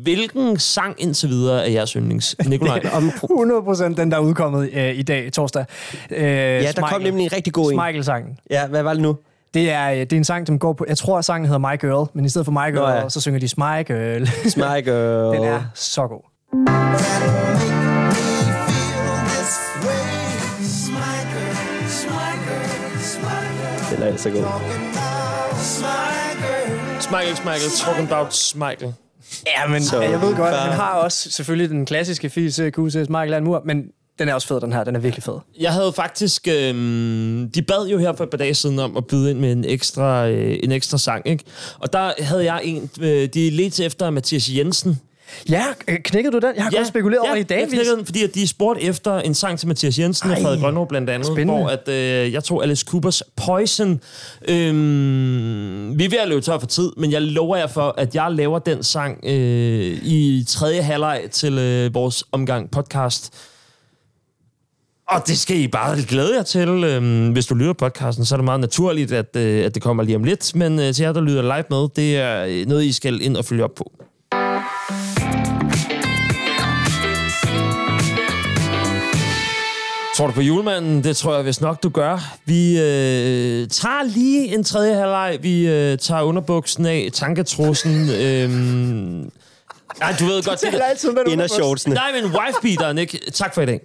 hvilken 0.01 0.59
sang 0.59 0.95
indtil 0.97 1.29
videre 1.29 1.65
er 1.67 1.71
jeres 1.71 1.91
yndlings? 1.91 2.35
Nikolaj? 2.47 2.81
Om, 2.93 3.09
100% 3.09 3.83
den, 3.83 4.11
der 4.11 4.17
er 4.17 4.21
udkommet 4.21 4.69
øh, 4.73 4.95
i 4.95 5.01
dag, 5.01 5.31
torsdag. 5.31 5.65
Øh, 6.11 6.23
ja, 6.23 6.71
der 6.75 6.81
kom 6.81 7.01
nemlig 7.01 7.23
en 7.23 7.33
rigtig 7.33 7.53
god 7.53 7.71
en. 7.71 7.77
Michael-sangen. 7.77 8.39
ja, 8.49 8.67
hvad 8.67 8.83
var 8.83 8.93
det 8.93 9.01
nu? 9.01 9.17
Det 9.53 9.71
er, 9.71 9.91
øh, 9.91 9.99
det 9.99 10.13
er 10.13 10.17
en 10.17 10.23
sang, 10.23 10.47
som 10.47 10.59
går 10.59 10.73
på... 10.73 10.85
Jeg 10.87 10.97
tror, 10.97 11.17
at 11.17 11.25
sangen 11.25 11.45
hedder 11.45 11.59
My 11.59 11.79
Girl, 11.81 12.09
men 12.13 12.25
i 12.25 12.29
stedet 12.29 12.45
for 12.45 12.51
My 12.51 12.73
Girl, 12.73 12.75
Nå, 12.75 12.89
ja. 12.89 13.09
så 13.09 13.21
synger 13.21 13.39
de 13.39 13.47
Smile 13.47 13.83
Girl. 13.83 14.27
Girl. 14.83 15.35
den 15.35 15.43
er 15.43 15.61
så 15.73 16.07
god. 16.07 16.21
Den 23.97 24.03
er 24.03 24.07
altså 24.07 24.29
god. 24.29 24.43
Smeichel, 27.01 27.35
Smeichel, 27.37 27.69
talking 27.85 28.11
about 28.11 28.33
Smeichel. 28.33 28.93
Ja, 29.47 29.67
men 29.69 29.83
Så- 29.83 30.01
jeg 30.01 30.21
ved 30.21 30.35
godt, 30.35 30.37
Bare- 30.37 30.65
den 30.67 30.73
har 30.73 30.91
også 30.93 31.31
selvfølgelig 31.31 31.69
den 31.69 31.85
klassiske 31.85 32.29
fis, 32.29 32.55
QC, 32.55 32.95
Michael 33.09 33.29
Landmur, 33.29 33.61
men 33.65 33.83
den 34.19 34.29
er 34.29 34.33
også 34.33 34.47
fed, 34.47 34.61
den 34.61 34.73
her. 34.73 34.83
Den 34.83 34.95
er 34.95 34.99
virkelig 34.99 35.23
fed. 35.23 35.33
Jeg 35.59 35.73
havde 35.73 35.93
faktisk... 35.93 36.47
Øh, 36.47 36.73
de 37.55 37.61
bad 37.67 37.87
jo 37.87 37.97
her 37.97 38.13
for 38.13 38.23
et 38.23 38.29
par 38.29 38.37
dage 38.37 38.53
siden 38.53 38.79
om 38.79 38.97
at 38.97 39.07
byde 39.07 39.31
ind 39.31 39.39
med 39.39 39.51
en 39.51 39.65
ekstra, 39.65 40.27
øh, 40.27 40.59
en 40.63 40.71
ekstra 40.71 40.97
sang, 40.97 41.27
ikke? 41.27 41.43
Og 41.79 41.93
der 41.93 42.11
havde 42.19 42.43
jeg 42.53 42.61
en... 42.63 42.89
Øh, 43.01 43.29
de 43.33 43.49
ledte 43.49 43.85
efter 43.85 44.09
Mathias 44.09 44.49
Jensen. 44.49 44.99
Ja, 45.49 45.65
øh, 45.87 45.97
knækkede 46.03 46.41
du 46.41 46.47
den? 46.47 46.55
Jeg 46.55 46.63
har 46.63 46.71
ja, 46.73 46.77
godt 46.77 46.87
spekuleret 46.87 47.19
over 47.21 47.29
det 47.29 47.37
i 47.37 47.39
jeg 47.39 47.49
dagvis. 47.49 47.73
knækkede 47.73 47.97
den, 47.97 48.05
fordi 48.05 48.23
at 48.23 48.35
de 48.35 48.47
spurgte 48.47 48.83
efter 48.83 49.19
en 49.19 49.33
sang 49.33 49.59
til 49.59 49.67
Mathias 49.67 49.99
Jensen 49.99 50.29
og 50.29 50.35
Ej, 50.37 50.41
Frederik 50.43 50.59
Grønov 50.61 50.87
blandt 50.87 51.09
andet, 51.09 51.25
spændende. 51.27 51.53
hvor 51.53 51.67
at, 51.69 51.87
øh, 51.87 52.33
jeg 52.33 52.43
tog 52.43 52.63
Alice 52.63 52.85
Coopers 52.89 53.23
Poison. 53.35 54.01
Øhm, 54.47 55.99
vi 55.99 56.05
er 56.05 56.09
ved 56.09 56.17
at 56.17 56.27
løbe 56.27 56.41
tør 56.41 56.59
for 56.59 56.67
tid, 56.67 56.91
men 56.97 57.11
jeg 57.11 57.21
lover 57.21 57.57
jer 57.57 57.67
for, 57.67 57.95
at 57.97 58.15
jeg 58.15 58.31
laver 58.31 58.59
den 58.59 58.83
sang 58.83 59.19
øh, 59.25 59.97
i 60.03 60.45
tredje 60.47 60.81
halvleg 60.81 61.21
til 61.31 61.57
øh, 61.57 61.93
vores 61.93 62.23
omgang 62.31 62.71
podcast. 62.71 63.33
Og 65.09 65.21
det 65.27 65.37
skal 65.37 65.57
I 65.57 65.67
bare 65.67 65.97
glæde 66.09 66.35
jer 66.35 66.43
til. 66.43 66.69
Øhm, 66.69 67.29
hvis 67.31 67.45
du 67.45 67.55
lytter 67.55 67.73
podcasten, 67.73 68.25
så 68.25 68.35
er 68.35 68.37
det 68.37 68.45
meget 68.45 68.59
naturligt, 68.59 69.11
at, 69.11 69.35
øh, 69.35 69.65
at 69.65 69.73
det 69.75 69.83
kommer 69.83 70.03
lige 70.03 70.15
om 70.15 70.23
lidt. 70.23 70.55
Men 70.55 70.79
øh, 70.79 70.93
til 70.93 71.03
jer, 71.03 71.13
der 71.13 71.21
lytter 71.21 71.41
live 71.41 71.63
med, 71.69 71.87
det 71.95 72.17
er 72.17 72.45
øh, 72.49 72.65
noget, 72.67 72.83
I 72.83 72.91
skal 72.91 73.21
ind 73.21 73.37
og 73.37 73.45
følge 73.45 73.63
op 73.63 73.75
på. 73.75 73.91
Tror 80.17 80.27
du 80.27 80.33
på 80.33 80.41
julemanden? 80.41 81.03
Det 81.03 81.17
tror 81.17 81.35
jeg 81.35 81.45
vist 81.45 81.61
nok, 81.61 81.83
du 81.83 81.89
gør. 81.89 82.37
Vi 82.45 82.71
øh, 82.71 83.67
tager 83.67 84.03
lige 84.03 84.55
en 84.55 84.63
tredje 84.63 84.93
halvleg. 84.93 85.37
Vi 85.41 85.67
øh, 85.67 85.97
tager 85.97 86.21
underbuksen 86.21 86.85
af, 86.85 87.09
tanketrussen. 87.13 88.09
Øh, 88.09 88.49
ej, 90.01 90.15
du 90.19 90.25
ved 90.25 90.43
godt, 90.43 90.61
det 90.61 90.73
der, 90.73 90.83
altid 90.83 91.11
med 91.11 91.21
Indershortsene. 91.27 91.95
Nej, 91.95 92.11
men 92.11 92.31
wifebeateren, 92.31 92.97
ikke? 92.97 93.31
Tak 93.33 93.53
for 93.53 93.61
i 93.61 93.65
dag. 93.65 93.81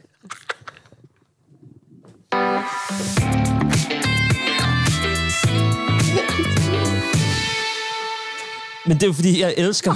Men 8.87 8.97
det 8.97 9.03
er 9.03 9.07
jo 9.07 9.13
fordi, 9.13 9.41
jeg 9.41 9.55
elsker 9.57 9.93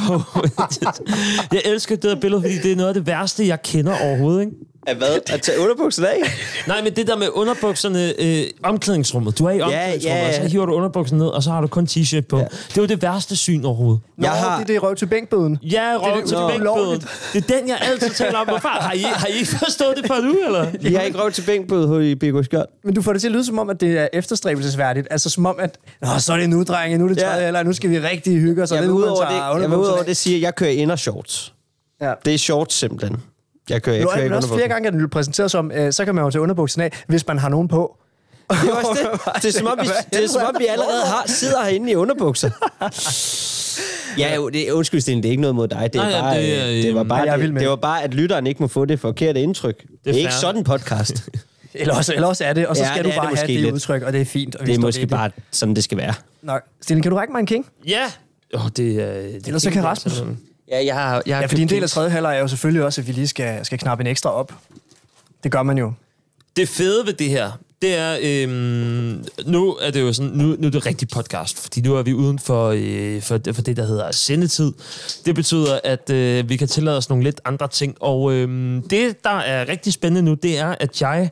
Jeg 1.53 1.63
elsker 1.65 1.97
det 1.97 2.11
her 2.11 2.21
billede, 2.21 2.43
fordi 2.43 2.59
det 2.59 2.73
er 2.73 2.77
noget 2.77 2.89
af 2.89 2.95
det 2.95 3.07
værste, 3.07 3.47
jeg 3.47 3.63
kender 3.63 3.99
overhovedet, 4.03 4.41
ikke? 4.41 4.53
At 4.87 4.97
hvad? 4.97 5.09
At 5.33 5.43
tage 5.43 5.61
underbukserne 5.61 6.09
af? 6.09 6.17
Nej, 6.69 6.83
men 6.83 6.97
det 6.97 7.07
der 7.07 7.17
med 7.17 7.29
underbukserne, 7.33 8.13
øh, 8.19 8.45
omklædningsrummet. 8.63 9.39
Du 9.39 9.45
er 9.45 9.51
i 9.51 9.61
omklædningsrummet, 9.61 10.05
ja, 10.21 10.29
og 10.29 10.35
så 10.35 10.41
ja. 10.43 10.49
hiver 10.49 10.67
du 10.67 10.73
underbukserne 10.73 11.19
ned, 11.19 11.29
og 11.29 11.43
så 11.43 11.51
har 11.51 11.61
du 11.61 11.67
kun 11.67 11.87
t-shirt 11.91 12.21
på. 12.29 12.39
Ja. 12.39 12.45
Det 12.45 12.79
er 12.79 12.83
jo 12.83 12.87
det 12.87 13.03
værste 13.03 13.37
syn 13.37 13.65
overhovedet. 13.65 14.01
Nå, 14.19 14.27
Jeg 14.27 14.33
har- 14.37 14.55
det 14.59 14.63
er 14.63 14.67
det 14.67 14.83
røv 14.83 14.95
til 14.97 15.07
bænkbøden. 15.07 15.59
Ja, 15.63 15.97
røv 16.01 16.17
det- 16.21 16.29
til 16.29 16.37
bænkbøden. 16.51 17.01
Det 17.33 17.51
er 17.51 17.59
den, 17.59 17.69
jeg 17.69 17.79
altid 17.81 18.11
taler 18.11 18.39
om. 18.39 18.47
Hvorfor? 18.47 18.69
Har 18.69 18.93
I, 18.93 18.99
har 18.99 19.27
I 19.27 19.33
ikke 19.33 19.47
forstået 19.65 19.97
det 19.97 20.07
før 20.07 20.21
nu, 20.21 20.37
eller? 20.47 20.67
Vi 20.91 20.95
har 20.95 21.03
ikke 21.03 21.19
røv 21.19 21.31
til 21.33 21.43
bænkbød 21.43 21.87
hos 21.87 22.05
i 22.05 22.15
BK 22.15 22.45
Skjold. 22.45 22.69
Men 22.85 22.95
du 22.95 23.03
får 23.03 23.13
det 23.13 23.21
til 23.21 23.29
at 23.29 23.33
lyde 23.33 23.45
som 23.45 23.59
om, 23.59 23.71
at 23.71 23.81
det 23.81 23.99
er 23.99 24.09
efterstræbelsesværdigt. 24.13 25.07
Altså 25.11 25.31
som 25.31 25.47
om, 25.47 25.57
at 25.61 25.79
Nå, 26.03 26.09
så 26.19 26.33
er 26.33 26.37
det 26.37 26.51
nu, 26.51 26.63
drenge, 26.63 26.99
nu 26.99 27.05
er 27.05 27.09
det 27.09 27.17
Ja. 27.17 27.23
tredje, 27.29 27.47
eller 27.47 27.63
nu 27.63 27.73
skal 27.73 27.91
vi 27.91 27.99
rigtig 28.01 28.33
hygge 28.41 28.63
os. 28.63 28.71
og 28.71 28.77
Jeg 28.77 28.83
vil 28.85 28.91
er 28.91 28.95
ud 28.95 29.01
nu, 29.01 29.07
man 29.07 29.11
over 29.11 29.21
tager 29.25 29.31
det, 29.31 29.37
jeg 29.37 29.49
vil 29.55 29.59
ud 29.59 29.65
underbukserne 29.65 29.93
over 29.93 30.01
af. 30.01 30.07
det 30.07 30.17
sige, 30.17 30.37
at 30.37 30.43
jeg 30.43 30.55
kører 30.55 30.71
indershorts. 30.71 31.55
Ja. 32.01 32.13
Det 32.25 32.35
er 32.35 32.39
shorts 32.39 32.75
simpelthen. 32.75 33.17
Jeg 33.71 33.83
kører, 33.83 33.97
jeg 33.97 34.03
Nu 34.05 34.09
kører 34.09 34.17
er 34.19 34.23
ikke 34.23 34.29
men 34.31 34.37
også 34.37 34.55
flere 34.55 34.69
gange, 34.69 34.87
at 34.87 34.93
den 34.93 34.99
blev 35.01 35.11
præsenteret 35.11 35.51
som, 35.51 35.73
øh, 35.73 35.93
så 35.93 36.05
kan 36.05 36.15
man 36.15 36.25
jo 36.25 36.31
tage 36.31 36.43
underbuksen 36.43 36.81
af, 36.83 36.93
hvis 37.07 37.27
man 37.27 37.39
har 37.39 37.49
nogen 37.49 37.69
på. 37.69 37.97
Det 38.51 38.57
er 38.69 38.73
også 38.75 39.01
det. 39.13 39.21
Det 39.43 39.49
er 39.49 39.53
som 39.59 39.67
om, 39.67 39.79
vi, 39.83 39.87
det 40.13 40.25
er, 40.25 40.29
som 40.29 40.43
om, 40.43 40.55
vi 40.59 40.67
allerede 40.67 41.03
har, 41.07 41.25
sidder 41.27 41.65
herinde 41.65 41.91
i 41.93 41.95
underbukser. 41.95 42.51
Ja, 44.19 44.35
jo, 44.35 44.49
det, 44.49 44.71
undskyld, 44.71 45.01
Stine, 45.01 45.23
det 45.23 45.29
er 45.29 45.31
ikke 45.31 45.41
noget 45.41 45.55
mod 45.57 45.69
dig. 45.69 45.91
Det, 45.93 46.01
er 46.01 46.05
Nej, 46.05 46.21
bare, 46.21 46.37
det 46.41 46.61
er, 46.63 46.67
det, 46.67 46.85
det, 46.85 46.95
var 46.95 47.03
bare, 47.03 47.27
er 47.27 47.37
det, 47.37 47.49
det 47.49 47.61
det. 47.61 47.69
var 47.69 47.77
bare, 47.77 48.03
at 48.03 48.15
lytteren 48.15 48.47
ikke 48.47 48.63
må 48.63 48.67
få 48.69 48.85
det 48.85 49.01
forkerte 49.01 49.41
indtryk. 49.41 49.79
Det 49.83 49.85
er, 49.93 49.97
det 50.05 50.15
er 50.15 50.19
ikke 50.19 50.35
sådan 50.35 50.57
en 50.59 50.65
podcast. 50.65 51.29
Eller 51.75 51.95
også, 51.97 52.15
eller 52.15 52.29
også 52.29 52.45
er 52.45 52.53
det, 52.53 52.67
og 52.67 52.77
så 52.77 52.83
Ja, 52.83 52.89
skal 52.89 53.05
det 53.05 53.05
du 53.05 53.11
er 53.11 53.23
bare 53.23 53.31
det 53.31 53.39
have 53.39 53.45
måske 53.45 53.53
det 53.55 53.61
lidt. 53.63 53.75
udtryk, 53.75 54.03
og 54.03 54.13
det 54.13 54.21
er 54.21 54.25
fint. 54.25 54.57
Og 54.57 54.67
Det 54.67 54.75
er 54.75 54.79
måske 54.79 55.01
ved 55.01 55.09
bare 55.09 55.31
sådan, 55.51 55.75
det 55.77 55.85
skal 55.85 55.99
være. 55.99 56.15
Nå, 56.43 56.59
Stine, 56.83 57.03
kan 57.03 57.11
du 57.11 57.17
række 57.17 57.33
mig 57.33 57.41
en 57.41 57.47
king? 57.47 57.67
Ja. 57.89 58.03
Oh, 58.55 58.61
det, 58.77 59.03
er- 59.03 59.23
det, 59.23 59.47
Ellers 59.47 59.63
så 59.63 59.71
kan 59.71 59.85
Rasmus. 59.85 60.23
Ja, 60.69 60.85
jeg 60.85 60.95
har, 60.95 61.23
jeg 61.27 61.37
har 61.37 61.43
Ja, 61.43 61.47
fordi 61.47 61.63
en 61.63 61.69
del 61.69 61.83
af 61.83 61.91
tredje 61.91 62.11
halvleg 62.11 62.37
er 62.37 62.41
jo 62.41 62.49
selvfølgelig 62.49 62.85
også, 62.85 63.01
at 63.01 63.07
vi 63.07 63.13
lige 63.13 63.29
skal, 63.29 63.65
skal 63.65 63.79
knappe 63.79 64.03
en 64.03 64.07
ekstra 64.07 64.31
op. 64.31 64.53
Det 65.45 65.53
gør 65.53 65.63
man 65.63 65.79
jo. 65.79 65.93
Det 66.57 66.69
fede 66.69 67.07
ved 67.07 67.13
det 67.13 67.29
her, 67.29 67.51
det 67.83 67.95
er, 67.95 68.19
øhm, 68.23 69.25
nu 69.47 69.75
er 69.75 69.91
det 69.91 70.01
jo 70.01 70.13
sådan, 70.13 70.33
nu, 70.33 70.57
nu 70.59 70.67
er 70.67 70.71
det 70.71 70.87
rigtig 70.87 71.09
podcast, 71.09 71.63
fordi 71.63 71.81
nu 71.81 71.95
er 71.95 72.03
vi 72.03 72.15
uden 72.15 72.39
for, 72.39 72.75
øh, 72.77 73.23
for, 73.23 73.41
for 73.53 73.63
det, 73.63 73.77
der 73.77 73.87
hedder 73.87 74.13
sendetid. 74.13 74.73
Det 75.27 75.35
betyder, 75.35 75.81
at 75.85 76.11
øh, 76.11 76.49
vi 76.49 76.57
kan 76.57 76.69
tillade 76.69 76.97
os 76.97 77.09
nogle 77.09 77.25
lidt 77.25 77.41
andre 77.45 77.69
ting, 77.69 77.97
og 78.01 78.33
øhm, 78.33 78.83
det, 78.91 79.25
der 79.25 79.39
er 79.39 79.69
rigtig 79.69 79.93
spændende 79.93 80.31
nu, 80.31 80.35
det 80.35 80.59
er, 80.59 80.75
at 80.81 81.03
jeg 81.03 81.31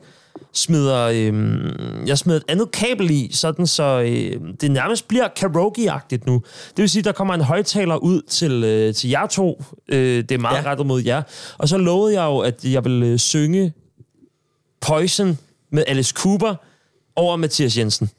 smider, 0.53 1.03
øhm, 1.13 2.05
jeg 2.07 2.17
smider 2.17 2.39
et 2.39 2.43
andet 2.47 2.71
kabel 2.71 3.11
i, 3.11 3.29
sådan 3.33 3.67
så 3.67 3.83
øh, 4.01 4.41
det 4.61 4.71
nærmest 4.71 5.07
bliver 5.07 5.27
karaoke-agtigt 5.27 6.25
nu. 6.25 6.41
Det 6.69 6.81
vil 6.81 6.89
sige, 6.89 7.03
der 7.03 7.11
kommer 7.11 7.33
en 7.33 7.41
højtaler 7.41 7.95
ud 7.95 8.21
til, 8.21 8.63
øh, 8.63 8.93
til 8.93 9.09
jer 9.09 9.27
to. 9.27 9.63
Øh, 9.87 10.23
det 10.23 10.31
er 10.31 10.37
meget 10.37 10.63
ja. 10.63 10.69
Rettet 10.69 10.85
mod 10.85 11.01
jer. 11.03 11.21
Og 11.57 11.69
så 11.69 11.77
lovede 11.77 12.21
jeg 12.21 12.25
jo, 12.25 12.37
at 12.39 12.65
jeg 12.65 12.85
vil 12.85 13.03
øh, 13.03 13.19
synge 13.19 13.73
Poison 14.81 15.37
med 15.71 15.83
Alice 15.87 16.13
Cooper 16.17 16.55
over 17.15 17.35
Mathias 17.35 17.77
Jensen. 17.77 18.09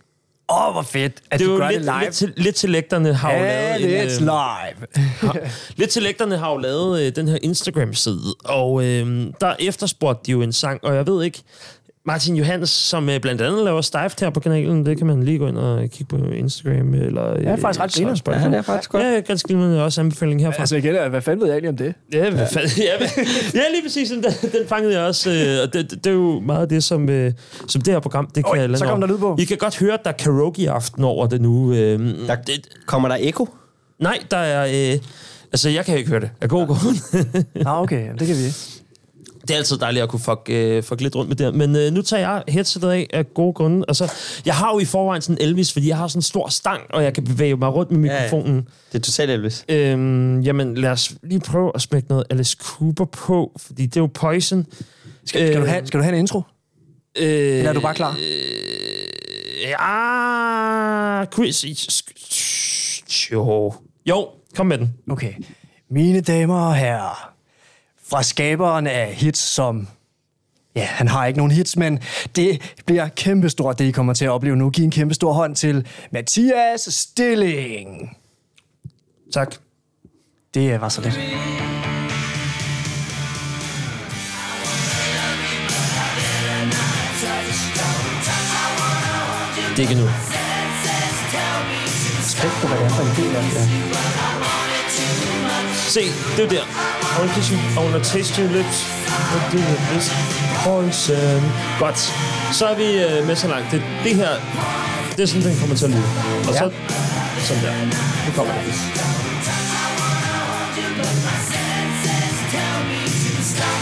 Åh, 0.49 0.67
oh, 0.67 0.73
hvor 0.73 0.83
fedt, 0.83 1.13
at 1.31 1.39
Det 1.41 1.47
er 1.47 1.51
du 1.51 1.59
gør 1.59 1.71
lidt, 1.71 1.79
det 1.79 1.85
live. 1.85 2.01
lidt, 2.05 2.15
til, 2.15 2.33
lidt 2.37 2.57
til 2.57 2.71
lægterne 2.71 3.15
har 3.15 3.33
jo 3.33 3.39
lavet 3.43 4.03
en, 4.03 4.09
it's 4.09 4.15
øh, 4.15 4.21
live. 4.21 5.43
lidt 5.79 5.91
til 5.91 6.03
lægterne 6.03 6.37
har 6.39 6.51
jo 6.51 6.57
lavet 6.59 7.03
øh, 7.03 7.17
den 7.17 7.29
her 7.29 7.39
Instagram-side, 7.43 8.35
og 8.45 8.85
øh, 8.85 9.27
der 9.41 9.55
efterspurgte 9.59 10.23
de 10.27 10.31
jo 10.31 10.43
en 10.43 10.53
sang, 10.53 10.85
og 10.85 10.95
jeg 10.95 11.07
ved 11.07 11.25
ikke, 11.25 11.43
Martin 12.07 12.37
Johans, 12.37 12.71
som 12.71 13.09
øh, 13.09 13.21
blandt 13.21 13.43
andet 13.43 13.65
laver 13.65 13.81
Stift 13.81 14.21
her 14.21 14.31
på 14.31 14.41
kanalen, 14.41 14.87
det 14.87 14.99
kan 14.99 15.07
man 15.07 15.23
lige 15.23 15.39
gå 15.39 15.47
ind 15.47 15.59
og 15.59 15.91
kigge 15.91 16.05
på 16.05 16.17
Instagram, 16.31 16.95
eller... 16.95 17.23
Ja, 17.31 17.37
det 17.39 17.47
er 17.47 17.57
faktisk 17.57 17.81
ret 17.81 17.93
så- 17.93 17.99
grineren. 17.99 18.17
Spotify. 18.17 18.43
Ja, 18.45 18.49
det 18.51 18.57
er 18.59 18.63
faktisk 18.63 18.91
godt. 18.91 19.03
Ja, 19.03 19.21
ganske 19.21 19.47
glimrende 19.47 19.85
også 19.85 20.01
anbefaling 20.01 20.41
herfra. 20.41 20.61
Altså 20.61 20.77
igen, 20.77 21.11
hvad 21.11 21.21
fanden 21.23 21.41
ved 21.41 21.47
jeg 21.47 21.55
egentlig 21.55 21.69
om 21.71 21.77
det? 21.77 21.95
Ja, 22.13 22.31
hvad 22.31 22.47
fanden, 22.53 22.71
ja, 22.79 23.07
ja, 23.55 23.61
lige 23.73 23.83
præcis. 23.85 24.11
Den, 24.11 24.23
den 24.23 24.69
fangede 24.69 24.95
jeg 24.99 25.03
også. 25.03 25.31
Øh, 25.31 25.63
og 25.63 25.73
det, 25.73 25.91
det, 25.91 26.05
det 26.05 26.11
er 26.11 26.15
jo 26.15 26.41
meget 26.41 26.71
det, 26.71 26.85
som, 26.85 27.09
øh, 27.09 27.33
som 27.69 27.83
det 27.83 27.93
her 27.93 28.01
program, 28.01 28.27
det 28.27 28.45
kan 28.45 28.53
Oj, 28.53 28.59
lande 28.59 28.79
så 28.79 28.85
kom 28.87 29.01
der 29.01 29.09
lyd 29.09 29.19
på. 29.19 29.37
I 29.39 29.45
kan 29.45 29.57
godt 29.57 29.79
høre, 29.79 29.95
at 29.95 30.01
der 30.05 30.11
er 30.11 30.15
karaoke-aften 30.15 31.05
over 31.05 31.27
det 31.27 31.41
nu. 31.41 31.73
Øh, 31.73 31.99
Der, 32.27 32.35
det, 32.35 32.69
kommer 32.87 33.09
der 33.09 33.17
ekko? 33.21 33.49
nej, 34.01 34.19
der 34.31 34.37
er... 34.37 34.93
Øh, 34.95 34.99
altså, 35.53 35.69
jeg 35.71 35.85
kan 35.85 35.99
ikke 35.99 36.11
høre 36.11 36.21
det. 36.21 36.31
Af 36.41 36.49
god 36.49 36.67
grund. 36.67 37.25
Ah, 37.67 37.83
okay, 37.83 38.01
jamen, 38.05 38.19
det 38.19 38.27
kan 38.27 38.37
vi. 38.37 38.76
Det 39.49 39.51
er 39.55 39.59
altid 39.59 39.79
dejligt 39.79 40.03
at 40.03 40.09
kunne 40.09 40.21
fuck, 40.21 40.41
øh, 40.49 40.83
fuck 40.83 41.01
lidt 41.01 41.17
rundt 41.17 41.29
med 41.29 41.37
det. 41.37 41.55
Men 41.55 41.77
øh, 41.77 41.93
nu 41.93 42.03
tager 42.03 42.21
jeg 42.21 42.43
headsetet 42.49 42.91
af 42.91 43.07
af 43.13 43.35
gode 43.35 43.53
grunde. 43.53 43.85
Altså, 43.89 44.13
jeg 44.47 44.55
har 44.55 44.73
jo 44.73 44.79
i 44.79 44.85
forvejen 44.85 45.23
sådan 45.23 45.39
Elvis, 45.41 45.73
fordi 45.73 45.89
jeg 45.89 45.97
har 45.97 46.09
sådan 46.09 46.19
en 46.19 46.23
stor 46.23 46.49
stang, 46.49 46.81
og 46.91 47.03
jeg 47.05 47.15
kan 47.15 47.25
bevæge 47.25 47.57
mig 47.57 47.75
rundt 47.75 47.91
med 47.93 48.11
Ja, 48.11 48.15
ja. 48.17 48.23
mikrofonen. 48.23 48.69
Det 48.93 48.99
er 48.99 49.03
totalt 49.03 49.31
Elvis. 49.31 49.65
Øhm, 49.69 50.41
jamen, 50.41 50.75
lad 50.75 50.91
os 50.91 51.13
lige 51.23 51.41
prøve 51.41 51.73
at 51.75 51.81
smække 51.83 52.09
noget 52.09 52.25
Alice 52.31 52.57
Cooper 52.61 53.05
på, 53.05 53.53
fordi 53.67 53.87
det 53.87 53.97
er 53.97 54.01
jo 54.01 54.07
Poison. 54.15 54.67
Skal, 55.25 55.49
skal, 55.49 55.61
du, 55.61 55.67
have, 55.67 55.87
skal 55.87 55.99
du 56.01 56.05
have 56.05 56.15
en 56.15 56.19
intro? 56.21 56.43
Øh, 57.19 57.27
Eller 57.29 57.69
er 57.69 57.73
du 57.73 57.81
bare 57.81 57.95
klar? 57.95 58.17
Ja, 59.65 61.25
quiz. 61.25 61.65
Jo. 63.33 63.75
Jo, 64.09 64.29
kom 64.57 64.67
med 64.67 64.79
den. 64.79 64.95
Okay. 65.11 65.33
Mine 65.91 66.21
damer 66.21 66.61
og 66.61 66.75
herrer, 66.77 67.33
fra 68.11 68.23
skaberen 68.23 68.87
af 68.87 69.15
hits 69.15 69.41
som... 69.41 69.89
Ja, 70.77 70.85
han 70.85 71.09
har 71.09 71.27
ikke 71.27 71.37
nogen 71.37 71.53
hits, 71.53 71.77
men 71.77 72.01
det 72.37 72.75
bliver 72.87 73.09
kæmpestort, 73.09 73.79
det 73.79 73.85
I 73.85 73.91
kommer 73.91 74.15
til 74.15 74.25
at 74.25 74.31
opleve 74.31 74.57
nu. 74.57 74.71
Giv 74.71 74.85
en 74.85 74.91
kæmpestor 74.91 75.33
hånd 75.33 75.57
til 75.57 75.87
Mathias 76.11 76.81
Stilling. 76.81 78.17
Tak. 79.33 79.55
Det 80.55 80.81
var 80.81 80.89
så 80.89 81.01
lidt. 81.01 81.15
Det 89.77 89.85
er 89.85 89.89
ikke 89.89 90.01
nu. 90.01 90.09
Respekt 92.19 92.53
på, 92.61 92.67
hvad 92.67 92.79
det 92.79 92.85
er 92.85 92.91
for 92.91 93.03
en 93.03 93.17
del 93.17 93.37
af 93.37 93.43
det. 93.43 94.36
Se, 95.89 96.01
det 96.37 96.45
er 96.45 96.49
der. 96.49 96.63
I 96.63 97.19
wanna 97.19 97.33
kiss 97.35 97.49
you, 97.49 97.59
I 97.59 97.79
wanna 97.85 98.05
taste 98.05 98.43
your 98.43 98.51
lips. 98.53 98.77
I 99.35 99.39
do 99.53 99.63
this 99.91 100.13
poison. 100.65 101.53
Godt. 101.79 101.99
Så 102.53 102.67
er 102.67 102.75
vi 102.75 102.89
øh, 103.05 103.27
med 103.27 103.37
så 103.37 103.49
langt. 103.49 103.71
Det, 103.71 103.83
det 104.05 104.15
her, 104.15 104.29
det 105.17 105.23
er 105.23 105.27
sådan, 105.27 105.43
den 105.43 105.59
kommer 105.61 105.77
til 105.77 105.85
at 105.85 105.91
lyde. 105.91 106.05
Og 106.49 106.55
så, 106.55 106.71
sådan 107.41 107.63
der. 107.63 107.73
Nu 108.27 108.33
kommer 108.37 108.55
det. 108.55 108.75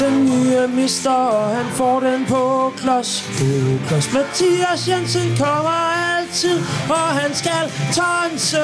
Den 0.01 0.25
nye 0.25 0.67
mister, 0.83 1.55
han 1.55 1.67
får 1.73 2.01
den 2.01 2.27
på 2.27 2.73
klods. 2.77 3.31
Klods. 3.89 4.13
Mathias 4.13 4.89
Jensen 4.89 5.37
kommer 5.39 5.71
altid, 6.19 6.59
og 6.89 6.97
han 6.99 7.35
skal 7.35 7.71
tonse. 7.95 8.59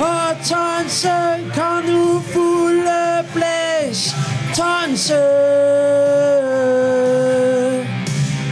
Og 0.00 0.36
tonse 0.44 1.08
kan 1.54 1.92
nu 1.92 2.20
fulde 2.20 3.24
blæs. 3.34 4.14
Tonse. 4.56 5.14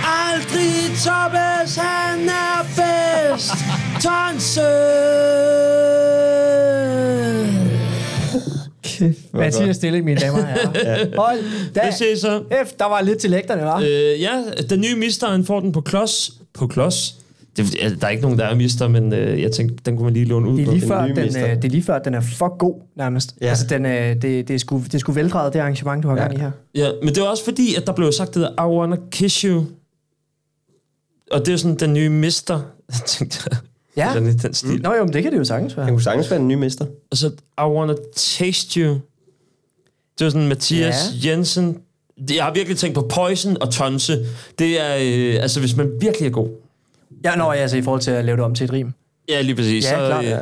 Aldrig 0.04 0.96
toppes, 1.04 1.76
han 1.76 2.28
er 2.28 2.62
bedst. 2.76 3.52
Tonse. 4.02 4.60
Mathias 9.32 9.76
Stille, 9.76 10.02
mine 10.02 10.20
damer 10.20 10.38
og 10.38 10.46
herrer. 10.46 11.16
Hold 11.26 11.72
da. 11.74 11.80
Det 11.86 11.94
ses 11.94 12.20
så. 12.20 12.42
F, 12.66 12.72
der 12.78 12.84
var 12.84 13.00
lidt 13.00 13.18
til 13.18 13.30
lægterne, 13.30 13.62
var. 13.62 13.80
Øh, 13.80 14.20
ja, 14.20 14.42
den 14.70 14.80
nye 14.80 14.94
mister, 14.96 15.26
han 15.26 15.44
får 15.44 15.60
den 15.60 15.72
på 15.72 15.80
klods. 15.80 16.30
På 16.54 16.66
klods? 16.66 17.14
Det, 17.56 17.72
der 18.00 18.06
er 18.06 18.10
ikke 18.10 18.22
nogen, 18.22 18.38
der 18.38 18.44
er 18.44 18.54
mister, 18.54 18.88
men 18.88 19.12
øh, 19.12 19.42
jeg 19.42 19.52
tænkte, 19.52 19.76
den 19.86 19.96
kunne 19.96 20.04
man 20.04 20.12
lige 20.12 20.24
låne 20.24 20.48
ud 20.48 20.56
Det 20.56 20.62
er 20.62 20.66
på. 20.66 20.72
lige 20.72 20.86
før, 20.86 21.06
nye 21.06 21.14
den, 21.14 21.24
mister. 21.24 21.50
øh, 21.50 21.56
det 21.56 21.64
er 21.64 21.68
lige 21.68 21.82
før, 21.82 21.98
den 21.98 22.14
er 22.14 22.20
for 22.20 22.56
god, 22.58 22.82
nærmest. 22.96 23.34
Ja. 23.40 23.46
Altså, 23.46 23.66
den, 23.66 23.86
øh, 23.86 23.92
det, 24.14 24.22
det, 24.22 24.50
er 24.50 24.58
sgu, 24.58 24.78
det 24.84 24.94
er 24.94 24.98
sgu 24.98 25.12
veldrejet, 25.12 25.52
det 25.52 25.58
arrangement, 25.58 26.02
du 26.02 26.08
har 26.08 26.16
ja. 26.16 26.22
gang 26.22 26.34
i 26.34 26.38
her. 26.40 26.50
Ja, 26.74 26.88
men 27.02 27.08
det 27.08 27.18
er 27.18 27.24
også 27.28 27.44
fordi, 27.44 27.74
at 27.74 27.86
der 27.86 27.92
blev 27.92 28.12
sagt, 28.12 28.34
det 28.34 28.42
der, 28.42 28.64
I 28.64 28.68
wanna 28.78 28.96
kiss 29.10 29.40
you. 29.40 29.64
Og 31.32 31.40
det 31.40 31.48
er 31.48 31.52
jo 31.52 31.58
sådan 31.58 31.76
den 31.76 31.92
nye 31.92 32.08
mister. 32.08 32.54
Jeg 32.92 33.00
tænkte, 33.06 33.50
Ja. 33.96 34.12
sådan 34.12 34.28
lidt 34.28 34.42
den 34.42 34.54
stil. 34.54 34.80
Nå 34.82 34.94
jo, 34.94 35.04
men 35.04 35.12
det 35.12 35.22
kan 35.22 35.32
det 35.32 35.38
jo 35.38 35.44
sagtens 35.44 35.76
være. 35.76 35.84
Han 35.86 35.94
kunne 35.94 36.02
sagtens 36.02 36.30
være 36.30 36.40
en 36.40 36.48
ny 36.48 36.54
mester. 36.54 36.86
Og 37.10 37.16
så, 37.16 37.26
I 37.58 37.62
wanna 37.62 37.94
taste 38.16 38.80
you. 38.80 38.90
Det 40.18 40.24
var 40.24 40.30
sådan 40.30 40.48
Mathias 40.48 40.94
ja. 41.24 41.30
Jensen. 41.30 41.78
Jeg 42.34 42.44
har 42.44 42.52
virkelig 42.54 42.78
tænkt 42.78 42.94
på 42.94 43.10
Poison 43.14 43.56
og 43.62 43.72
Tonse. 43.72 44.26
Det 44.58 44.80
er, 44.80 44.96
øh, 45.00 45.42
altså 45.42 45.60
hvis 45.60 45.76
man 45.76 45.90
virkelig 46.00 46.26
er 46.26 46.30
god. 46.32 46.48
Ja, 47.24 47.36
nå, 47.36 47.50
altså 47.50 47.76
i 47.76 47.82
forhold 47.82 48.00
til 48.02 48.10
at 48.10 48.24
lave 48.24 48.36
det 48.36 48.44
om 48.44 48.54
til 48.54 48.64
et 48.64 48.72
rim. 48.72 48.92
Ja, 49.28 49.40
lige 49.40 49.54
præcis. 49.54 49.84
Ja, 49.84 49.90
så, 49.90 49.96
klart, 49.96 50.24
øh, 50.24 50.30
ja. 50.30 50.38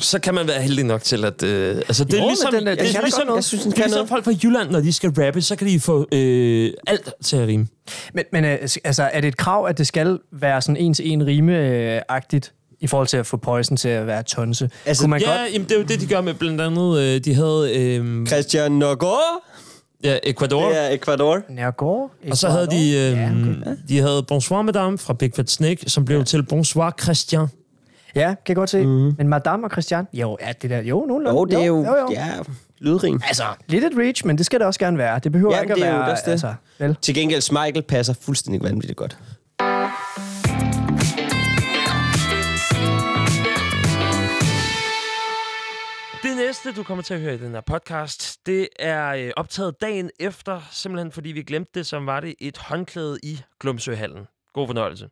så 0.00 0.18
kan 0.18 0.34
man 0.34 0.48
være 0.48 0.62
heldig 0.62 0.84
nok 0.84 1.02
til 1.02 1.24
at... 1.24 1.42
Øh, 1.42 1.76
altså, 1.76 2.04
det 2.04 2.14
er 2.14 2.18
Jo, 2.18 2.22
men 2.22 2.30
ligesom, 2.30 2.54
den, 2.54 2.68
øh, 2.68 2.70
det 2.70 2.78
kan 2.78 2.96
er 2.96 3.00
ligesom, 3.02 3.18
godt 3.18 3.26
noget. 3.26 3.36
Jeg 3.36 3.44
synes, 3.44 3.62
den 3.62 3.72
det 3.72 3.78
er 3.78 3.82
kan 3.82 3.90
ligesom 3.90 3.98
noget. 3.98 4.08
folk 4.08 4.24
fra 4.24 4.32
Jylland, 4.42 4.70
når 4.70 4.80
de 4.80 4.92
skal 4.92 5.10
rappe, 5.10 5.42
så 5.42 5.56
kan 5.56 5.66
de 5.66 5.80
få 5.80 6.08
øh, 6.12 6.72
alt 6.86 7.10
til 7.24 7.36
at 7.36 7.48
rime. 7.48 7.66
Men, 8.14 8.24
men 8.32 8.44
øh, 8.44 8.58
altså, 8.84 9.10
er 9.12 9.20
det 9.20 9.28
et 9.28 9.36
krav, 9.36 9.66
at 9.66 9.78
det 9.78 9.86
skal 9.86 10.18
være 10.32 10.62
sådan 10.62 10.76
en 10.76 10.94
til 10.94 11.10
en 11.12 11.22
rime-agtigt 11.28 12.52
i 12.80 12.86
forhold 12.86 13.08
til 13.08 13.16
at 13.16 13.26
få 13.26 13.36
Poison 13.36 13.76
til 13.76 13.88
at 13.88 14.06
være 14.06 14.22
tonse? 14.22 14.70
Altså, 14.86 15.02
Kunne 15.02 15.10
man 15.10 15.20
Ja, 15.20 15.26
godt... 15.40 15.52
jamen, 15.52 15.68
det 15.68 15.74
er 15.74 15.78
jo 15.78 15.84
det, 15.84 16.00
de 16.00 16.06
gør 16.06 16.20
med 16.20 16.34
blandt 16.34 16.60
andet... 16.60 16.98
Øh, 16.98 17.24
de 17.24 17.34
havde 17.34 17.70
øh, 17.76 18.26
Christian 18.26 18.72
Nogård. 18.72 19.44
Ja, 20.04 20.18
Ecuador. 20.22 20.68
Det 20.68 20.78
er 20.78 20.88
Ecuador. 20.94 21.42
Nærgård? 21.48 22.10
Og 22.30 22.36
så 22.36 22.48
havde 22.48 22.66
de, 22.66 22.90
øh, 22.96 23.12
Ja, 23.12 23.30
okay. 23.30 23.76
de 23.88 23.98
havde 24.00 24.22
Bonsoir 24.28 24.62
Madame 24.62 24.98
fra 24.98 25.14
Big 25.14 25.32
Fat 25.36 25.50
Snake, 25.50 25.90
som 25.90 26.04
blev 26.04 26.18
ja. 26.18 26.24
til 26.24 26.42
Bonsoir 26.42 26.94
Christian. 27.02 27.46
Ja, 28.14 28.26
kan 28.28 28.36
jeg 28.48 28.56
godt 28.56 28.70
se. 28.70 28.84
Mm. 28.86 29.14
Men 29.18 29.28
Madame 29.28 29.66
og 29.66 29.70
Christian? 29.70 30.06
Jo, 30.12 30.36
er 30.40 30.52
det 30.52 30.70
der? 30.70 30.82
Jo, 30.82 31.04
nogenlunde. 31.08 31.38
Jo, 31.38 31.44
det 31.44 31.58
er 31.62 31.64
jo, 31.66 31.76
jo, 31.76 31.96
jo. 31.96 32.08
ja, 32.10 32.28
lydrim. 32.78 33.20
Altså, 33.26 33.42
lidt 33.68 33.84
et 33.84 33.92
reach, 33.98 34.26
men 34.26 34.38
det 34.38 34.46
skal 34.46 34.58
det 34.58 34.66
også 34.66 34.80
gerne 34.80 34.98
være. 34.98 35.18
Det 35.18 35.32
behøver 35.32 35.54
Ja, 35.54 35.60
ikke 35.62 35.74
det 35.74 35.82
at 35.82 35.88
er 35.88 35.92
jo 35.92 35.98
være... 36.00 36.10
også 36.10 36.22
det. 36.26 36.32
Altså, 36.32 36.54
vel? 36.78 36.96
Til 37.02 37.14
gengæld, 37.14 37.52
Michael 37.52 37.82
passer 37.82 38.14
fuldstændig 38.20 38.62
vanvittigt 38.62 38.96
godt. 38.96 39.18
Første, 46.64 46.80
du 46.80 46.84
kommer 46.84 47.02
til 47.02 47.14
at 47.14 47.20
høre 47.20 47.34
i 47.34 47.38
den 47.38 47.50
her 47.50 47.60
podcast, 47.60 48.46
det 48.46 48.68
er 48.78 49.08
øh, 49.08 49.30
optaget 49.36 49.80
dagen 49.80 50.10
efter, 50.20 50.60
simpelthen 50.70 51.12
fordi 51.12 51.28
vi 51.32 51.42
glemte 51.42 51.70
det, 51.74 51.86
som 51.86 52.06
var 52.06 52.20
det 52.20 52.34
et 52.40 52.58
håndklæde 52.58 53.18
i 53.22 53.40
Glumsøhallen. 53.60 54.26
God 54.52 54.66
fornøjelse. 54.66 55.08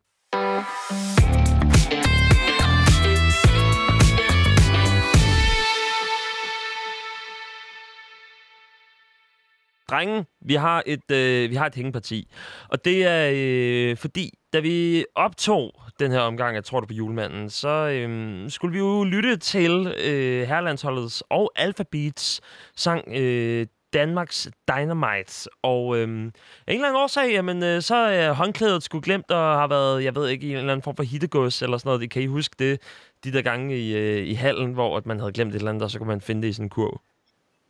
Drenge, 9.89 10.25
vi 10.41 10.55
har 10.55 10.83
et, 10.85 11.11
øh, 11.11 11.49
vi 11.49 11.55
har 11.55 11.65
et 11.65 11.75
hængeparti. 11.75 12.31
Og 12.69 12.85
det 12.85 13.05
er 13.05 13.31
øh, 13.33 13.97
fordi, 13.97 14.33
da 14.53 14.59
vi 14.59 15.05
optog 15.15 15.71
den 15.99 16.11
her 16.11 16.19
omgang, 16.19 16.57
af 16.57 16.63
tror 16.63 16.79
du 16.79 16.85
på 16.85 16.93
julemanden, 16.93 17.49
så 17.49 17.67
øhm, 17.67 18.49
skulle 18.49 18.71
vi 18.73 18.79
jo 18.79 19.03
lytte 19.03 19.37
til 19.37 19.95
øh, 20.05 20.47
Herlandsholdets 20.47 21.23
og 21.29 21.51
Alphabets 21.55 22.41
sang 22.75 23.03
øh, 23.15 23.67
Danmarks 23.93 24.49
Dynamite. 24.69 25.49
Og 25.63 25.97
øhm, 25.97 26.25
af 26.25 26.73
en 26.73 26.75
eller 26.75 26.87
anden 26.87 27.01
årsag, 27.01 27.31
jamen, 27.31 27.63
øh, 27.63 27.81
så 27.81 27.95
er 27.95 28.31
håndklædet 28.31 28.83
skulle 28.83 29.01
glemt 29.01 29.31
og 29.31 29.59
har 29.59 29.67
været, 29.67 30.03
jeg 30.03 30.15
ved 30.15 30.29
ikke, 30.29 30.47
i 30.47 30.51
en 30.51 30.57
eller 30.57 30.71
anden 30.71 30.83
form 30.83 30.95
for 30.95 31.03
hittegods 31.03 31.61
eller 31.61 31.77
sådan 31.77 31.89
noget. 31.89 32.09
Kan 32.09 32.21
I 32.21 32.25
huske 32.25 32.55
det? 32.59 32.81
De 33.23 33.33
der 33.33 33.41
gange 33.41 33.77
i, 33.77 33.97
øh, 33.97 34.27
i 34.27 34.33
hallen, 34.33 34.73
hvor 34.73 34.97
at 34.97 35.05
man 35.05 35.19
havde 35.19 35.31
glemt 35.31 35.51
et 35.51 35.55
eller 35.55 35.69
andet, 35.69 35.83
og 35.83 35.91
så 35.91 35.97
kunne 35.97 36.07
man 36.07 36.21
finde 36.21 36.41
det 36.41 36.47
i 36.47 36.53
sådan 36.53 36.65
en 36.65 36.69
kurv. 36.69 37.01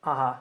Aha. 0.03 0.31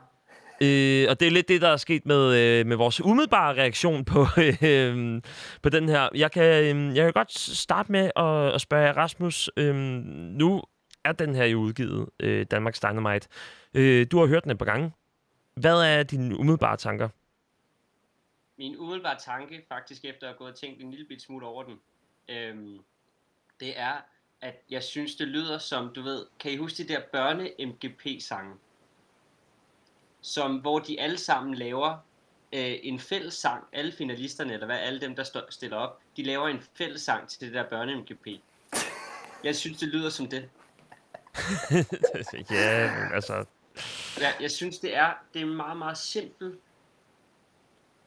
Øh, 0.61 1.07
og 1.11 1.21
det 1.21 1.27
er 1.27 1.31
lidt 1.31 1.49
det, 1.49 1.63
der 1.63 1.69
er 1.69 1.77
sket 1.77 2.07
med, 2.07 2.35
øh, 2.37 2.67
med 2.67 2.77
vores 2.77 3.01
umiddelbare 3.01 3.55
reaktion 3.55 4.05
på, 4.05 4.27
øh, 4.63 5.23
på 5.63 5.69
den 5.69 5.89
her. 5.89 6.09
Jeg 6.15 6.33
kan, 6.33 6.77
øh, 6.77 6.97
jeg 6.97 7.05
kan 7.05 7.13
godt 7.13 7.39
starte 7.39 7.93
med 7.93 8.11
at, 8.17 8.55
at 8.55 8.61
spørge 8.61 8.93
Rasmus. 8.93 9.51
Øh, 9.57 9.75
nu 9.75 10.63
er 11.05 11.13
den 11.13 11.35
her 11.35 11.45
jo 11.45 11.59
udgivet, 11.59 12.09
øh, 12.21 12.47
Danmarks 12.51 12.81
Dynamite. 12.81 13.29
Øh, 13.75 14.07
du 14.11 14.19
har 14.19 14.27
hørt 14.27 14.43
den 14.43 14.51
et 14.51 14.59
par 14.59 14.65
gange. 14.65 14.93
Hvad 15.55 15.83
er 15.83 16.03
dine 16.03 16.39
umiddelbare 16.39 16.77
tanker? 16.77 17.09
Min 18.59 18.77
umiddelbare 18.77 19.19
tanke, 19.19 19.65
faktisk 19.69 20.05
efter 20.05 20.23
at 20.27 20.29
have 20.29 20.39
gået 20.39 20.53
og 20.53 20.59
tænkt 20.59 20.83
en 20.83 20.91
lille 20.91 21.07
bit 21.07 21.23
smule 21.23 21.47
over 21.47 21.63
den, 21.63 21.81
øh, 22.29 22.81
det 23.61 23.79
er, 23.79 23.97
at 24.41 24.55
jeg 24.71 24.83
synes, 24.83 25.17
det 25.17 25.29
lyder 25.29 25.59
som, 25.59 25.93
du 25.95 26.03
ved, 26.03 26.27
kan 26.41 26.53
I 26.53 26.57
huske 26.57 26.83
de 26.83 26.89
der 26.89 27.01
børne-MGP-sange? 27.01 28.55
Som, 30.21 30.57
hvor 30.57 30.79
de 30.79 31.01
alle 31.01 31.19
sammen 31.19 31.55
laver 31.55 31.97
øh, 32.53 32.75
en 32.83 33.01
fælles 33.01 33.35
sang, 33.35 33.65
alle 33.73 33.93
finalisterne, 33.93 34.53
eller 34.53 34.67
hvad, 34.67 34.79
alle 34.79 35.01
dem, 35.01 35.17
der 35.17 35.25
stå, 35.25 35.41
stiller 35.51 35.77
op, 35.77 36.01
de 36.17 36.23
laver 36.23 36.49
en 36.49 36.63
fælles 36.75 37.03
sang 37.03 37.29
til 37.29 37.41
det 37.41 37.55
der 37.55 37.65
børne-MGP. 37.65 38.41
Jeg 39.45 39.57
synes, 39.57 39.79
det 39.79 39.89
lyder 39.89 40.11
som 40.11 40.27
det. 40.27 40.49
ja, 42.51 42.91
altså... 43.15 43.45
Jeg, 44.21 44.35
jeg 44.41 44.51
synes, 44.51 44.79
det 44.79 44.97
er, 44.97 45.13
det 45.35 45.43
er 45.43 45.47
en 45.47 45.55
meget, 45.55 45.77
meget 45.77 45.99
simpel 45.99 46.55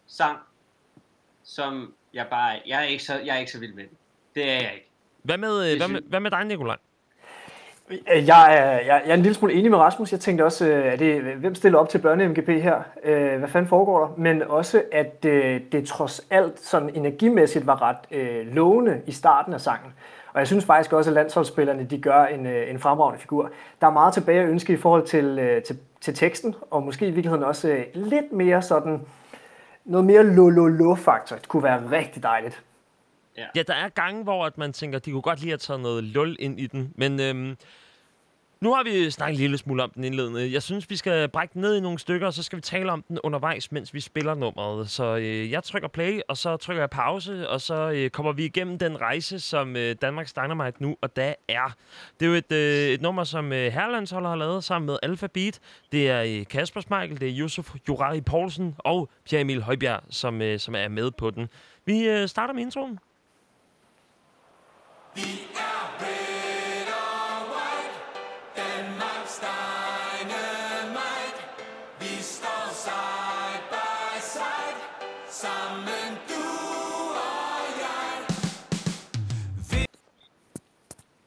sang, 0.08 0.40
som 1.44 1.94
jeg 2.14 2.28
bare, 2.30 2.62
jeg 2.66 2.80
er 2.80 2.88
ikke 2.88 3.04
så, 3.04 3.20
jeg 3.20 3.36
er 3.36 3.40
ikke 3.40 3.52
så 3.52 3.60
vild 3.60 3.74
med. 3.74 3.86
Det 4.36 4.50
er 4.50 4.62
jeg 4.62 4.74
ikke. 4.74 4.90
Hvad 5.24 5.38
med, 5.38 5.72
øh, 5.72 5.78
hvad 5.78 5.88
med, 5.88 6.02
hvad 6.02 6.20
med 6.20 6.32
dig, 6.32 6.46
Nikolaj? 6.46 6.78
Øh, 7.92 8.28
Jeg 8.28 8.58
er, 8.58 8.72
jeg, 8.72 9.02
jeg 9.06 9.10
er 9.10 9.14
en 9.14 9.22
lille 9.22 9.36
smule 9.36 9.54
enig 9.54 9.72
med 9.72 9.80
Rasmus. 9.80 10.12
Jeg 10.12 10.20
tænkte 10.20 10.46
også, 10.46 10.68
øh, 10.68 10.86
er 10.86 10.96
det, 10.96 11.22
hvem 11.22 11.56
stiller 11.56 11.80
op 11.80 11.90
til 11.90 11.98
børne-MGP 12.00 12.52
her? 12.52 12.82
Øh, 13.04 13.40
Hvad 13.40 13.50
fanden 13.50 13.70
foregår 13.70 14.00
der? 14.06 14.14
Men 14.18 14.44
også, 14.44 14.84
at 14.92 15.26
øh, 15.26 15.62
det 15.72 15.88
trods 15.88 16.22
alt 16.30 16.60
sådan 16.60 16.90
energimæssigt 16.96 17.68
var 17.68 17.82
ret 17.82 17.98
øh, 18.12 18.48
lovende 18.56 19.02
i 19.08 19.12
starten 19.12 19.54
af 19.54 19.62
sangen. 19.62 19.94
Og 20.34 20.40
jeg 20.40 20.48
synes 20.48 20.66
faktisk 20.66 20.94
også, 20.94 21.10
at 21.10 21.14
landsholdsspillerne 21.14 21.84
de 21.84 22.02
gør 22.02 22.26
en, 22.26 22.46
en 22.46 22.80
fremragende 22.80 23.20
figur. 23.22 23.52
Der 23.82 23.88
er 23.88 23.92
meget 23.92 24.14
tilbage 24.14 24.42
at 24.42 24.48
ønske 24.50 24.74
i 24.74 24.78
forhold 24.78 25.06
til, 25.08 25.62
til, 25.68 25.78
til 26.02 26.14
teksten, 26.16 26.56
og 26.72 26.84
måske 26.84 27.06
i 27.08 27.12
virkeligheden 27.12 27.44
også 27.44 27.84
lidt 27.94 28.32
mere 28.32 28.62
sådan, 28.62 29.02
noget 29.86 30.06
mere 30.06 30.24
lo-lo-lo-faktor. 30.24 31.36
Det 31.36 31.48
kunne 31.48 31.64
være 31.64 31.82
rigtig 31.92 32.24
dejligt. 32.24 32.62
Ja, 33.56 33.62
der 33.68 33.74
er 33.74 33.90
gange, 33.90 34.24
hvor 34.24 34.46
at 34.46 34.58
man 34.58 34.74
tænker, 34.74 35.00
de 35.00 35.12
kunne 35.12 35.22
godt 35.22 35.40
lige 35.40 35.50
have 35.52 35.58
taget 35.58 35.80
noget 35.80 36.04
lul 36.04 36.36
ind 36.40 36.60
i 36.60 36.68
den. 36.68 36.94
Men 36.96 37.20
øhm, 37.22 37.58
nu 38.62 38.74
har 38.74 38.84
vi 38.84 39.12
snakket 39.12 39.36
en 39.36 39.40
lille 39.40 39.58
smule 39.58 39.84
om 39.84 39.90
den 39.90 40.04
indledende. 40.04 40.54
Jeg 40.54 40.64
synes, 40.64 40.90
vi 40.90 40.96
skal 40.96 41.30
brække 41.30 41.54
den 41.54 41.62
ned 41.62 41.76
i 41.76 41.80
nogle 41.80 42.00
stykker, 42.00 42.28
og 42.28 42.34
så 42.34 42.44
skal 42.44 42.58
vi 42.58 42.62
tale 42.62 42.92
om 42.92 43.04
den 43.08 43.20
undervejs, 43.24 43.72
mens 43.72 43.94
vi 43.94 44.00
spiller 44.00 44.36
nummeret. 44.36 44.90
Så 44.90 45.16
øh, 45.16 45.52
jeg 45.52 45.64
trykker 45.64 45.88
play, 45.88 46.20
og 46.28 46.38
så 46.38 46.58
trykker 46.58 46.82
jeg 46.82 46.90
pause, 46.90 47.50
og 47.50 47.62
så 47.62 47.92
øh, 47.92 48.10
kommer 48.10 48.32
vi 48.32 48.46
igennem 48.46 48.78
den 48.78 49.02
rejse, 49.02 49.40
som 49.40 49.76
øh, 49.76 49.96
Danmarks 50.02 50.34
Dynamite 50.34 50.84
nu 50.84 50.98
og 51.02 51.16
da 51.16 51.36
er. 51.48 51.76
Det 52.20 52.26
er 52.26 52.30
jo 52.30 52.36
et, 52.36 52.52
øh, 52.52 52.88
et 52.88 53.02
nummer, 53.02 53.24
som 53.24 53.54
øh, 53.54 53.74
Herlandsholder 53.74 54.30
har 54.30 54.38
lavet 54.38 54.64
sammen 54.64 54.86
med 54.86 54.98
Alpha 55.04 55.28
Beat. 55.28 55.60
Det 55.92 56.10
er 56.10 56.24
øh, 56.24 56.46
Kasper 56.46 56.82
Smeichel, 56.82 57.20
det 57.20 57.30
er 57.30 57.40
Yusuf 57.40 57.76
Jurari 57.88 58.22
Poulsen 58.22 58.76
og 58.78 59.10
Pierre 59.26 59.42
Emil 59.42 59.62
Højbjerg, 59.62 60.02
som, 60.10 60.42
øh, 60.42 60.60
som 60.60 60.76
er 60.76 60.88
med 60.88 61.12
på 61.12 61.30
den. 61.30 61.50
Vi 61.86 62.08
øh, 62.08 62.28
starter 62.28 62.54
med 62.54 62.62
introen. 62.62 63.00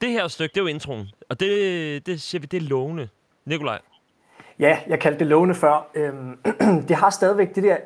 Det 0.04 0.12
her 0.12 0.28
stykke, 0.28 0.52
det 0.54 0.60
er 0.60 0.62
jo 0.64 0.68
introen. 0.68 1.08
Og 1.28 1.40
det, 1.40 2.06
det 2.06 2.20
siger 2.20 2.40
vi, 2.40 2.46
det 2.46 2.56
er 2.56 2.60
lovende. 2.60 3.08
Nikolaj. 3.44 3.80
Ja, 4.58 4.78
jeg 4.86 5.00
kaldte 5.00 5.18
det 5.18 5.26
lovende 5.26 5.54
før. 5.54 5.90
Øhm, 5.94 6.38
det 6.88 6.96
har 6.96 7.10
stadigvæk 7.10 7.54
det 7.54 7.62
der 7.62 7.76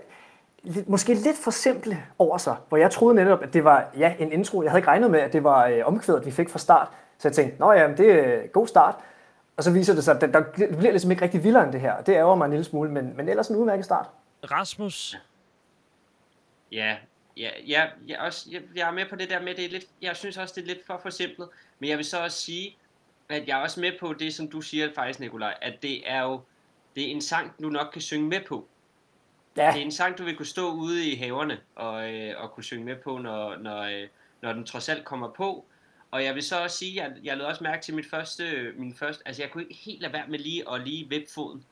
lidt- 0.62 0.88
måske 0.88 1.14
lidt 1.14 1.36
for 1.44 1.50
simple 1.50 2.02
over 2.18 2.38
sig, 2.38 2.56
hvor 2.68 2.78
jeg 2.78 2.90
troede 2.90 3.14
netop, 3.14 3.42
at 3.42 3.52
det 3.54 3.64
var 3.64 3.90
ja, 3.98 4.14
en 4.18 4.32
intro. 4.32 4.62
Jeg 4.62 4.70
havde 4.70 4.78
ikke 4.78 4.88
regnet 4.88 5.10
med, 5.10 5.20
at 5.20 5.32
det 5.32 5.44
var 5.44 5.66
øh, 5.66 5.86
omkvædet, 5.86 6.26
vi 6.26 6.30
fik 6.30 6.48
fra 6.50 6.58
start. 6.58 6.88
Så 7.18 7.28
jeg 7.28 7.34
tænkte, 7.34 7.60
nå 7.60 7.72
ja, 7.72 7.88
det 7.96 8.10
er 8.12 8.42
en 8.42 8.48
god 8.48 8.66
start. 8.66 8.94
Og 9.56 9.64
så 9.64 9.70
viser 9.72 9.94
det 9.94 10.04
sig, 10.04 10.14
at 10.14 10.20
der, 10.20 10.26
der 10.26 10.40
bliver 10.78 10.90
ligesom 10.90 11.10
ikke 11.10 11.22
rigtig 11.22 11.44
vildere 11.44 11.64
end 11.64 11.72
det 11.72 11.80
her. 11.80 12.00
Det 12.02 12.12
ærger 12.12 12.34
mig 12.34 12.44
en 12.44 12.50
lille 12.50 12.64
smule, 12.64 12.90
men, 12.90 13.16
men 13.16 13.28
ellers 13.28 13.48
en 13.48 13.56
udmærket 13.56 13.84
start. 13.84 14.06
Rasmus. 14.50 15.18
Ja, 16.72 16.96
ja, 17.36 17.48
ja 17.66 17.84
jeg, 18.06 18.18
også, 18.18 18.48
jeg, 18.52 18.60
jeg 18.76 18.88
er 18.88 18.92
med 18.92 19.04
på 19.10 19.16
det 19.16 19.30
der 19.30 19.40
med, 19.42 19.54
det 19.54 19.64
er 19.64 19.68
lidt, 19.68 19.84
jeg 20.02 20.16
synes 20.16 20.36
også, 20.38 20.54
det 20.56 20.62
er 20.62 20.66
lidt 20.66 20.86
for 20.86 20.98
forsimplet. 21.02 21.48
Men 21.78 21.90
jeg 21.90 21.96
vil 21.96 22.04
så 22.04 22.22
også 22.22 22.40
sige, 22.40 22.76
at 23.28 23.48
jeg 23.48 23.58
er 23.58 23.62
også 23.62 23.80
med 23.80 23.92
på 24.00 24.12
det, 24.12 24.34
som 24.34 24.50
du 24.50 24.60
siger 24.60 24.88
faktisk, 24.94 25.20
Nikolaj, 25.20 25.54
at 25.62 25.82
det 25.82 26.10
er 26.10 26.22
jo 26.22 26.40
det 26.96 27.06
er 27.06 27.10
en 27.10 27.22
sang, 27.22 27.54
du 27.62 27.68
nok 27.68 27.88
kan 27.92 28.02
synge 28.02 28.28
med 28.28 28.40
på. 28.48 28.68
Ja, 29.56 29.66
Det 29.66 29.76
er 29.80 29.84
en 29.84 29.92
sang, 29.92 30.18
du 30.18 30.24
vil 30.24 30.36
kunne 30.36 30.46
stå 30.46 30.72
ude 30.72 31.10
i 31.10 31.14
haverne 31.16 31.60
og, 31.74 32.14
øh, 32.14 32.42
og 32.42 32.52
kunne 32.52 32.64
synge 32.64 32.84
med 32.84 32.96
på, 32.96 33.18
når, 33.18 33.56
når, 33.56 33.82
øh, 33.82 34.08
når 34.42 34.52
den 34.52 34.66
trods 34.66 34.88
alt 34.88 35.04
kommer 35.04 35.28
på. 35.32 35.64
Og 36.10 36.24
jeg 36.24 36.34
vil 36.34 36.42
så 36.42 36.62
også 36.62 36.76
sige, 36.76 37.02
at 37.02 37.10
jeg, 37.10 37.24
jeg 37.24 37.36
lavede 37.36 37.50
også 37.50 37.64
mærke 37.64 37.82
til 37.82 37.94
mit 37.94 38.06
første, 38.10 38.72
min 38.76 38.94
første, 38.94 39.22
altså 39.26 39.42
jeg 39.42 39.50
kunne 39.50 39.62
ikke 39.62 39.74
helt 39.74 40.00
lade 40.00 40.12
være 40.12 40.28
med 40.28 40.38
lige 40.38 40.70
at 40.72 40.80
lige 40.80 41.08
vippe 41.08 41.32
foden 41.34 41.64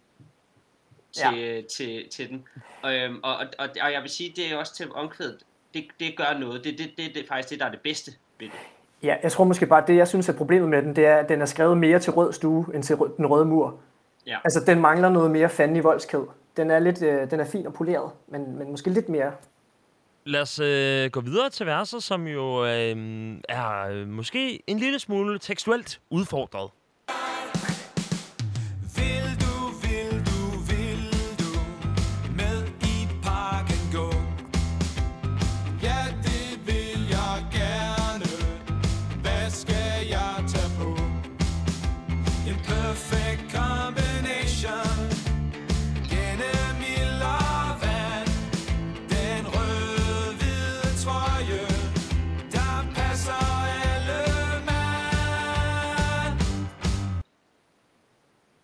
til, 1.12 1.38
ja. 1.38 1.62
til, 1.62 2.08
til 2.08 2.28
den. 2.28 2.48
Og, 2.82 2.94
øhm, 2.94 3.20
og, 3.22 3.36
og, 3.36 3.46
og, 3.58 3.68
og 3.82 3.92
jeg 3.92 4.02
vil 4.02 4.10
sige, 4.10 4.32
det 4.36 4.52
er 4.52 4.56
også 4.56 4.74
til 4.74 4.92
omkvædet, 4.92 5.42
det, 5.74 5.86
det 6.00 6.16
gør 6.16 6.38
noget. 6.38 6.64
Det, 6.64 6.78
det, 6.78 6.94
det, 6.96 7.14
det 7.14 7.22
er 7.22 7.28
faktisk 7.28 7.50
det, 7.50 7.60
der 7.60 7.66
er 7.66 7.70
det 7.70 7.80
bedste 7.80 8.12
ved 8.38 8.46
det. 8.48 8.58
Ja, 9.02 9.16
jeg 9.22 9.32
tror 9.32 9.44
måske 9.44 9.66
bare, 9.66 9.82
at 9.82 9.88
det 9.88 9.96
jeg 9.96 10.08
synes 10.08 10.28
er 10.28 10.32
problemet 10.32 10.68
med 10.68 10.82
den, 10.82 10.96
det 10.96 11.06
er, 11.06 11.16
at 11.16 11.28
den 11.28 11.40
er 11.42 11.46
skrevet 11.46 11.78
mere 11.78 11.98
til 11.98 12.12
rød 12.12 12.32
stue, 12.32 12.66
end 12.74 12.82
til 12.82 12.96
rød, 12.96 13.10
den 13.16 13.26
røde 13.26 13.44
mur. 13.44 13.74
Ja. 14.26 14.38
Altså, 14.44 14.60
den 14.66 14.80
mangler 14.80 15.08
noget 15.08 15.30
mere 15.30 15.48
fanden 15.48 15.76
i 15.76 15.80
voldskæd. 15.80 16.20
Den 16.56 16.70
er, 16.70 16.78
lidt, 16.78 17.02
øh, 17.02 17.30
den 17.30 17.40
er 17.40 17.44
fin 17.44 17.66
og 17.66 17.74
poleret, 17.74 18.10
men, 18.28 18.58
men 18.58 18.70
måske 18.70 18.90
lidt 18.90 19.08
mere 19.08 19.32
Lad 20.26 20.40
os 20.40 20.58
øh, 20.58 21.10
gå 21.10 21.20
videre 21.20 21.50
til 21.50 21.66
verset, 21.66 22.02
som 22.02 22.26
jo 22.26 22.64
øh, 22.64 22.96
er 23.48 23.88
øh, 23.90 24.08
måske 24.08 24.62
en 24.66 24.78
lille 24.78 24.98
smule 24.98 25.38
tekstuelt 25.38 26.00
udfordret. 26.10 26.70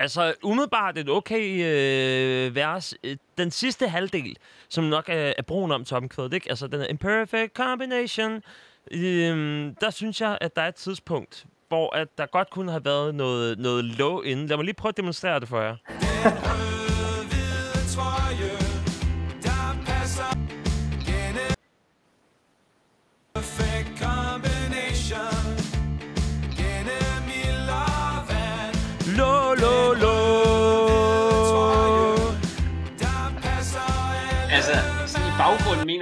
Altså, 0.03 0.35
umiddelbart 0.43 0.99
et 0.99 1.09
okay 1.09 1.65
øh, 1.65 2.55
vers. 2.55 2.95
Den 3.39 3.51
sidste 3.51 3.89
halvdel, 3.89 4.37
som 4.69 4.85
nok 4.85 5.09
er, 5.09 5.33
er 5.39 5.43
broen 5.43 5.73
om 5.73 5.85
toppenkvædet, 5.85 6.33
ikke? 6.33 6.51
Altså, 6.51 6.67
den 6.67 6.81
er 6.81 6.87
imperfect 6.87 7.57
combination. 7.57 8.43
Øhm, 8.91 9.75
der 9.81 9.91
synes 9.91 10.21
jeg, 10.21 10.39
at 10.41 10.57
der 10.57 10.63
er 10.63 10.69
et 10.69 10.75
tidspunkt, 10.75 11.47
hvor 11.69 11.97
at 11.97 12.09
der 12.19 12.27
godt 12.27 12.51
kunne 12.51 12.71
have 12.71 12.85
været 12.85 13.15
noget, 13.15 13.59
noget 13.59 13.85
low 13.85 14.21
inden. 14.21 14.47
Lad 14.47 14.57
mig 14.57 14.65
lige 14.65 14.75
prøve 14.75 14.91
at 14.91 14.97
demonstrere 14.97 15.41
det 15.41 15.49
for 15.49 15.61
jer. 15.61 15.77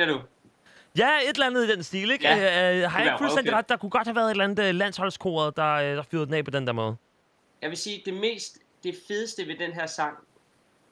mener 0.06 0.18
du? 0.18 0.20
Ja, 0.98 1.08
et 1.22 1.28
eller 1.34 1.46
andet 1.46 1.68
i 1.68 1.72
den 1.74 1.82
stil, 1.82 2.10
ikke? 2.10 2.24
Ja, 2.28 2.36
Øh, 2.36 2.82
øh, 2.82 2.90
har 2.90 2.98
det 2.98 3.04
jeg 3.06 3.12
ikke 3.14 3.18
fuldstændig 3.18 3.52
ret? 3.52 3.68
Der 3.68 3.76
kunne 3.76 3.90
godt 3.90 4.06
have 4.06 4.16
været 4.16 4.26
et 4.26 4.30
eller 4.30 4.44
andet 4.44 4.64
øh, 4.68 4.74
landsholdskoret, 4.74 5.56
der, 5.56 5.74
øh, 5.74 5.84
der 5.96 6.02
fyrede 6.02 6.26
den 6.26 6.34
af 6.34 6.44
på 6.44 6.50
den 6.50 6.66
der 6.66 6.72
måde. 6.72 6.96
Jeg 7.62 7.70
vil 7.70 7.78
sige, 7.78 8.02
det 8.04 8.14
mest, 8.14 8.58
det 8.84 8.94
fedeste 9.08 9.46
ved 9.48 9.58
den 9.58 9.72
her 9.72 9.86
sang, 9.86 10.16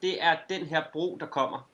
det 0.01 0.23
er 0.23 0.35
den 0.49 0.65
her 0.65 0.83
bro, 0.93 1.17
der 1.19 1.25
kommer. 1.25 1.69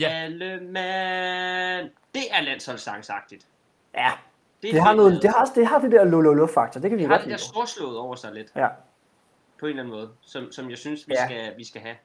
Ja. 0.00 0.08
Alle 0.08 0.60
mand. 0.60 1.90
Det 2.14 2.22
er 2.30 2.40
landsholdssangsagtigt. 2.40 3.46
Ja, 3.94 4.10
Det, 4.62 4.72
det 4.72 4.82
har, 4.82 4.94
noget, 4.94 5.22
det 5.22 5.30
har, 5.30 5.44
det 5.54 5.66
har 5.66 5.78
det 5.78 5.92
der 5.92 6.04
lo-lo-lo-faktor. 6.04 6.80
Det 6.80 6.90
kan 6.90 6.98
vi 6.98 7.02
det 7.02 7.10
har 7.10 7.16
godt 7.16 7.24
det 7.24 7.30
der 7.32 7.38
storslået 7.38 7.98
over 7.98 8.16
sig 8.16 8.32
lidt, 8.32 8.48
Ja. 8.56 8.68
på 9.60 9.66
en 9.66 9.70
eller 9.70 9.82
anden 9.82 9.94
måde, 9.94 10.10
som, 10.22 10.52
som 10.52 10.70
jeg 10.70 10.78
synes, 10.78 11.08
vi, 11.08 11.14
Ja. 11.18 11.24
skal, 11.26 11.54
vi 11.56 11.64
skal 11.64 11.80
have. 11.80 11.96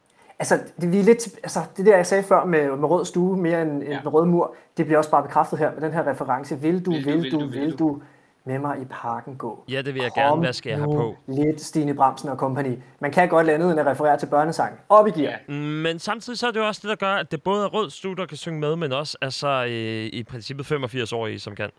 Altså, 0.43 0.59
det, 0.81 0.91
vi 0.91 0.99
er 0.99 1.03
lidt, 1.03 1.27
altså, 1.43 1.59
det 1.77 1.85
der, 1.85 1.95
jeg 1.95 2.05
sagde 2.05 2.23
før 2.23 2.45
med, 2.45 2.77
med 2.77 2.89
rød 2.89 3.05
stue 3.05 3.37
mere 3.37 3.61
end, 3.61 3.83
Ja. 3.83 3.99
med 4.03 4.13
rød 4.13 4.25
mur, 4.25 4.55
det 4.77 4.85
bliver 4.85 4.97
også 4.97 5.11
bare 5.11 5.23
bekræftet 5.23 5.59
her 5.59 5.71
med 5.73 5.81
den 5.81 5.91
her 5.93 6.07
reference. 6.07 6.59
Vil 6.59 6.85
du, 6.85 6.91
vil, 6.91 7.05
vil 7.05 7.31
du, 7.31 7.39
vil, 7.47 7.71
du. 7.71 7.77
du 7.77 8.01
med 8.45 8.59
mig 8.59 8.81
i 8.81 8.85
parken 8.85 9.35
gå? 9.35 9.63
Ja, 9.69 9.81
det 9.81 9.93
vil 9.93 10.01
jeg 10.01 10.11
Kom 10.13 10.23
gerne. 10.23 10.41
Hvad 10.41 10.53
skal 10.53 10.69
jeg 10.69 10.79
have 10.79 10.95
på? 10.95 11.15
Lidt 11.27 11.61
Stine 11.61 11.93
Bramsen 11.93 12.29
og 12.29 12.37
kompagni. 12.37 12.77
Man 12.99 13.11
kan 13.11 13.29
godt 13.29 13.45
lade 13.45 13.55
andet 13.55 13.71
end 13.71 13.79
at 13.79 13.85
referere 13.85 14.17
til 14.17 14.25
børnesang. 14.25 14.73
Op 14.89 15.07
i 15.07 15.11
gear. 15.11 15.31
Ja. 15.49 15.53
Men 15.53 15.99
samtidig 15.99 16.39
så 16.39 16.47
er 16.47 16.51
det 16.51 16.59
jo 16.59 16.67
også 16.67 16.79
det, 16.83 16.89
der 16.89 16.95
gør, 16.95 17.13
at 17.15 17.31
det 17.31 17.43
både 17.43 17.63
er 17.65 17.69
rød 17.69 17.89
stue, 17.89 18.15
der 18.15 18.25
kan 18.25 18.37
synge 18.37 18.59
med, 18.59 18.75
men 18.75 18.91
også 18.91 19.17
altså, 19.21 19.65
øh, 19.69 20.05
i 20.05 20.23
princippet 20.23 20.71
85-årige, 20.71 21.39
som 21.39 21.55
kan. 21.55 21.69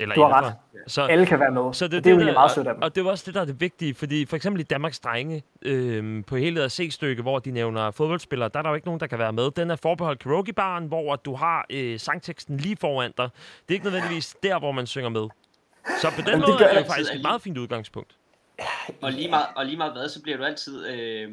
Eller 0.00 0.14
Du 0.14 0.22
har 0.22 0.42
ret. 0.42 0.54
Så, 0.86 1.02
Alle 1.02 1.26
kan 1.26 1.40
være 1.40 1.50
med. 1.50 1.74
så 1.74 1.88
det, 1.88 2.04
det 2.04 2.10
er 2.10 2.14
jo 2.14 2.20
der- 2.26 2.32
meget 2.32 2.50
sødt 2.50 2.66
af 2.66 2.74
dem. 2.74 2.82
Og, 2.82 2.94
det 2.94 3.04
var 3.04 3.10
også 3.10 3.24
det, 3.26 3.34
der 3.34 3.40
er 3.40 3.44
det 3.44 3.60
vigtige, 3.60 3.94
fordi 3.94 4.26
for 4.26 4.36
eksempel 4.36 4.60
i 4.60 4.64
Danmarks 4.64 4.98
Drenge, 5.00 5.42
øh, 5.62 6.24
på 6.24 6.36
hele 6.36 6.62
af 6.62 6.70
C-stykke, 6.70 7.22
hvor 7.22 7.38
de 7.38 7.50
nævner 7.50 7.90
fodboldspillere, 7.90 8.48
der 8.52 8.58
er 8.58 8.62
der 8.62 8.68
jo 8.70 8.74
ikke 8.74 8.86
nogen, 8.86 9.00
der 9.00 9.06
kan 9.06 9.18
være 9.18 9.32
med. 9.32 9.50
Den 9.50 9.70
er 9.70 9.76
forbeholdt 9.76 10.20
karaokebaren, 10.22 10.86
hvor 10.86 11.16
du 11.16 11.34
har 11.34 11.66
øh, 11.70 11.98
sangteksten 12.00 12.56
lige 12.56 12.76
foran 12.76 13.12
dig. 13.18 13.28
Det 13.68 13.68
er 13.68 13.72
ikke 13.74 13.84
nødvendigvis 13.86 14.36
der, 14.42 14.58
hvor 14.58 14.72
man 14.72 14.86
synger 14.86 15.08
med. 15.08 15.28
Så 16.00 16.08
på 16.10 16.20
den 16.20 16.26
Jamen, 16.26 16.40
det 16.40 16.48
måde 16.48 16.58
gør 16.58 16.64
er 16.66 16.78
det 16.78 16.86
faktisk 16.86 17.00
et 17.00 17.10
alligevel. 17.10 17.22
meget 17.22 17.42
fint 17.42 17.58
udgangspunkt. 17.58 18.16
Og 19.02 19.12
lige 19.12 19.30
meget, 19.30 19.46
og 19.56 19.66
lige 19.66 19.76
meget 19.76 19.92
hvad, 19.92 20.08
så 20.08 20.22
bliver 20.22 20.38
du 20.38 20.44
altid, 20.44 20.86
øh, 20.88 21.30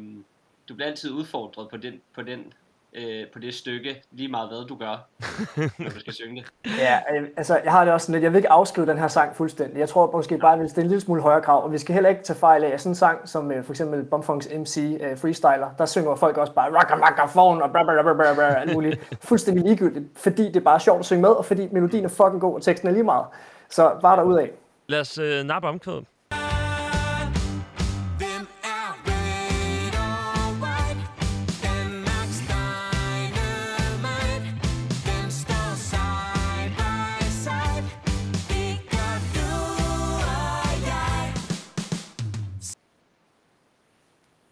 du 0.68 0.74
bliver 0.74 0.88
altid 0.88 1.10
udfordret 1.10 1.68
på 1.70 1.76
den, 1.76 1.94
på 2.14 2.22
den, 2.22 2.52
øh, 2.94 3.26
på 3.32 3.38
det 3.38 3.54
stykke, 3.54 4.02
lige 4.10 4.28
meget 4.28 4.48
hvad 4.48 4.66
du 4.66 4.76
gør, 4.76 5.06
når 5.82 5.90
du 5.90 6.00
skal 6.00 6.12
synge 6.12 6.42
det. 6.42 6.74
Ja, 6.78 6.98
øh, 7.14 7.28
altså, 7.36 7.60
jeg 7.64 7.72
har 7.72 7.84
det 7.84 7.94
også 7.94 8.04
sådan 8.04 8.12
lidt, 8.12 8.22
jeg 8.22 8.32
vil 8.32 8.38
ikke 8.38 8.50
afskrive 8.50 8.86
den 8.86 8.98
her 8.98 9.08
sang 9.08 9.36
fuldstændig. 9.36 9.78
Jeg 9.78 9.88
tror 9.88 10.10
måske 10.12 10.38
bare, 10.38 10.52
at 10.52 10.58
vi 10.58 10.62
vil 10.62 10.70
stille 10.70 10.84
en 10.84 10.88
lille 10.90 11.00
smule 11.00 11.22
højere 11.22 11.42
krav, 11.42 11.64
og 11.64 11.72
vi 11.72 11.78
skal 11.78 11.94
heller 11.94 12.10
ikke 12.10 12.22
tage 12.22 12.38
fejl 12.38 12.64
af 12.64 12.80
sådan 12.80 12.90
en 12.90 12.94
sang, 12.94 13.28
som 13.28 13.52
øh, 13.52 13.64
for 13.64 13.72
eksempel 13.72 14.04
Bumfunks 14.04 14.48
MC 14.58 14.98
øh, 15.00 15.18
Freestyler, 15.18 15.70
der 15.78 15.86
synger 15.86 16.16
folk 16.16 16.36
også 16.36 16.52
bare 16.52 16.68
rocka 16.68 16.94
rocka 16.94 17.26
phone 17.26 17.64
og 17.64 17.70
bla 17.70 17.82
bla 17.82 18.02
bla 18.02 18.14
bla 18.14 18.34
bla, 18.34 18.60
alt 18.60 18.74
muligt. 18.74 19.16
Fuldstændig 19.22 19.64
ligegyldigt, 19.64 20.04
fordi 20.16 20.42
det 20.42 20.56
er 20.56 20.60
bare 20.60 20.80
sjovt 20.80 20.98
at 20.98 21.06
synge 21.06 21.22
med, 21.22 21.30
og 21.30 21.44
fordi 21.44 21.68
melodien 21.72 22.04
er 22.04 22.08
fucking 22.08 22.40
god, 22.40 22.54
og 22.54 22.62
teksten 22.62 22.88
er 22.88 22.92
lige 22.92 23.04
meget. 23.04 23.26
Så 23.70 23.98
bare 24.02 24.16
derudad. 24.16 24.48
Lad 24.86 25.00
os 25.00 25.18
øh, 25.18 25.44
nappe 25.44 25.68
omkvædet. 25.68 26.04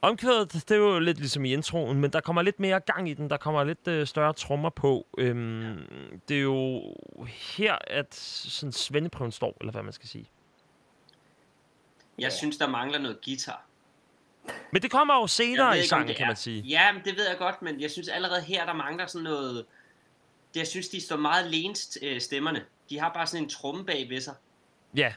Omkvædet, 0.06 0.52
det 0.52 0.70
er 0.70 0.76
jo 0.76 0.98
lidt 0.98 1.18
ligesom 1.18 1.44
i 1.44 1.52
introen, 1.52 2.00
men 2.00 2.12
der 2.12 2.20
kommer 2.20 2.42
lidt 2.42 2.60
mere 2.60 2.80
gang 2.80 3.08
i 3.08 3.14
den. 3.14 3.30
Der 3.30 3.36
kommer 3.36 3.64
lidt 3.64 3.88
øh, 3.88 4.06
større 4.06 4.32
trommer 4.32 4.70
på. 4.70 5.06
Øhm, 5.18 6.20
det 6.28 6.36
er 6.36 6.40
jo 6.40 6.94
her, 7.26 7.78
at 7.86 8.14
sådan 8.14 8.72
svendeprøven 8.72 9.32
står, 9.32 9.56
eller 9.60 9.72
hvad 9.72 9.82
man 9.82 9.92
skal 9.92 10.08
sige. 10.08 10.30
Jeg 12.18 12.32
synes, 12.32 12.56
der 12.56 12.68
mangler 12.68 12.98
noget 12.98 13.18
guitar. 13.24 13.66
Men 14.72 14.82
det 14.82 14.90
kommer 14.90 15.14
jo 15.14 15.26
senere 15.26 15.78
i 15.78 15.80
ikke, 15.80 15.94
om 15.94 16.00
sangen, 16.00 16.16
kan 16.16 16.26
man 16.26 16.36
sige. 16.36 16.62
Ja, 16.62 16.92
men 16.92 17.04
det 17.04 17.16
ved 17.16 17.28
jeg 17.28 17.38
godt, 17.38 17.62
men 17.62 17.80
jeg 17.80 17.90
synes 17.90 18.08
allerede 18.08 18.42
her, 18.42 18.66
der 18.66 18.72
mangler 18.72 19.06
sådan 19.06 19.24
noget... 19.24 19.66
Det, 20.54 20.60
jeg 20.60 20.66
synes, 20.66 20.88
de 20.88 21.00
står 21.00 21.16
meget 21.16 21.50
lenst, 21.50 21.98
øh, 22.02 22.20
stemmerne. 22.20 22.64
De 22.90 22.98
har 22.98 23.12
bare 23.12 23.26
sådan 23.26 23.44
en 23.44 23.50
tromme 23.50 23.84
bag 23.84 24.10
ved 24.10 24.20
sig. 24.20 24.34
Ja, 24.96 25.12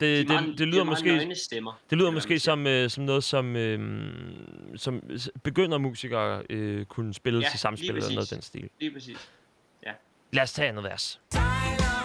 det, 0.00 0.20
er 0.20 0.26
meget, 0.26 0.42
det, 0.48 0.50
det 0.50 0.58
de 0.58 0.64
lyder 0.64 0.80
er 0.80 0.84
meget 0.84 1.04
måske... 1.04 1.34
stemmer. 1.34 1.72
Det 1.90 1.98
lyder 1.98 2.08
Eller 2.08 2.16
måske 2.16 2.38
som, 2.38 2.66
øh, 2.66 2.90
som 2.90 3.04
noget, 3.04 3.24
som, 3.24 3.56
øh, 3.56 4.00
som 4.76 5.02
s- 5.18 5.30
begyndermusikere 5.44 6.42
øh, 6.50 6.84
kunne 6.84 7.14
spille 7.14 7.40
Ja, 7.40 7.48
til 7.50 7.58
samspil 7.58 7.88
eller 7.90 8.08
noget 8.14 8.32
af 8.32 8.36
den 8.36 8.42
stil. 8.42 8.68
Lige 8.80 8.92
præcis. 8.92 9.30
Lad 10.32 10.42
os 10.42 10.52
tage 10.52 10.68
andet 10.68 10.84
vers. 10.84 11.20
Sejler 11.32 11.99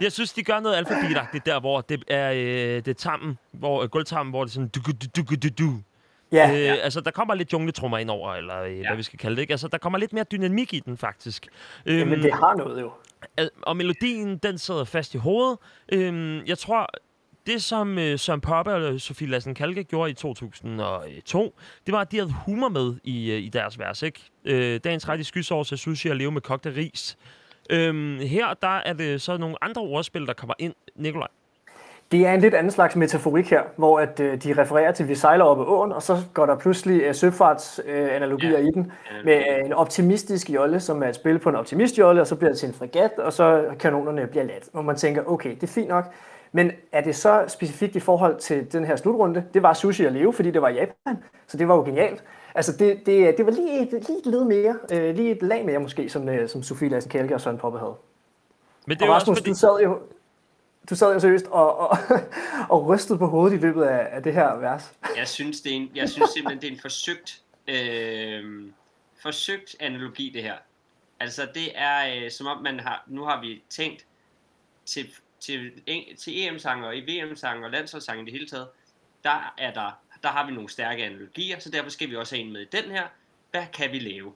Jeg 0.00 0.12
synes, 0.12 0.32
de 0.32 0.42
gør 0.42 0.60
noget 0.60 0.76
alfabetagtigt 0.76 1.46
der, 1.46 1.60
hvor 1.60 1.80
det 1.80 2.04
er, 2.08 2.32
øh, 2.32 2.38
det 2.76 2.88
er 2.88 2.94
tammen, 2.94 3.38
hvor, 3.52 3.82
øh, 3.82 3.88
gulvtammen, 3.88 4.30
hvor 4.30 4.44
det 4.44 4.50
er 4.50 4.54
sådan 4.54 4.68
du, 4.68 4.80
du, 4.80 5.22
du, 5.22 5.34
du, 5.42 5.48
du. 5.58 5.80
Ja, 6.32 6.72
Øh, 6.72 6.84
altså, 6.84 7.00
der 7.00 7.10
kommer 7.10 7.34
lidt 7.34 7.52
jungletrummer 7.52 7.98
ind 7.98 8.10
over, 8.10 8.34
eller 8.34 8.62
øh, 8.62 8.80
hvad 8.88 8.96
vi 8.96 9.02
skal 9.02 9.18
kalde 9.18 9.36
det, 9.36 9.42
ikke? 9.42 9.52
Altså, 9.52 9.68
der 9.68 9.78
kommer 9.78 9.98
lidt 9.98 10.12
mere 10.12 10.24
dynamik 10.32 10.74
i 10.74 10.80
den, 10.80 10.96
faktisk. 10.96 11.48
Øhm, 11.86 12.08
men 12.08 12.22
det 12.22 12.32
har 12.32 12.54
noget 12.54 12.80
jo. 12.80 12.92
Og 13.62 13.76
melodien, 13.76 14.38
den 14.38 14.58
sidder 14.58 14.84
fast 14.84 15.14
i 15.14 15.18
hovedet. 15.18 15.58
Øhm, 15.92 16.44
jeg 16.46 16.58
tror, 16.58 16.90
det 17.46 17.62
som 17.62 17.98
øh, 17.98 18.18
Søren 18.18 18.40
Poppe 18.40 18.74
og 18.74 19.00
Sofie 19.00 19.28
Lassen 19.28 19.54
Kalke 19.54 19.84
gjorde 19.84 20.10
i 20.10 20.14
2002, 20.14 21.54
det 21.86 21.92
var, 21.92 22.00
at 22.00 22.12
de 22.12 22.16
havde 22.16 22.32
humor 22.46 22.68
med 22.68 22.94
i, 23.04 23.30
øh, 23.30 23.38
i 23.38 23.48
deres 23.48 23.78
vers, 23.78 24.02
ikke? 24.02 24.20
Øh, 24.44 24.80
dagens 24.84 25.08
ret 25.08 25.20
i 25.20 25.24
skysår 25.24 25.62
til 25.62 25.78
sushi 25.78 26.08
og 26.08 26.16
leve 26.16 26.32
med 26.32 26.40
kogt 26.40 26.66
af 26.66 26.76
ris. 26.76 27.16
Øhm, 27.70 28.18
her, 28.18 28.46
der 28.62 28.78
er 28.86 28.92
det 28.92 29.20
så 29.22 29.36
nogle 29.36 29.56
andre 29.64 29.82
ordspil, 29.82 30.26
der 30.26 30.32
kommer 30.32 30.54
ind. 30.58 30.74
Nikolaj. 30.96 31.28
Det 32.12 32.26
er 32.26 32.32
en 32.32 32.40
lidt 32.40 32.54
anden 32.54 32.70
slags 32.70 32.96
metaforik 32.96 33.50
her, 33.50 33.62
hvor 33.76 34.00
at, 34.00 34.20
øh, 34.20 34.42
de 34.42 34.62
refererer 34.62 34.92
til, 34.92 35.02
at 35.02 35.08
vi 35.08 35.14
sejler 35.14 35.44
op 35.44 35.60
ad 35.60 35.64
åen, 35.66 35.92
og 35.92 36.02
så 36.02 36.16
går 36.34 36.46
der 36.46 36.56
pludselig 36.58 37.02
øh, 37.02 37.14
søfartsanalogier 37.14 38.06
øh, 38.10 38.16
analogier 38.16 38.50
Ja. 38.50 38.58
i 38.58 38.70
den, 38.70 38.92
med 39.24 39.34
øh, 39.36 39.64
en 39.66 39.72
optimistisk 39.72 40.50
jolle, 40.50 40.80
som 40.80 41.02
er 41.02 41.08
et 41.08 41.14
spil 41.14 41.38
på 41.38 41.48
en 41.48 41.56
optimistjolle, 41.56 42.20
og 42.20 42.26
så 42.26 42.36
bliver 42.36 42.50
det 42.50 42.58
til 42.58 42.68
en 42.68 42.74
fregat, 42.74 43.10
og 43.18 43.32
så 43.32 43.64
kanonerne 43.80 44.26
bliver 44.26 44.44
ladt. 44.44 44.64
Hvor 44.72 44.82
man 44.82 44.96
tænker, 44.96 45.22
okay, 45.26 45.50
det 45.54 45.62
er 45.62 45.66
fint 45.66 45.88
nok, 45.88 46.04
men 46.52 46.70
er 46.92 47.00
det 47.00 47.16
så 47.16 47.44
specifikt 47.48 47.96
i 47.96 48.00
forhold 48.00 48.36
til 48.38 48.72
den 48.72 48.84
her 48.84 48.96
slutrunde? 48.96 49.44
Det 49.54 49.62
var 49.62 49.72
sushi 49.72 50.04
at 50.04 50.12
leve, 50.12 50.32
fordi 50.32 50.50
det 50.50 50.62
var 50.62 50.68
i 50.68 50.74
Japan, 50.74 51.22
så 51.46 51.56
det 51.56 51.68
var 51.68 51.74
jo 51.74 51.82
genialt. 51.82 52.24
Altså, 52.54 52.72
det, 52.76 53.06
det, 53.06 53.38
det 53.38 53.46
var 53.46 53.52
lige, 53.52 53.80
et- 53.82 53.90
lige 54.08 54.18
et 54.18 54.26
led 54.26 54.44
mere, 54.44 54.78
øh, 54.92 55.16
lige 55.16 55.30
et 55.30 55.42
lag 55.42 55.64
mere 55.64 55.78
måske, 55.78 56.08
som, 56.08 56.28
øh, 56.28 56.48
som 56.48 56.62
Sofie 56.62 56.88
Lassen 56.88 57.10
Kælke 57.10 57.34
og 57.34 57.40
Søren 57.40 57.58
Poppe 57.58 57.78
havde. 57.78 57.94
Men 58.86 58.96
det 58.98 59.02
Og 59.02 59.08
er 59.08 59.14
også 59.14 59.24
Rasmus, 59.30 59.38
fordi... 59.38 59.50
du 59.50 59.54
sad 59.56 59.80
jo, 59.82 60.02
du 60.90 60.94
sad 60.96 61.12
jo 61.12 61.20
seriøst 61.20 61.46
og, 61.46 61.78
og, 61.78 61.98
og 62.70 62.86
rystede 62.86 63.18
på 63.18 63.26
hovedet 63.26 63.56
i 63.56 63.60
løbet 63.60 63.82
af, 63.82 64.08
af 64.16 64.22
det 64.22 64.32
her 64.34 64.54
vers. 64.56 64.92
Jeg 65.16 65.28
synes, 65.28 65.60
det 65.60 65.72
er 65.72 65.76
en, 65.76 65.90
jeg 65.94 66.08
synes 66.08 66.30
simpelthen, 66.30 66.60
det 66.62 66.68
er 66.68 66.72
en 66.72 66.80
forsøgt, 66.80 67.40
øh, 67.68 68.62
forsøgt 69.22 69.76
analogi, 69.80 70.30
det 70.34 70.42
her. 70.42 70.54
Altså, 71.20 71.48
det 71.54 71.72
er 71.74 72.24
øh, 72.24 72.30
som 72.30 72.46
om, 72.46 72.62
man 72.62 72.80
har, 72.80 73.04
nu 73.06 73.24
har 73.24 73.40
vi 73.40 73.62
tænkt 73.70 74.06
til, 74.86 75.06
til, 75.40 75.70
til 76.18 76.32
EM-sanger 76.48 76.86
og 76.86 76.96
i 76.96 77.00
VM-sanger 77.00 77.64
og 77.66 77.70
landsholdssanger 77.72 78.22
i 78.22 78.24
det 78.24 78.32
hele 78.32 78.46
taget, 78.48 78.68
der, 79.24 79.54
er 79.58 79.72
der, 79.72 79.98
der 80.24 80.30
har 80.30 80.46
vi 80.46 80.52
nogle 80.52 80.68
stærke 80.68 81.04
analogier, 81.04 81.58
så 81.58 81.70
derfor 81.70 81.90
skal 81.90 82.10
vi 82.10 82.16
også 82.16 82.36
have 82.36 82.46
en 82.46 82.52
med 82.52 82.60
i 82.60 82.68
den 82.72 82.90
her. 82.90 83.02
Hvad 83.50 83.62
kan 83.72 83.92
vi 83.92 83.98
lave? 83.98 84.32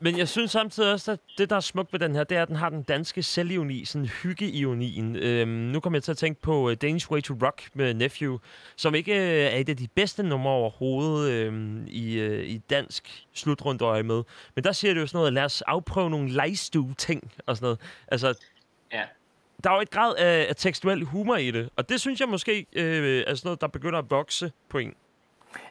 Men 0.00 0.18
jeg 0.18 0.28
synes 0.28 0.50
samtidig 0.50 0.92
også, 0.92 1.12
at 1.12 1.18
det, 1.38 1.50
der 1.50 1.56
er 1.56 1.60
smukt 1.60 1.92
ved 1.92 2.00
den 2.00 2.14
her, 2.14 2.24
det 2.24 2.36
er, 2.36 2.42
at 2.42 2.48
den 2.48 2.56
har 2.56 2.68
den 2.68 2.82
danske 2.82 3.22
selvironi, 3.22 3.84
sådan 3.84 4.06
hyggeionien. 4.06 5.16
Øhm, 5.16 5.48
nu 5.48 5.80
kommer 5.80 5.96
jeg 5.96 6.02
til 6.02 6.10
at 6.10 6.18
tænke 6.18 6.40
på 6.40 6.70
øh, 6.70 6.76
Danish 6.76 7.10
Way 7.10 7.20
to 7.20 7.34
Rock 7.42 7.70
med 7.74 7.94
Nephew, 7.94 8.38
som 8.76 8.94
ikke 8.94 9.12
øh, 9.12 9.52
er 9.52 9.56
et 9.56 9.68
af 9.68 9.76
de 9.76 9.88
bedste 9.88 10.22
numre 10.22 10.52
overhovedet 10.52 11.30
øhm, 11.30 11.86
i, 11.86 12.14
øh, 12.14 12.44
i 12.44 12.58
dansk 12.58 13.24
slutrundøje 13.32 14.02
med. 14.02 14.22
Men 14.54 14.64
der 14.64 14.72
siger 14.72 14.94
det 14.94 15.00
jo 15.00 15.06
sådan 15.06 15.18
noget, 15.18 15.32
lad 15.32 15.44
os 15.44 15.62
afprøve 15.62 16.10
nogle 16.10 16.30
lejstue-ting 16.30 17.32
og 17.46 17.56
sådan 17.56 17.66
noget. 17.66 17.80
Altså, 18.08 18.34
Ja, 18.92 19.02
der 19.64 19.70
er 19.70 19.74
jo 19.74 19.80
et 19.80 19.90
grad 19.90 20.14
af, 20.16 20.46
af 20.48 20.56
tekstuel 20.56 21.04
humor 21.04 21.36
i 21.36 21.50
det, 21.50 21.68
og 21.76 21.88
det 21.88 22.00
synes 22.00 22.20
jeg 22.20 22.28
måske 22.28 22.66
øh, 22.72 23.24
er 23.26 23.34
sådan 23.34 23.46
noget, 23.46 23.60
der 23.60 23.66
begynder 23.66 23.98
at 23.98 24.10
vokse 24.10 24.52
på 24.68 24.78
en. 24.78 24.94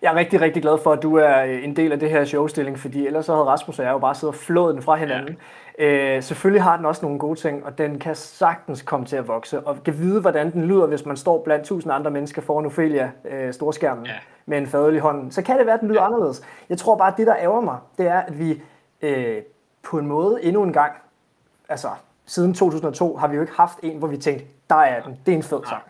Jeg 0.01 0.11
er 0.13 0.15
rigtig, 0.15 0.41
rigtig 0.41 0.61
glad 0.61 0.77
for, 0.83 0.91
at 0.91 1.03
du 1.03 1.15
er 1.17 1.43
øh, 1.43 1.63
en 1.63 1.75
del 1.75 1.91
af 1.91 1.99
det 1.99 2.09
her 2.09 2.25
showstilling, 2.25 2.79
fordi 2.79 3.07
ellers 3.07 3.25
så 3.25 3.33
havde 3.33 3.45
Rasmus 3.45 3.79
og 3.79 3.85
jeg 3.85 3.91
jo 3.91 3.97
bare 3.99 4.15
siddet 4.15 4.35
og 4.35 4.39
flået 4.39 4.73
den 4.75 4.83
fra 4.83 4.95
hinanden. 4.95 5.37
Ja. 5.79 6.15
Øh, 6.15 6.23
selvfølgelig 6.23 6.63
har 6.63 6.77
den 6.77 6.85
også 6.85 7.05
nogle 7.05 7.19
gode 7.19 7.39
ting, 7.39 7.65
og 7.65 7.77
den 7.77 7.99
kan 7.99 8.15
sagtens 8.15 8.81
komme 8.81 9.05
til 9.05 9.15
at 9.15 9.27
vokse, 9.27 9.59
og 9.59 9.77
kan 9.85 9.99
vide, 9.99 10.21
hvordan 10.21 10.51
den 10.51 10.63
lyder, 10.65 10.85
hvis 10.87 11.05
man 11.05 11.17
står 11.17 11.43
blandt 11.43 11.65
tusind 11.65 11.93
andre 11.93 12.11
mennesker 12.11 12.41
foran 12.41 12.65
Ophelia 12.65 13.11
øh, 13.29 13.53
storskærmen 13.53 14.05
Ja. 14.05 14.11
med 14.45 14.57
en 14.57 14.67
fadøl 14.67 14.95
i 14.95 14.99
hånden. 14.99 15.31
Så 15.31 15.41
kan 15.41 15.57
det 15.57 15.65
være, 15.65 15.75
at 15.75 15.81
den 15.81 15.89
lyder 15.89 16.01
ja. 16.01 16.05
anderledes. 16.07 16.41
Jeg 16.69 16.77
tror 16.77 16.95
bare, 16.95 17.11
at 17.11 17.17
det, 17.17 17.27
der 17.27 17.35
ærger 17.35 17.61
mig, 17.61 17.77
det 17.97 18.07
er, 18.07 18.19
at 18.19 18.39
vi 18.39 18.61
øh, 19.01 19.37
på 19.83 19.97
en 19.97 20.07
måde 20.07 20.43
endnu 20.43 20.63
en 20.63 20.73
gang, 20.73 20.93
altså 21.69 21.87
siden 22.25 22.53
2002, 22.53 23.15
har 23.17 23.27
vi 23.27 23.35
jo 23.35 23.41
ikke 23.41 23.53
haft 23.57 23.77
en, 23.83 23.97
hvor 23.97 24.07
vi 24.07 24.17
tænkte, 24.17 24.45
der 24.69 24.75
er 24.75 25.01
den, 25.01 25.17
det 25.25 25.31
er 25.31 25.35
en 25.35 25.43
fed 25.43 25.59
sang. 25.69 25.81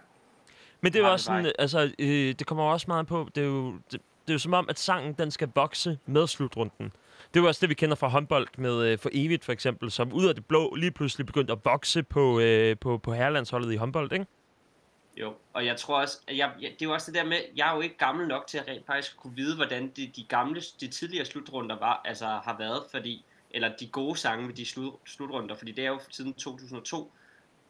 Men 0.84 0.93
det 0.93 0.99
er 0.99 1.03
jo 1.03 1.11
også 1.11 1.25
sådan, 1.25 1.51
altså, 1.59 1.91
øh, 1.99 2.36
det 2.39 2.47
kommer 2.47 2.63
også 2.63 2.86
meget 2.88 3.07
på, 3.07 3.29
det 3.36 3.43
er 3.43 3.47
jo, 3.47 3.71
det, 3.71 3.91
det 3.91 4.29
er 4.29 4.34
jo 4.34 4.39
som 4.39 4.53
om, 4.53 4.65
at 4.69 4.79
sangen, 4.79 5.13
den 5.13 5.31
skal 5.31 5.51
vokse 5.55 5.99
med 6.05 6.27
slutrunden. 6.27 6.91
Det 7.34 7.39
er 7.39 7.43
jo 7.43 7.47
også 7.47 7.61
det, 7.61 7.69
vi 7.69 7.73
kender 7.73 7.95
fra 7.95 8.07
håndbold 8.07 8.47
med 8.57 8.86
øh, 8.86 8.99
For 8.99 9.09
Evigt, 9.13 9.45
for 9.45 9.51
eksempel, 9.51 9.91
som 9.91 10.13
ud 10.13 10.25
af 10.25 10.36
det 10.36 10.45
blå 10.45 10.75
lige 10.75 10.91
pludselig 10.91 11.25
begyndte 11.25 11.53
at 11.53 11.59
vokse 11.65 12.03
på, 12.03 12.39
øh, 12.39 12.77
på, 12.77 12.97
på 12.97 13.13
herrelandsholdet 13.13 13.73
i 13.73 13.75
håndbold, 13.75 14.13
ikke? 14.13 14.25
Jo, 15.17 15.34
og 15.53 15.65
jeg 15.65 15.77
tror 15.77 16.01
også, 16.01 16.19
at 16.27 16.38
jeg, 16.38 16.51
jeg, 16.61 16.71
det 16.71 16.81
er 16.81 16.89
jo 16.89 16.93
også 16.93 17.11
det 17.11 17.19
der 17.19 17.25
med, 17.25 17.38
jeg 17.55 17.71
er 17.71 17.75
jo 17.75 17.81
ikke 17.81 17.97
gammel 17.97 18.27
nok 18.27 18.47
til 18.47 18.57
at 18.57 18.67
rent 18.67 18.86
faktisk 18.86 19.17
kunne 19.17 19.36
vide, 19.36 19.55
hvordan 19.55 19.91
de, 19.95 20.11
de 20.15 20.23
gamle, 20.23 20.61
de 20.79 20.88
tidligere 20.88 21.25
slutrunder 21.25 21.79
var, 21.79 22.01
altså 22.05 22.25
har 22.25 22.55
været, 22.57 22.84
fordi, 22.91 23.25
eller 23.51 23.71
de 23.79 23.88
gode 23.88 24.17
sange 24.17 24.45
med 24.45 24.53
de 24.53 24.65
slut, 24.65 24.93
slutrunder, 25.05 25.55
fordi 25.55 25.71
det 25.71 25.86
er 25.86 25.89
jo 25.89 25.99
siden 26.09 26.34
2002, 26.34 27.11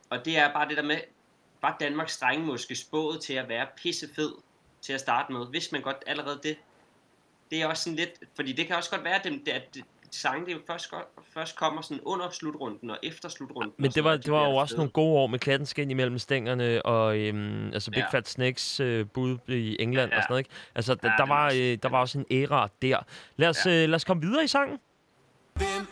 og 0.10 0.26
det 0.26 0.38
er 0.38 0.54
bare 0.54 0.70
det 0.70 0.78
der 0.78 0.84
med, 0.84 0.98
var 1.64 1.78
Danmarks 1.80 2.12
strenge 2.14 2.46
måske 2.46 2.76
spået 2.76 3.22
til 3.22 3.34
at 3.34 3.50
være 3.50 3.68
pissefed 3.84 4.32
til 4.82 4.94
at 4.94 5.00
starte 5.00 5.34
med, 5.34 5.46
hvis 5.50 5.72
man 5.72 5.82
godt 5.82 5.98
allerede 6.08 6.40
det, 6.44 6.58
det 7.52 7.62
er 7.62 7.68
også 7.68 7.84
sådan 7.84 7.98
lidt, 7.98 8.10
fordi 8.36 8.52
det 8.54 8.68
kan 8.68 8.76
også 8.76 8.90
godt 8.90 9.04
være, 9.04 9.16
at, 9.16 9.24
dem, 9.24 9.44
at 9.52 9.78
sange, 10.12 10.46
det 10.46 10.62
først, 10.68 10.90
godt, 10.92 11.06
først 11.34 11.56
kommer 11.56 11.82
sådan 11.82 12.02
under 12.04 12.30
slutrunden 12.30 12.90
og 12.90 12.98
efter 13.04 13.30
slutrunden. 13.30 13.74
Men 13.78 13.92
det 13.92 14.04
var, 14.04 14.18
det 14.18 14.32
var 14.32 14.50
jo 14.50 14.56
også 14.56 14.76
nogle 14.76 14.92
gode 14.92 15.14
år 15.20 15.28
med 15.28 15.40
klattenskin 15.40 15.92
imellem 15.92 16.18
stængerne 16.20 16.86
og 16.86 17.18
øhm, 17.20 17.74
altså 17.74 17.92
Big 17.92 18.00
Ja. 18.00 18.18
Fat 18.18 18.28
Snakes 18.30 18.80
øh, 18.80 19.06
bud 19.08 19.38
i 19.48 19.78
England 19.80 20.12
Ja. 20.12 20.18
og 20.18 20.24
sådan 20.24 20.32
noget, 20.32 20.40
ikke? 20.40 20.50
Altså, 20.76 20.96
der, 20.96 21.00
Ja, 21.04 21.10
der, 21.10 21.18
det 21.24 21.30
var 21.30 21.36
var, 21.36 21.46
også- 21.46 21.58
øh, 21.60 21.78
der 21.84 21.90
var 21.90 22.00
også 22.00 22.20
en 22.20 22.26
æra 22.32 22.70
der. 22.82 22.98
Lad 23.38 23.50
os, 23.50 23.66
Ja. 23.66 23.84
øh, 23.84 23.90
lad 23.90 23.96
os 23.96 24.04
komme 24.04 24.22
videre 24.24 24.44
i 24.44 24.48
sangen. 24.48 24.80
Hvem 25.54 25.88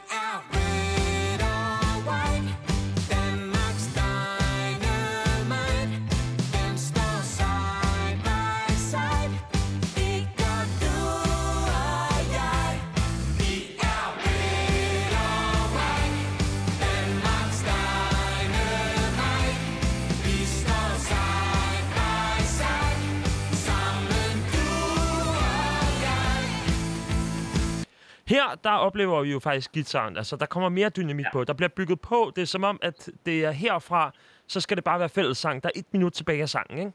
der 28.64 28.72
oplever 28.72 29.22
vi 29.22 29.32
jo 29.32 29.40
faktisk 29.40 29.72
gitaren. 29.72 30.18
Altså, 30.18 30.36
der 30.36 30.46
kommer 30.46 30.70
mere 30.70 30.90
dynamik 30.90 31.26
ja. 31.26 31.32
på. 31.32 31.44
Der 31.44 31.54
bliver 31.54 31.70
bygget 31.70 32.02
på. 32.02 32.32
Det 32.36 32.42
er 32.42 32.46
som 32.46 32.64
om, 32.64 32.80
at 32.82 33.10
det 33.26 33.46
er 33.46 33.52
herfra, 33.52 34.12
så 34.48 34.62
skal 34.62 34.78
det 34.78 34.84
bare 34.84 35.00
være 35.00 35.10
fællessang. 35.10 35.64
Der 35.64 35.70
er 35.70 35.80
et 35.80 35.86
minut 35.92 36.14
tilbage 36.14 36.42
af 36.42 36.50
sangen, 36.50 36.78
ikke? 36.80 36.92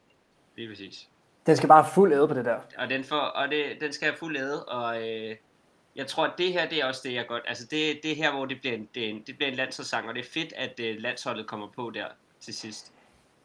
Det 0.57 0.65
er 0.65 0.69
præcis. 0.69 1.09
Den 1.47 1.57
skal 1.57 1.69
bare 1.69 1.83
have 1.83 1.93
fuld 1.95 2.13
æde 2.13 2.29
på 2.29 2.35
det 2.35 2.45
der. 2.45 2.59
Og 2.79 2.91
den, 2.91 3.05
får, 3.05 3.17
og 3.17 3.49
det, 3.49 3.65
den 3.81 3.93
skal 3.93 4.09
have 4.09 4.19
fuld 4.19 4.37
æde, 4.37 4.65
og 4.65 5.09
øh, 5.09 5.37
jeg 5.97 6.07
tror, 6.07 6.27
at 6.27 6.33
det 6.39 6.53
her, 6.53 6.69
det 6.69 6.81
er 6.81 6.87
også 6.87 7.01
det, 7.05 7.15
jeg 7.15 7.27
godt... 7.27 7.43
Altså, 7.47 7.67
det, 7.71 8.01
det 8.03 8.13
er 8.13 8.17
her, 8.17 8.33
hvor 8.33 8.45
det 8.45 8.61
bliver 8.61 8.75
en, 8.75 8.89
det, 8.95 9.11
en, 9.11 9.23
det 9.27 9.37
bliver 9.37 9.51
en 9.51 9.57
landsholdssang, 9.57 10.09
og 10.09 10.15
det 10.15 10.21
er 10.21 10.31
fedt, 10.31 10.53
at 10.53 10.81
uh, 10.81 11.03
landsholdet 11.03 11.47
kommer 11.47 11.67
på 11.77 11.91
der 11.95 12.07
til 12.41 12.55
sidst. 12.55 12.93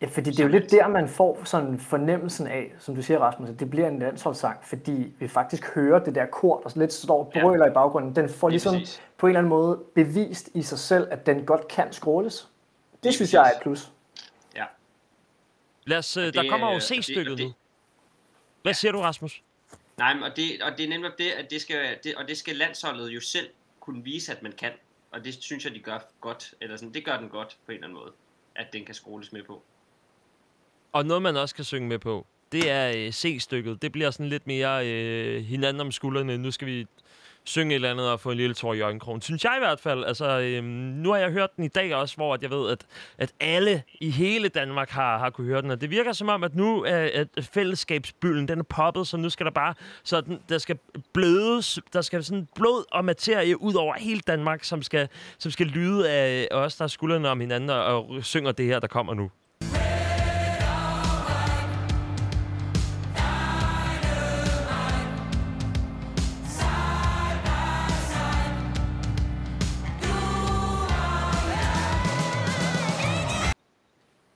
Ja, 0.01 0.05
fordi 0.05 0.29
det 0.29 0.39
er 0.39 0.43
jo 0.43 0.49
lidt 0.49 0.71
der, 0.71 0.87
man 0.87 1.09
får 1.09 1.43
sådan 1.43 1.79
fornemmelsen 1.79 2.47
af, 2.47 2.73
som 2.79 2.95
du 2.95 3.01
siger, 3.01 3.19
Rasmus, 3.19 3.49
at 3.49 3.59
det 3.59 3.69
bliver 3.69 3.87
en 3.87 3.99
landsholdssang, 3.99 4.59
fordi 4.65 5.13
vi 5.19 5.27
faktisk 5.27 5.75
hører 5.75 6.03
det 6.03 6.15
der 6.15 6.25
kor, 6.25 6.59
der 6.61 6.79
lidt 6.79 6.93
står 6.93 7.19
og 7.25 7.31
Ja. 7.35 7.41
brøler 7.41 7.65
i 7.65 7.73
baggrunden. 7.73 8.15
Den 8.15 8.29
får 8.29 8.49
Lige 8.49 8.53
ligesom 8.53 8.73
præcis. 8.73 9.01
på 9.17 9.25
en 9.25 9.29
eller 9.29 9.39
anden 9.39 9.49
måde 9.49 9.83
bevist 9.95 10.49
i 10.53 10.61
sig 10.61 10.79
selv, 10.79 11.07
at 11.11 11.25
den 11.25 11.45
godt 11.45 11.67
kan 11.67 11.93
scrolles. 11.93 12.49
Det 12.93 13.03
Lige 13.03 13.13
synes 13.13 13.33
jeg 13.33 13.41
er 13.41 13.55
et 13.55 13.61
plus. 13.61 13.91
Ja. 14.55 14.65
Lad 15.85 15.97
os, 15.97 16.17
øh, 16.17 16.27
Og 16.27 16.33
der 16.33 16.41
det, 16.41 16.49
kommer 16.51 16.67
øh, 16.69 16.71
jo 16.73 16.75
og 16.75 16.81
det- 16.89 17.05
C-stykket 17.05 17.31
og 17.31 17.37
det- 17.37 17.45
nu. 17.45 17.53
Hvad 18.63 18.73
siger 18.73 18.91
du, 18.91 18.99
Rasmus? 19.01 19.43
Nej, 19.97 20.13
men 20.13 20.23
og 20.23 20.35
det, 20.35 20.61
og 20.63 20.77
det 20.77 20.85
er 20.85 20.89
nemlig 20.89 21.11
det, 21.17 21.31
at 21.31 21.51
det 21.51 21.61
skal, 21.61 21.97
det, 22.03 22.15
og 22.15 22.27
det 22.27 22.37
skal 22.37 22.55
landsholdet 22.55 23.09
jo 23.09 23.21
selv 23.21 23.49
kunne 23.79 24.03
vise, 24.03 24.31
at 24.31 24.43
man 24.43 24.51
kan. 24.51 24.71
Og 25.11 25.23
det 25.25 25.33
synes 25.43 25.65
jeg, 25.65 25.73
de 25.73 25.79
gør 25.79 25.99
godt. 26.21 26.53
Eller 26.61 26.77
sådan, 26.77 26.93
det 26.93 27.05
gør 27.05 27.17
den 27.17 27.29
godt 27.29 27.57
på 27.65 27.71
en 27.71 27.75
eller 27.75 27.87
anden 27.87 27.99
måde. 27.99 28.11
At 28.55 28.73
den 28.73 28.85
kan 28.85 28.95
skrues 28.95 29.31
med 29.31 29.43
på. 29.43 29.63
Og 30.91 31.05
noget, 31.05 31.23
man 31.23 31.37
også 31.37 31.55
kan 31.55 31.63
synge 31.63 31.87
med 31.87 31.99
på, 31.99 32.25
det 32.51 32.69
er 32.71 32.93
øh, 32.95 33.11
C-stykket. 33.11 33.81
Det 33.81 33.91
bliver 33.91 34.11
sådan 34.11 34.29
lidt 34.29 34.47
mere 34.47 34.87
øh, 34.87 35.43
hinanden 35.43 35.81
om 35.81 35.91
skuldrene. 35.91 36.37
Nu 36.37 36.51
skal 36.51 36.67
vi 36.67 36.85
synge 37.43 37.71
et 37.71 37.75
eller 37.75 37.91
andet 37.91 38.11
og 38.11 38.19
få 38.19 38.31
en 38.31 38.37
lille 38.37 38.53
tår 38.53 38.73
i 38.73 38.81
øjenkrogen. 38.81 39.21
Synes 39.21 39.43
jeg 39.43 39.53
i 39.57 39.59
hvert 39.59 39.79
fald. 39.79 40.03
Altså, 40.05 40.39
øh, 40.39 40.63
nu 40.63 41.11
har 41.11 41.17
jeg 41.17 41.31
hørt 41.31 41.55
den 41.55 41.63
i 41.63 41.67
dag 41.67 41.95
også, 41.95 42.15
hvor 42.15 42.33
at 42.33 42.41
jeg 42.41 42.49
ved, 42.49 42.71
at, 42.71 42.85
at 43.17 43.33
alle 43.39 43.83
i 44.01 44.09
hele 44.09 44.47
Danmark 44.47 44.89
har, 44.89 45.17
har 45.17 45.29
kunne 45.29 45.47
høre 45.47 45.61
den. 45.61 45.71
Og 45.71 45.81
det 45.81 45.89
virker 45.89 46.13
som 46.13 46.29
om, 46.29 46.43
at 46.43 46.55
nu 46.55 46.83
er 46.83 47.09
at 47.13 47.27
fællesskabsbylden, 47.53 48.47
den 48.47 48.59
er 48.59 48.63
poppet, 48.63 49.07
så 49.07 49.17
nu 49.17 49.29
skal 49.29 49.45
der 49.45 49.51
bare, 49.51 49.73
så 50.03 50.21
den, 50.21 50.39
der 50.49 50.57
skal 50.57 50.77
blødes, 51.13 51.79
der 51.93 52.01
skal 52.01 52.23
sådan 52.23 52.47
blod 52.55 52.83
og 52.91 53.05
materie 53.05 53.61
ud 53.61 53.73
over 53.73 53.95
hele 53.99 54.21
Danmark, 54.27 54.63
som 54.63 54.81
skal, 54.81 55.09
som 55.37 55.51
skal 55.51 55.67
lyde 55.67 56.11
af 56.11 56.47
os, 56.51 56.75
der 56.75 56.83
er 56.83 56.87
skuldrene 56.87 57.29
om 57.29 57.39
hinanden 57.39 57.69
og, 57.69 58.09
og 58.09 58.23
synger 58.23 58.51
det 58.51 58.65
her, 58.65 58.79
der 58.79 58.87
kommer 58.87 59.13
nu. 59.13 59.31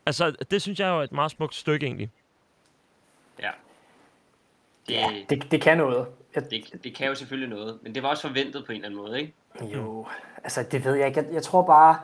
Altså, 0.05 0.35
det 0.51 0.61
synes 0.61 0.79
jeg 0.79 0.89
er 0.89 0.93
jo 0.93 1.01
et 1.01 1.11
meget 1.11 1.31
smukt 1.31 1.55
stykke, 1.55 1.85
egentlig. 1.85 2.11
Ja. 3.39 3.49
Det, 4.87 4.93
Ja, 4.93 5.07
det, 5.29 5.51
det 5.51 5.61
kan 5.61 5.77
noget. 5.77 6.07
Jeg, 6.35 6.49
det, 6.49 6.83
det 6.83 6.95
kan 6.95 7.07
jo 7.07 7.15
selvfølgelig 7.15 7.49
noget. 7.49 7.79
Men 7.81 7.95
det 7.95 8.03
var 8.03 8.09
også 8.09 8.27
forventet 8.27 8.65
på 8.65 8.71
en 8.71 8.75
eller 8.75 8.87
anden 8.87 8.99
måde, 8.99 9.19
ikke? 9.19 9.33
jo, 9.61 10.07
altså 10.43 10.63
det 10.71 10.85
ved 10.85 10.95
jeg 10.95 11.07
ikke. 11.07 11.19
Jeg, 11.19 11.33
jeg 11.33 11.43
tror 11.43 11.61
bare, 11.61 11.97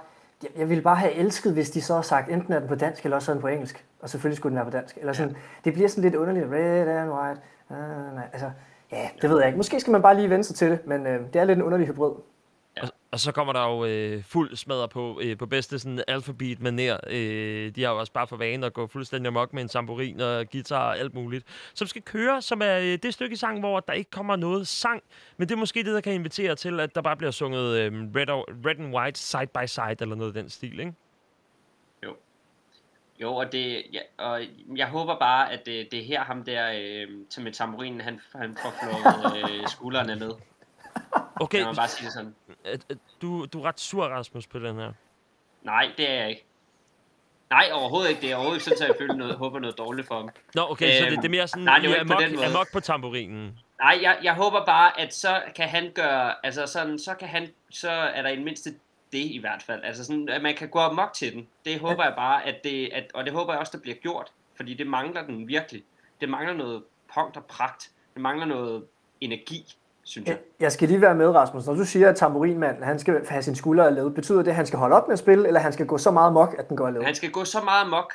jeg, 0.44 0.50
jeg 0.58 0.70
ville 0.70 0.84
bare 0.84 0.96
have 0.96 1.14
elsket, 1.14 1.54
hvis 1.54 1.70
de 1.70 1.82
så 1.82 1.96
har 1.96 2.02
sagt, 2.02 2.30
enten 2.30 2.54
er 2.54 2.60
den 2.60 2.68
på 2.68 2.76
dansk, 2.76 3.04
eller 3.04 3.16
også 3.16 3.32
er 3.32 3.36
den 3.36 3.42
på 3.42 3.48
engelsk. 3.48 3.86
Og 4.00 4.10
selvfølgelig 4.10 4.38
skulle 4.38 4.52
den 4.52 4.56
være 4.56 4.72
på 4.72 4.78
dansk. 4.78 4.98
Eller 4.98 5.14
sådan, 5.14 5.38
det 5.64 5.74
bliver 5.74 5.90
sådan 5.90 6.04
lidt 6.04 6.16
underligt. 6.16 6.46
Red 6.46 6.88
and 6.88 7.12
white. 7.12 7.42
Uh, 7.70 8.16
nej, 8.16 8.30
altså, 8.34 8.52
ja, 8.92 9.10
det 9.22 9.30
ved 9.30 9.38
jeg 9.38 9.48
ikke. 9.48 9.58
Måske 9.58 9.80
skal 9.80 9.92
man 9.92 10.02
bare 10.02 10.16
lige 10.16 10.30
vende 10.30 10.44
sig 10.44 10.56
til 10.56 10.72
det, 10.72 10.88
men 10.88 11.08
øh, 11.08 11.34
det 11.34 11.36
er 11.36 11.44
lidt 11.44 11.58
en 11.58 11.64
underlig 11.64 11.88
hybrid. 11.88 12.12
Og, 13.12 13.20
så 13.20 13.32
kommer 13.32 13.54
der 13.54 13.68
jo 13.68 13.86
øh, 13.86 14.24
fuld 14.24 14.56
smadder 14.56 14.88
på, 14.88 15.20
øh, 15.24 15.38
på 15.38 15.46
bedste 15.46 15.80
sådan 15.80 16.04
alfabet 16.08 16.58
manér. 16.58 17.14
Øh, 17.14 17.76
de 17.76 17.84
har 17.84 17.92
jo 17.92 18.00
også 18.00 18.14
bare 18.14 18.28
for 18.28 18.38
vane 18.38 18.66
at 18.66 18.74
gå 18.74 18.88
fuldstændig 18.88 19.28
amok 19.28 19.54
med 19.54 19.62
en 19.62 19.68
tamburin 19.68 20.20
og 20.20 20.50
guitar 20.52 20.88
og 20.88 20.98
alt 20.98 21.14
muligt. 21.14 21.46
Som 21.74 21.88
skal 21.88 22.02
køre, 22.02 22.42
som 22.42 22.62
er 22.62 22.78
øh, 22.78 22.98
det 23.04 23.14
stykke 23.14 23.38
sang, 23.38 23.60
hvor 23.60 23.80
der 23.80 23.94
ikke 23.94 24.12
kommer 24.12 24.36
noget 24.36 24.68
sang. 24.68 25.04
Men 25.38 25.50
det 25.50 25.56
er 25.56 25.60
måske 25.60 25.84
det, 25.84 25.94
der 25.94 26.02
kan 26.02 26.14
invitere 26.14 26.56
til, 26.56 26.80
at 26.80 26.96
der 26.96 27.02
bare 27.02 27.18
bliver 27.18 27.32
sunget 27.32 27.78
øh, 27.78 27.94
red, 28.16 28.30
og, 28.30 28.48
red 28.66 28.80
and 28.80 28.96
white 28.96 29.20
side 29.20 29.48
by 29.48 29.66
side, 29.66 29.96
eller 30.02 30.16
noget 30.16 30.36
af 30.36 30.42
den 30.42 30.50
stil, 30.50 30.80
ikke? 30.80 30.94
Jo. 32.06 32.16
Jo, 33.22 33.36
og 33.36 33.52
det, 33.52 33.84
ja, 33.94 34.00
og 34.18 34.42
jeg 34.76 34.88
håber 34.88 35.20
bare, 35.20 35.52
at 35.52 35.66
det, 35.66 35.88
det 35.92 36.00
er 36.00 36.04
her 36.04 36.24
ham 36.24 36.44
der 36.44 36.72
øh, 36.72 37.08
til 37.30 37.44
med 37.44 37.52
tamburinen, 37.52 38.02
han, 38.02 38.20
han 38.36 38.58
får 38.62 38.74
flået 38.82 39.50
øh, 39.50 39.68
skuldrene 39.68 40.16
ned. 40.16 40.32
Okay, 41.42 41.58
Kan 41.58 41.66
man 41.66 41.76
bare 41.76 41.88
sige 41.88 42.06
det 42.06 42.14
sådan. 42.14 42.36
øh, 42.66 42.80
øh, 42.90 42.98
du, 43.22 43.46
du 43.46 43.60
er 43.62 43.66
ret 43.66 43.80
sur, 43.80 44.06
Rasmus, 44.06 44.48
på 44.48 44.60
den 44.60 44.76
her. 44.76 44.92
Nej, 45.62 45.92
det 45.98 46.10
er 46.10 46.14
jeg 46.14 46.30
ikke. 46.30 46.46
Nej, 47.50 47.70
overhovedet 47.74 48.10
ikke. 48.10 48.22
Det 48.22 48.32
er 48.32 48.36
overhovedet 48.36 48.68
ikke 48.68 48.78
sådan, 48.78 48.84
at 48.84 48.88
jeg 48.88 48.96
føler 49.00 49.14
noget, 49.16 49.36
håber 49.36 49.60
noget 49.60 49.78
dårligt 49.78 50.08
for 50.08 50.16
ham. 50.16 50.30
Nå, 50.56 50.62
okay, 50.70 50.98
så 51.00 51.06
det, 51.06 51.12
Øhm, 51.12 51.16
det 51.22 51.26
er 51.26 51.30
mere 51.30 51.48
sådan, 51.48 51.64
nej, 51.64 51.80
det 51.80 51.90
er 51.90 51.96
ikke 51.96 52.06
på 52.06 52.14
amok, 52.14 52.24
den 52.24 52.36
måde. 52.36 52.46
amok 52.46 52.68
på 52.74 52.80
tamburinen. 52.80 53.60
Nej, 53.80 54.00
jeg, 54.02 54.20
jeg 54.24 54.34
håber 54.36 54.66
bare, 54.66 55.00
at 55.00 55.14
så 55.14 55.42
kan 55.56 55.70
han 55.70 55.92
gøre, 55.96 56.46
altså 56.46 56.66
sådan, 56.68 57.00
så 57.00 57.14
kan 57.14 57.28
han, 57.28 57.48
så 57.70 57.90
er 57.92 58.22
der 58.22 58.30
i 58.30 58.36
det 58.36 58.44
mindste 58.44 58.70
det 59.12 59.18
i 59.20 59.38
hvert 59.38 59.64
fald. 59.64 59.84
Altså 59.84 60.06
sådan, 60.06 60.30
at 60.30 60.42
man 60.42 60.56
kan 60.56 60.70
gå 60.70 60.80
amok 60.80 61.14
til 61.14 61.34
den. 61.34 61.48
Det 61.66 61.80
håber 61.80 62.04
jeg 62.04 62.14
bare, 62.18 62.46
at 62.46 62.64
det, 62.64 62.90
at, 62.94 63.12
og 63.14 63.24
det 63.26 63.34
håber 63.34 63.54
jeg 63.54 63.60
også, 63.60 63.72
der 63.78 63.82
bliver 63.82 63.96
gjort. 63.98 64.32
Fordi 64.56 64.74
det 64.74 64.88
mangler 64.88 65.26
den 65.26 65.48
virkelig. 65.48 65.84
Det 66.22 66.30
mangler 66.30 66.54
noget 66.54 66.84
punkt 67.16 67.38
og 67.38 67.46
pragt. 67.46 67.92
Det 68.14 68.22
mangler 68.22 68.46
noget 68.46 68.86
energi, 69.22 69.74
synes 70.12 70.28
jeg. 70.28 70.38
Jeg, 70.60 70.72
skal 70.72 70.88
lige 70.88 71.02
være 71.02 71.16
med, 71.16 71.28
Rasmus. 71.28 71.66
Når 71.66 71.74
du 71.74 71.86
siger, 71.86 72.10
at 72.10 72.16
tamburinmanden 72.16 72.84
han 72.84 73.00
skal 73.00 73.28
have 73.30 73.44
sin 73.44 73.56
skulder 73.56 73.84
af 73.84 73.96
led, 73.96 74.10
betyder 74.12 74.38
det, 74.42 74.48
at 74.50 74.56
han 74.56 74.66
skal 74.66 74.80
holde 74.80 74.96
op 74.96 75.08
med 75.08 75.14
at 75.14 75.20
spille, 75.20 75.48
eller 75.48 75.60
han 75.60 75.74
skal 75.74 75.86
gå 75.86 75.98
så 75.98 76.12
meget 76.12 76.34
mok, 76.34 76.56
at 76.60 76.70
den 76.70 76.78
går 76.78 76.88
af 76.88 76.94
led? 76.94 77.04
Han 77.04 77.16
skal 77.16 77.32
gå 77.32 77.46
så 77.46 77.62
meget 77.62 77.86
amok, 77.86 78.14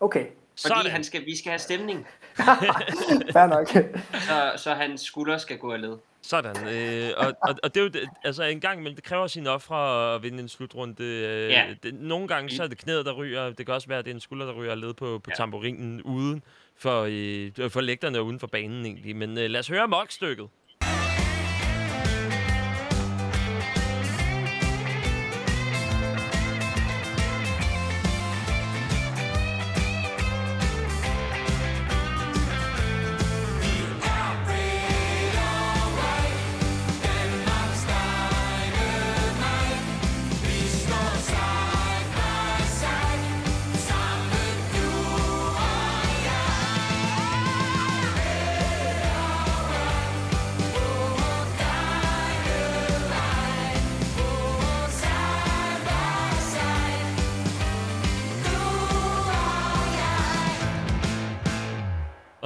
Okay, 0.00 0.24
fordi 0.26 0.34
Sådan. 0.56 0.90
han 0.90 1.04
skal, 1.04 1.26
vi 1.26 1.36
skal 1.38 1.50
have 1.50 1.58
stemning. 1.58 2.06
fair 3.32 3.46
nok. 3.46 3.68
Så, 4.12 4.52
så 4.62 4.70
hans 4.70 5.00
skulder 5.00 5.38
skal 5.38 5.58
gå 5.58 5.72
af 5.72 5.80
led. 5.80 5.96
Sådan. 6.22 6.68
Øh, 6.68 7.10
og, 7.16 7.26
og, 7.42 7.54
og 7.62 7.74
det 7.74 7.80
er 7.80 7.84
jo 7.84 7.88
det, 7.90 8.00
altså 8.24 8.42
en 8.42 8.60
gang 8.60 8.78
imellem, 8.78 8.94
det 8.94 9.04
kræver 9.04 9.26
sine 9.26 9.50
ofre 9.50 10.14
at 10.14 10.22
vinde 10.22 10.38
en 10.42 10.48
slutrunde. 10.48 11.04
Øh, 11.04 11.50
Ja. 11.50 11.64
det, 11.82 11.94
nogle 11.94 12.28
gange 12.28 12.50
så 12.50 12.62
er 12.62 12.66
det 12.66 12.78
knæet, 12.78 13.06
der 13.06 13.12
ryger. 13.12 13.50
Det 13.50 13.66
kan 13.66 13.74
også 13.74 13.88
være, 13.88 13.98
at 13.98 14.04
det 14.04 14.10
er 14.10 14.14
en 14.14 14.20
skulder, 14.20 14.46
der 14.46 14.52
ryger 14.52 14.74
led 14.74 14.94
på, 14.94 15.18
på 15.24 15.30
Ja. 15.30 15.34
tamburinen 15.34 16.02
uden 16.02 16.42
for, 16.76 17.02
øh, 17.10 17.70
for 17.70 17.80
lægterne 17.80 18.18
og 18.18 18.26
uden 18.26 18.40
for 18.40 18.46
banen 18.46 18.86
egentlig. 18.86 19.16
Men 19.16 19.38
øh, 19.38 19.50
lad 19.50 19.60
os 19.60 19.68
høre 19.68 19.88
mokstykket. 19.88 20.48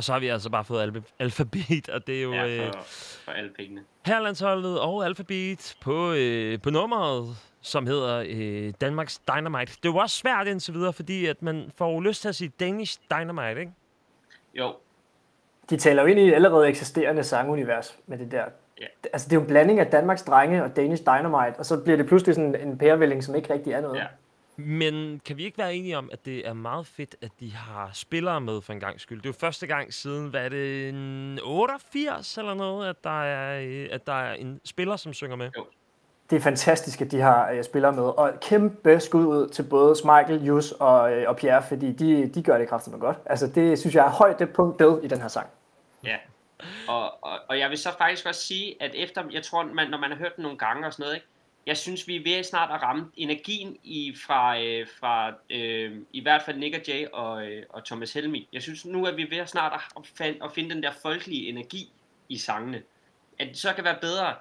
Og 0.03 0.07
så 0.07 0.13
har 0.13 0.21
vi 0.21 0.29
altså 0.29 0.51
bare 0.51 0.65
fået 0.65 0.83
albe- 0.91 1.13
alfabet, 1.19 1.89
og 1.89 2.07
det 2.07 2.19
er 2.19 2.23
jo 2.23 2.33
Ja, 2.33 2.49
øh, 2.49 2.73
for, 2.73 2.81
for 3.25 3.33
alle 3.33 3.51
pengene. 3.57 3.81
herlandsholdet 4.07 4.81
og 4.81 5.05
alfabet 5.05 5.75
på, 5.81 6.13
øh, 6.13 6.61
på 6.63 6.71
nummeret, 6.71 7.37
som 7.61 7.87
hedder 7.87 8.25
øh, 8.29 8.73
Danmarks 8.81 9.19
Dynamite. 9.19 9.73
Det 9.83 9.89
er 9.89 9.93
jo 9.93 9.97
også 9.97 10.17
svært 10.17 10.47
indtil 10.47 10.75
videre, 10.75 10.93
fordi 10.93 11.27
at 11.27 11.43
man 11.43 11.71
får 11.77 11.93
jo 11.93 12.01
lyst 12.01 12.23
til 12.23 12.29
at 12.29 12.35
sige 12.35 12.53
Danish 12.61 12.99
Dynamite, 13.11 13.61
ikke? 13.61 13.73
Jo, 14.55 14.75
De 15.71 15.77
taler 15.77 16.03
jo 16.03 16.09
ind 16.09 16.19
i 16.21 16.29
et 16.29 16.35
allerede 16.35 16.69
eksisterende 16.69 17.25
sangunivers 17.25 17.99
med 18.07 18.19
det 18.19 18.31
der. 18.33 18.45
Ja. 18.81 18.87
Altså, 19.13 19.29
det 19.29 19.33
er 19.33 19.37
jo 19.37 19.41
en 19.41 19.47
blanding 19.49 19.81
af 19.81 19.87
Danmarks 19.87 20.23
Drenge 20.23 20.65
og 20.65 20.77
Danish 20.77 21.03
Dynamite, 21.03 21.59
og 21.59 21.67
så 21.67 21.77
bliver 21.81 21.97
det 21.97 22.07
pludselig 22.07 22.35
sådan 22.35 22.55
en 22.69 22.79
pærevælling, 22.79 23.25
som 23.25 23.35
ikke 23.35 23.53
rigtig 23.55 23.73
er 23.73 23.81
noget. 23.81 23.99
ja. 23.99 24.07
Men 24.57 25.21
kan 25.25 25.37
vi 25.37 25.45
ikke 25.45 25.59
være 25.59 25.75
enige 25.75 25.99
om, 25.99 26.11
at 26.13 26.25
det 26.25 26.49
er 26.49 26.53
meget 26.53 26.87
fedt, 26.87 27.17
at 27.23 27.31
de 27.41 27.53
har 27.53 27.91
spillere 27.95 28.41
med 28.41 28.63
for 28.63 28.73
en 28.73 28.81
gang 28.81 29.01
skyld? 29.01 29.19
Det 29.19 29.27
er 29.27 29.29
jo 29.29 29.39
første 29.41 29.67
gang 29.67 29.95
siden, 29.95 30.29
hvad 30.29 30.45
er 30.45 30.49
det, 30.49 30.89
en 30.89 31.39
88 31.43 32.39
eller 32.39 32.55
noget, 32.55 32.89
at 32.89 33.05
der 33.05 33.23
er, 33.23 33.61
øh, 33.61 33.89
at 33.91 34.07
der 34.07 34.13
er 34.13 34.35
en 34.35 34.61
spiller, 34.65 34.97
som 34.97 35.13
synger 35.13 35.37
med? 35.37 35.51
Det 36.31 36.37
er 36.37 36.41
fantastisk, 36.41 37.01
at 37.01 37.11
de 37.11 37.21
har 37.21 37.51
øh, 37.51 37.65
spillere 37.65 37.93
med, 37.93 38.03
og 38.03 38.33
kæmpe 38.41 39.01
skud 39.01 39.27
ud 39.27 39.49
til 39.49 39.63
både 39.63 39.95
Michael, 40.05 40.45
Jus 40.45 40.73
og, 40.73 41.13
øh, 41.13 41.29
og 41.29 41.37
Pierre, 41.37 41.63
fordi 41.69 41.93
de, 41.93 42.29
de 42.29 42.43
gør 42.43 42.59
det 42.59 42.69
kraftigt 42.69 43.01
godt. 43.01 43.17
Altså, 43.27 43.47
det 43.47 43.79
synes 43.79 43.95
jeg 43.95 44.07
er 44.07 44.11
højt 44.11 44.39
det 44.39 44.51
punkt 44.53 44.83
i 45.05 45.09
den 45.09 45.21
her 45.21 45.29
sang. 45.29 45.47
Ja. 46.05 46.17
Og, 46.89 47.25
og, 47.25 47.39
og 47.49 47.59
jeg 47.59 47.71
vil 47.71 47.79
så 47.79 47.89
faktisk 47.99 48.27
også 48.27 48.41
sige, 48.41 48.83
at 48.83 48.91
efter, 48.95 49.25
jeg 49.31 49.43
tror, 49.43 49.63
man, 49.63 49.91
når 49.91 49.99
man 49.99 50.11
har 50.11 50.19
hørt 50.19 50.37
den 50.37 50.43
nogle 50.43 50.59
gange 50.59 50.87
og 50.87 50.93
sådan 50.93 51.03
noget, 51.03 51.15
ikke? 51.15 51.27
Jeg 51.67 51.77
synes, 51.77 52.09
vi 52.09 52.17
er 52.17 52.23
ved 52.23 52.43
snart 52.43 52.71
at 52.71 52.83
ramme 52.83 53.11
energien 53.17 53.77
i, 53.85 54.15
fra, 54.27 54.61
øh, 54.61 54.87
fra 55.01 55.33
øh, 55.51 55.97
i 56.13 56.23
hvert 56.23 56.43
fald 56.43 56.59
Nick 56.59 56.77
og 56.77 56.89
Jay 56.89 57.07
og, 57.13 57.47
øh, 57.47 57.63
og 57.69 57.85
Thomas 57.85 58.13
Helmi. 58.13 58.49
Jeg 58.53 58.63
synes, 58.63 58.85
nu 58.85 59.05
er 59.05 59.13
vi 59.13 59.31
ved 59.31 59.47
snart 59.47 59.81
at, 59.97 60.07
fan- 60.07 60.45
at 60.45 60.53
finde 60.53 60.75
den 60.75 60.83
der 60.83 60.93
folkelige 61.03 61.49
energi 61.49 61.93
i 62.29 62.39
sangene. 62.39 62.83
At 63.39 63.49
det 63.49 63.59
så 63.59 63.73
kan 63.73 63.85
være 63.85 63.99
bedre, 64.01 64.35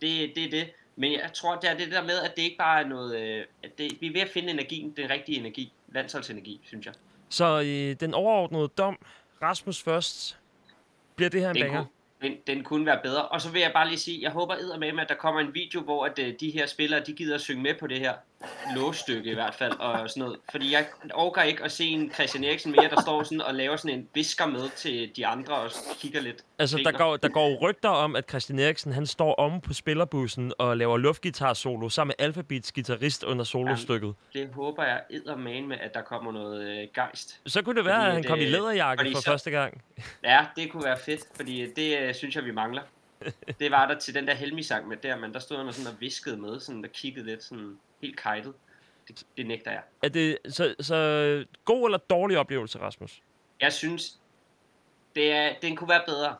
Det, 0.00 0.32
det 0.34 0.44
er 0.44 0.50
det. 0.50 0.70
Men 0.96 1.12
jeg 1.12 1.30
tror, 1.34 1.56
det 1.56 1.70
er 1.70 1.76
det 1.76 1.90
der 1.90 2.02
med, 2.02 2.18
at 2.18 2.36
det 2.36 2.42
ikke 2.42 2.56
bare 2.56 2.82
er 2.82 2.86
noget... 2.86 3.20
Øh, 3.20 3.44
at 3.62 3.78
det, 3.78 4.00
vi 4.00 4.06
er 4.06 4.12
ved 4.12 4.20
at 4.20 4.28
finde 4.28 4.50
energien, 4.50 4.90
den 4.96 5.10
rigtige 5.10 5.38
energi. 5.38 5.72
Landsholdsenergi, 5.94 6.60
synes 6.64 6.86
jeg. 6.86 6.94
Så 7.28 7.60
øh, 7.60 8.00
den 8.00 8.14
overordnede 8.14 8.68
dom, 8.68 8.98
Rasmus 9.42 9.82
først, 9.82 10.38
bliver 11.16 11.30
det 11.30 11.40
her 11.40 11.50
en 11.50 11.60
banger? 11.60 11.84
Den, 12.22 12.32
den 12.46 12.64
kunne 12.64 12.86
være 12.86 13.00
bedre. 13.02 13.28
Og 13.28 13.40
så 13.40 13.50
vil 13.50 13.60
jeg 13.60 13.72
bare 13.72 13.88
lige 13.88 13.98
sige, 13.98 14.22
jeg 14.22 14.30
håber 14.30 14.54
med, 14.78 15.02
at 15.02 15.08
der 15.08 15.14
kommer 15.14 15.40
en 15.40 15.54
video, 15.54 15.80
hvor 15.80 16.04
at, 16.04 16.18
øh, 16.18 16.34
de 16.40 16.50
her 16.50 16.66
spillere, 16.66 17.00
de 17.00 17.12
gider 17.12 17.34
at 17.34 17.40
synge 17.40 17.62
med 17.62 17.74
på 17.80 17.86
det 17.86 18.00
her 18.00 18.14
låsstykke 18.76 19.30
i 19.30 19.34
hvert 19.34 19.54
fald, 19.54 19.72
og 19.72 20.10
sådan 20.10 20.20
noget. 20.20 20.36
Fordi 20.50 20.72
jeg 20.72 20.86
overgår 21.14 21.42
ikke 21.42 21.64
at 21.64 21.72
se 21.72 21.84
en 21.84 22.12
Christian 22.12 22.44
Eriksen 22.44 22.70
mere, 22.72 22.88
der 22.90 23.00
står 23.00 23.22
sådan 23.22 23.40
og 23.40 23.54
laver 23.54 23.76
sådan 23.76 23.98
en 23.98 24.08
visker 24.14 24.46
med 24.46 24.68
til 24.76 25.10
de 25.16 25.26
andre 25.26 25.54
og 25.54 25.70
kigger 26.00 26.20
lidt. 26.20 26.44
Altså, 26.58 26.76
der 26.84 26.92
går, 26.92 27.16
der 27.16 27.28
går 27.28 27.58
rygter 27.62 27.88
om, 27.88 28.16
at 28.16 28.24
Christian 28.28 28.58
Eriksen, 28.58 28.92
han 28.92 29.06
står 29.06 29.34
om 29.34 29.60
på 29.60 29.72
spillerbussen 29.74 30.52
og 30.58 30.76
laver 30.76 30.96
luftgitar-solo 30.98 31.88
sammen 31.88 32.14
med 32.18 32.24
Alphabets 32.26 32.72
guitarist 32.72 33.24
under 33.24 33.44
solostykket. 33.44 34.14
Det 34.32 34.48
håber 34.54 34.84
jeg 34.84 35.00
eddermane 35.10 35.66
med, 35.66 35.76
at 35.80 35.94
der 35.94 36.02
kommer 36.02 36.32
noget 36.32 36.68
øh, 36.82 36.88
gejst. 36.94 37.40
Så 37.46 37.62
kunne 37.62 37.76
det 37.76 37.84
være, 37.84 37.94
Fordi 37.96 38.06
at 38.08 38.14
han 38.14 38.24
kom 38.24 38.38
i 38.38 38.44
læderjakke 38.44 39.10
for 39.12 39.20
så- 39.20 39.30
første 39.30 39.50
gang. 39.50 39.82
Ja, 40.24 40.46
det 40.56 40.72
kunne 40.72 40.84
være 40.84 40.98
fedt, 40.98 41.20
fordi 41.36 41.66
det 41.76 41.98
øh, 41.98 42.14
synes 42.14 42.36
jeg, 42.36 42.44
vi 42.44 42.50
mangler. 42.52 42.82
Det 43.60 43.70
var 43.70 43.86
der 43.88 43.98
til 43.98 44.14
den 44.14 44.26
der 44.26 44.34
Helmi-sang 44.34 44.88
med 44.88 44.96
der, 44.96 45.16
men 45.16 45.32
der 45.32 45.38
stod 45.38 45.56
han 45.56 45.66
og 45.68 45.74
sådan 45.74 45.92
og 45.94 46.00
viskede 46.00 46.36
med, 46.36 46.60
sådan 46.60 46.82
der 46.82 46.88
kiggede 46.88 47.26
lidt 47.26 47.42
sådan 47.44 47.78
helt 48.02 48.16
kajtet. 48.20 48.54
Det, 49.08 49.24
det 49.36 49.46
nægter 49.46 49.70
jeg. 49.70 49.82
Er 50.02 50.08
det 50.08 50.38
så, 50.48 50.74
så 50.80 51.44
god 51.64 51.84
eller 51.86 51.98
dårlig 51.98 52.38
oplevelse, 52.38 52.78
Rasmus? 52.78 53.20
Jeg 53.60 53.72
synes, 53.72 54.18
det 55.14 55.32
er, 55.32 55.52
den 55.62 55.76
kunne 55.76 55.88
være 55.88 56.02
bedre. 56.06 56.36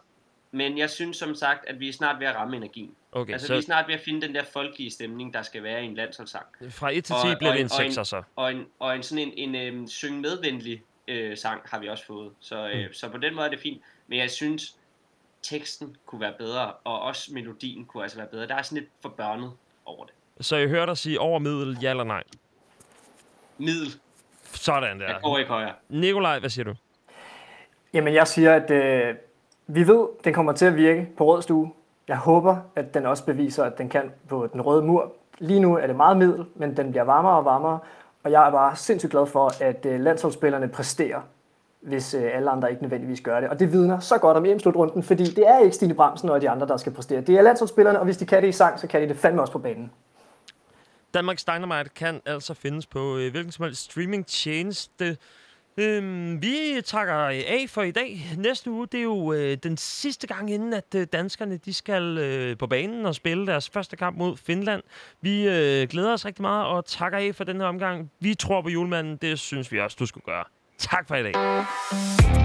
Men 0.51 0.79
jeg 0.79 0.91
synes 0.91 1.16
som 1.16 1.35
sagt, 1.35 1.66
at 1.68 1.81
vi 1.81 1.89
er 1.89 1.93
snart 1.93 2.20
ved 2.20 2.26
at 2.26 2.35
ramme 2.35 2.57
energien. 2.57 2.95
Okay, 3.12 3.33
altså, 3.33 3.47
så- 3.47 3.53
vi 3.53 3.59
er 3.59 3.62
snart 3.62 3.89
ved 3.89 3.95
at 3.95 4.01
finde 4.01 4.26
den 4.26 4.35
der 4.35 4.45
folkelige 4.45 4.91
stemning, 4.91 5.35
der 5.35 5.43
skal 5.43 5.62
være 5.62 5.83
i 5.83 5.87
en 5.87 5.95
landsholdssang. 5.95 6.47
Fra 6.70 6.91
1 6.93 7.05
til 7.05 7.14
Og- 7.14 7.20
10 7.22 7.35
bliver 7.39 7.51
og 7.51 7.57
det 7.59 7.61
en- 7.61 7.66
en 7.66 7.70
og 7.79 7.85
en- 7.87 7.91
6'er 7.93 8.03
så. 8.03 8.22
Og 8.37 8.53
en, 8.53 8.66
og 8.79 8.97
en 8.97 9.03
sådan 9.03 9.33
en, 9.37 9.55
en 9.55 9.74
øhm, 9.74 9.87
syng 9.87 10.20
medvenlig 10.20 10.83
øh, 11.09 11.37
sang 11.37 11.61
har 11.64 11.79
vi 11.79 11.89
også 11.89 12.07
fået. 12.07 12.33
Så, 12.41 12.68
øh, 12.68 12.87
Mm. 12.87 12.93
så 12.93 13.09
på 13.09 13.18
den 13.18 13.35
måde 13.35 13.47
er 13.47 13.51
det 13.51 13.61
fint. 13.61 13.83
Men 14.07 14.18
jeg 14.18 14.31
synes, 14.31 14.76
teksten 15.51 15.96
kunne 16.07 16.20
være 16.20 16.32
bedre, 16.38 16.72
og 16.84 17.01
også 17.03 17.30
melodien 17.34 17.84
kunne 17.84 18.03
altså 18.03 18.18
være 18.18 18.26
bedre. 18.26 18.46
Der 18.46 18.55
er 18.55 18.62
sådan 18.62 18.78
lidt 18.78 18.90
for 19.03 19.09
børnet 19.09 19.53
over 19.84 20.05
det. 20.05 20.14
Så 20.46 20.57
jeg 20.57 20.68
hørte 20.68 20.86
dig 20.86 20.99
sige 20.99 21.20
over 21.20 21.38
middel, 21.38 21.78
ja 21.82 21.90
eller 21.90 22.05
nej. 22.05 22.22
Middel. 23.59 23.88
Sådan 24.53 25.01
Jeg 25.01 25.09
der. 25.09 25.20
går 25.20 25.38
ikke 25.38 25.51
højere. 25.51 25.72
Nikolaj, 25.88 26.38
hvad 26.38 26.51
siger 26.51 26.64
du? 26.64 26.74
Jamen, 27.92 28.14
jeg 28.14 28.28
siger, 28.28 28.55
at 28.55 28.70
øh, 28.70 29.14
vi 29.66 29.86
ved, 29.88 30.09
den 30.24 30.34
kommer 30.34 30.53
til 30.53 30.66
at 30.66 30.76
virke 30.76 31.09
på 31.16 31.24
rød 31.24 31.42
stue. 31.42 31.72
Jeg 32.09 32.16
håber, 32.18 32.57
at 32.76 32.94
den 32.94 33.07
også 33.07 33.24
beviser, 33.24 33.64
at 33.64 33.78
den 33.78 33.88
kan 33.88 34.12
på 34.28 34.46
den 34.53 34.61
røde 34.62 34.82
mur. 34.82 35.12
Lige 35.38 35.61
nu 35.61 35.76
er 35.76 35.86
det 35.86 35.96
meget 35.96 36.16
middel, 36.16 36.44
men 36.55 36.76
den 36.76 36.90
bliver 36.90 37.05
varmere 37.05 37.36
og 37.36 37.44
varmere. 37.44 37.78
Og 38.22 38.30
jeg 38.30 38.46
er 38.46 38.51
bare 38.51 38.76
sindssygt 38.76 39.11
glad 39.11 39.26
for, 39.26 39.62
at 39.62 39.86
øh, 39.86 40.01
landsholdsspillerne 40.01 40.68
præsterer, 40.68 41.20
hvis 41.81 42.14
øh, 42.14 42.31
alle 42.35 42.51
andre 42.51 42.70
ikke 42.70 42.83
nødvendigvis 42.83 43.20
gør 43.20 43.41
det. 43.41 43.49
Og 43.49 43.59
det 43.59 43.72
vidner 43.72 44.01
så 44.01 44.18
godt 44.18 44.37
om 44.37 44.47
EM-slutrunden, 44.47 45.03
fordi 45.03 45.24
det 45.24 45.49
er 45.49 45.59
ikke 45.59 45.76
Stine 45.76 45.95
Bramsen 45.95 46.29
og 46.29 46.41
de 46.41 46.51
andre, 46.51 46.66
der 46.66 46.76
skal 46.76 46.93
præstere. 46.93 47.20
Det 47.20 47.39
er 47.39 47.43
landsholdsspillerne, 47.43 47.99
og 47.99 48.05
hvis 48.05 48.16
de 48.16 48.26
kan 48.26 48.43
det 48.43 48.49
i 48.49 48.53
sang, 48.53 48.81
så 48.81 48.87
kan 48.87 49.03
de 49.03 49.09
det 49.09 49.16
fandme 49.16 49.41
også 49.41 49.53
på 49.53 49.59
banen. 49.59 49.91
Danmarks 51.14 51.45
Dynamite 51.45 51.91
kan 51.95 52.20
altså 52.26 52.55
findes 52.55 52.87
på 52.87 53.18
øh, 53.18 53.31
hvilken 53.31 53.53
som 53.53 53.64
helst 53.64 53.91
streamingtjeneste. 53.91 55.16
Øhm, 55.76 56.43
vi 56.43 56.83
takker 56.85 57.14
af 57.14 57.64
for 57.68 57.83
i 57.83 57.91
dag. 57.91 58.20
Næste 58.37 58.70
uge, 58.70 58.87
det 58.87 58.99
er 58.99 59.03
jo 59.03 59.33
øh, 59.33 59.57
den 59.62 59.76
sidste 59.76 60.26
gang, 60.26 60.51
inden 60.51 60.72
at 60.72 60.95
øh, 60.97 61.07
danskerne 61.12 61.57
de 61.57 61.74
skal 61.74 62.18
øh, 62.18 62.59
på 62.59 62.66
banen 62.66 63.07
og 63.07 63.14
spille 63.14 63.47
deres 63.47 63.70
første 63.70 63.97
kamp 63.97 64.16
mod 64.16 64.37
Finland. 64.37 64.83
Vi 65.20 65.49
øh, 65.49 65.89
glæder 65.89 66.12
os 66.12 66.26
rigtig 66.26 66.43
meget 66.43 66.66
og 66.66 66.85
takker 66.85 67.18
af 67.18 67.35
for 67.35 67.45
den 67.45 67.61
her 67.61 67.66
omgang. 67.66 68.11
Vi 68.20 68.35
tror 68.35 68.62
på 68.62 68.68
julemanden, 68.68 69.16
det 69.16 69.39
synes 69.39 69.72
vi 69.72 69.81
også, 69.81 69.97
du 70.01 70.07
skulle 70.07 70.24
gøre. 70.24 70.45
Tak 70.79 71.07
for 71.09 71.16
i 71.16 71.22
dag. 71.22 72.38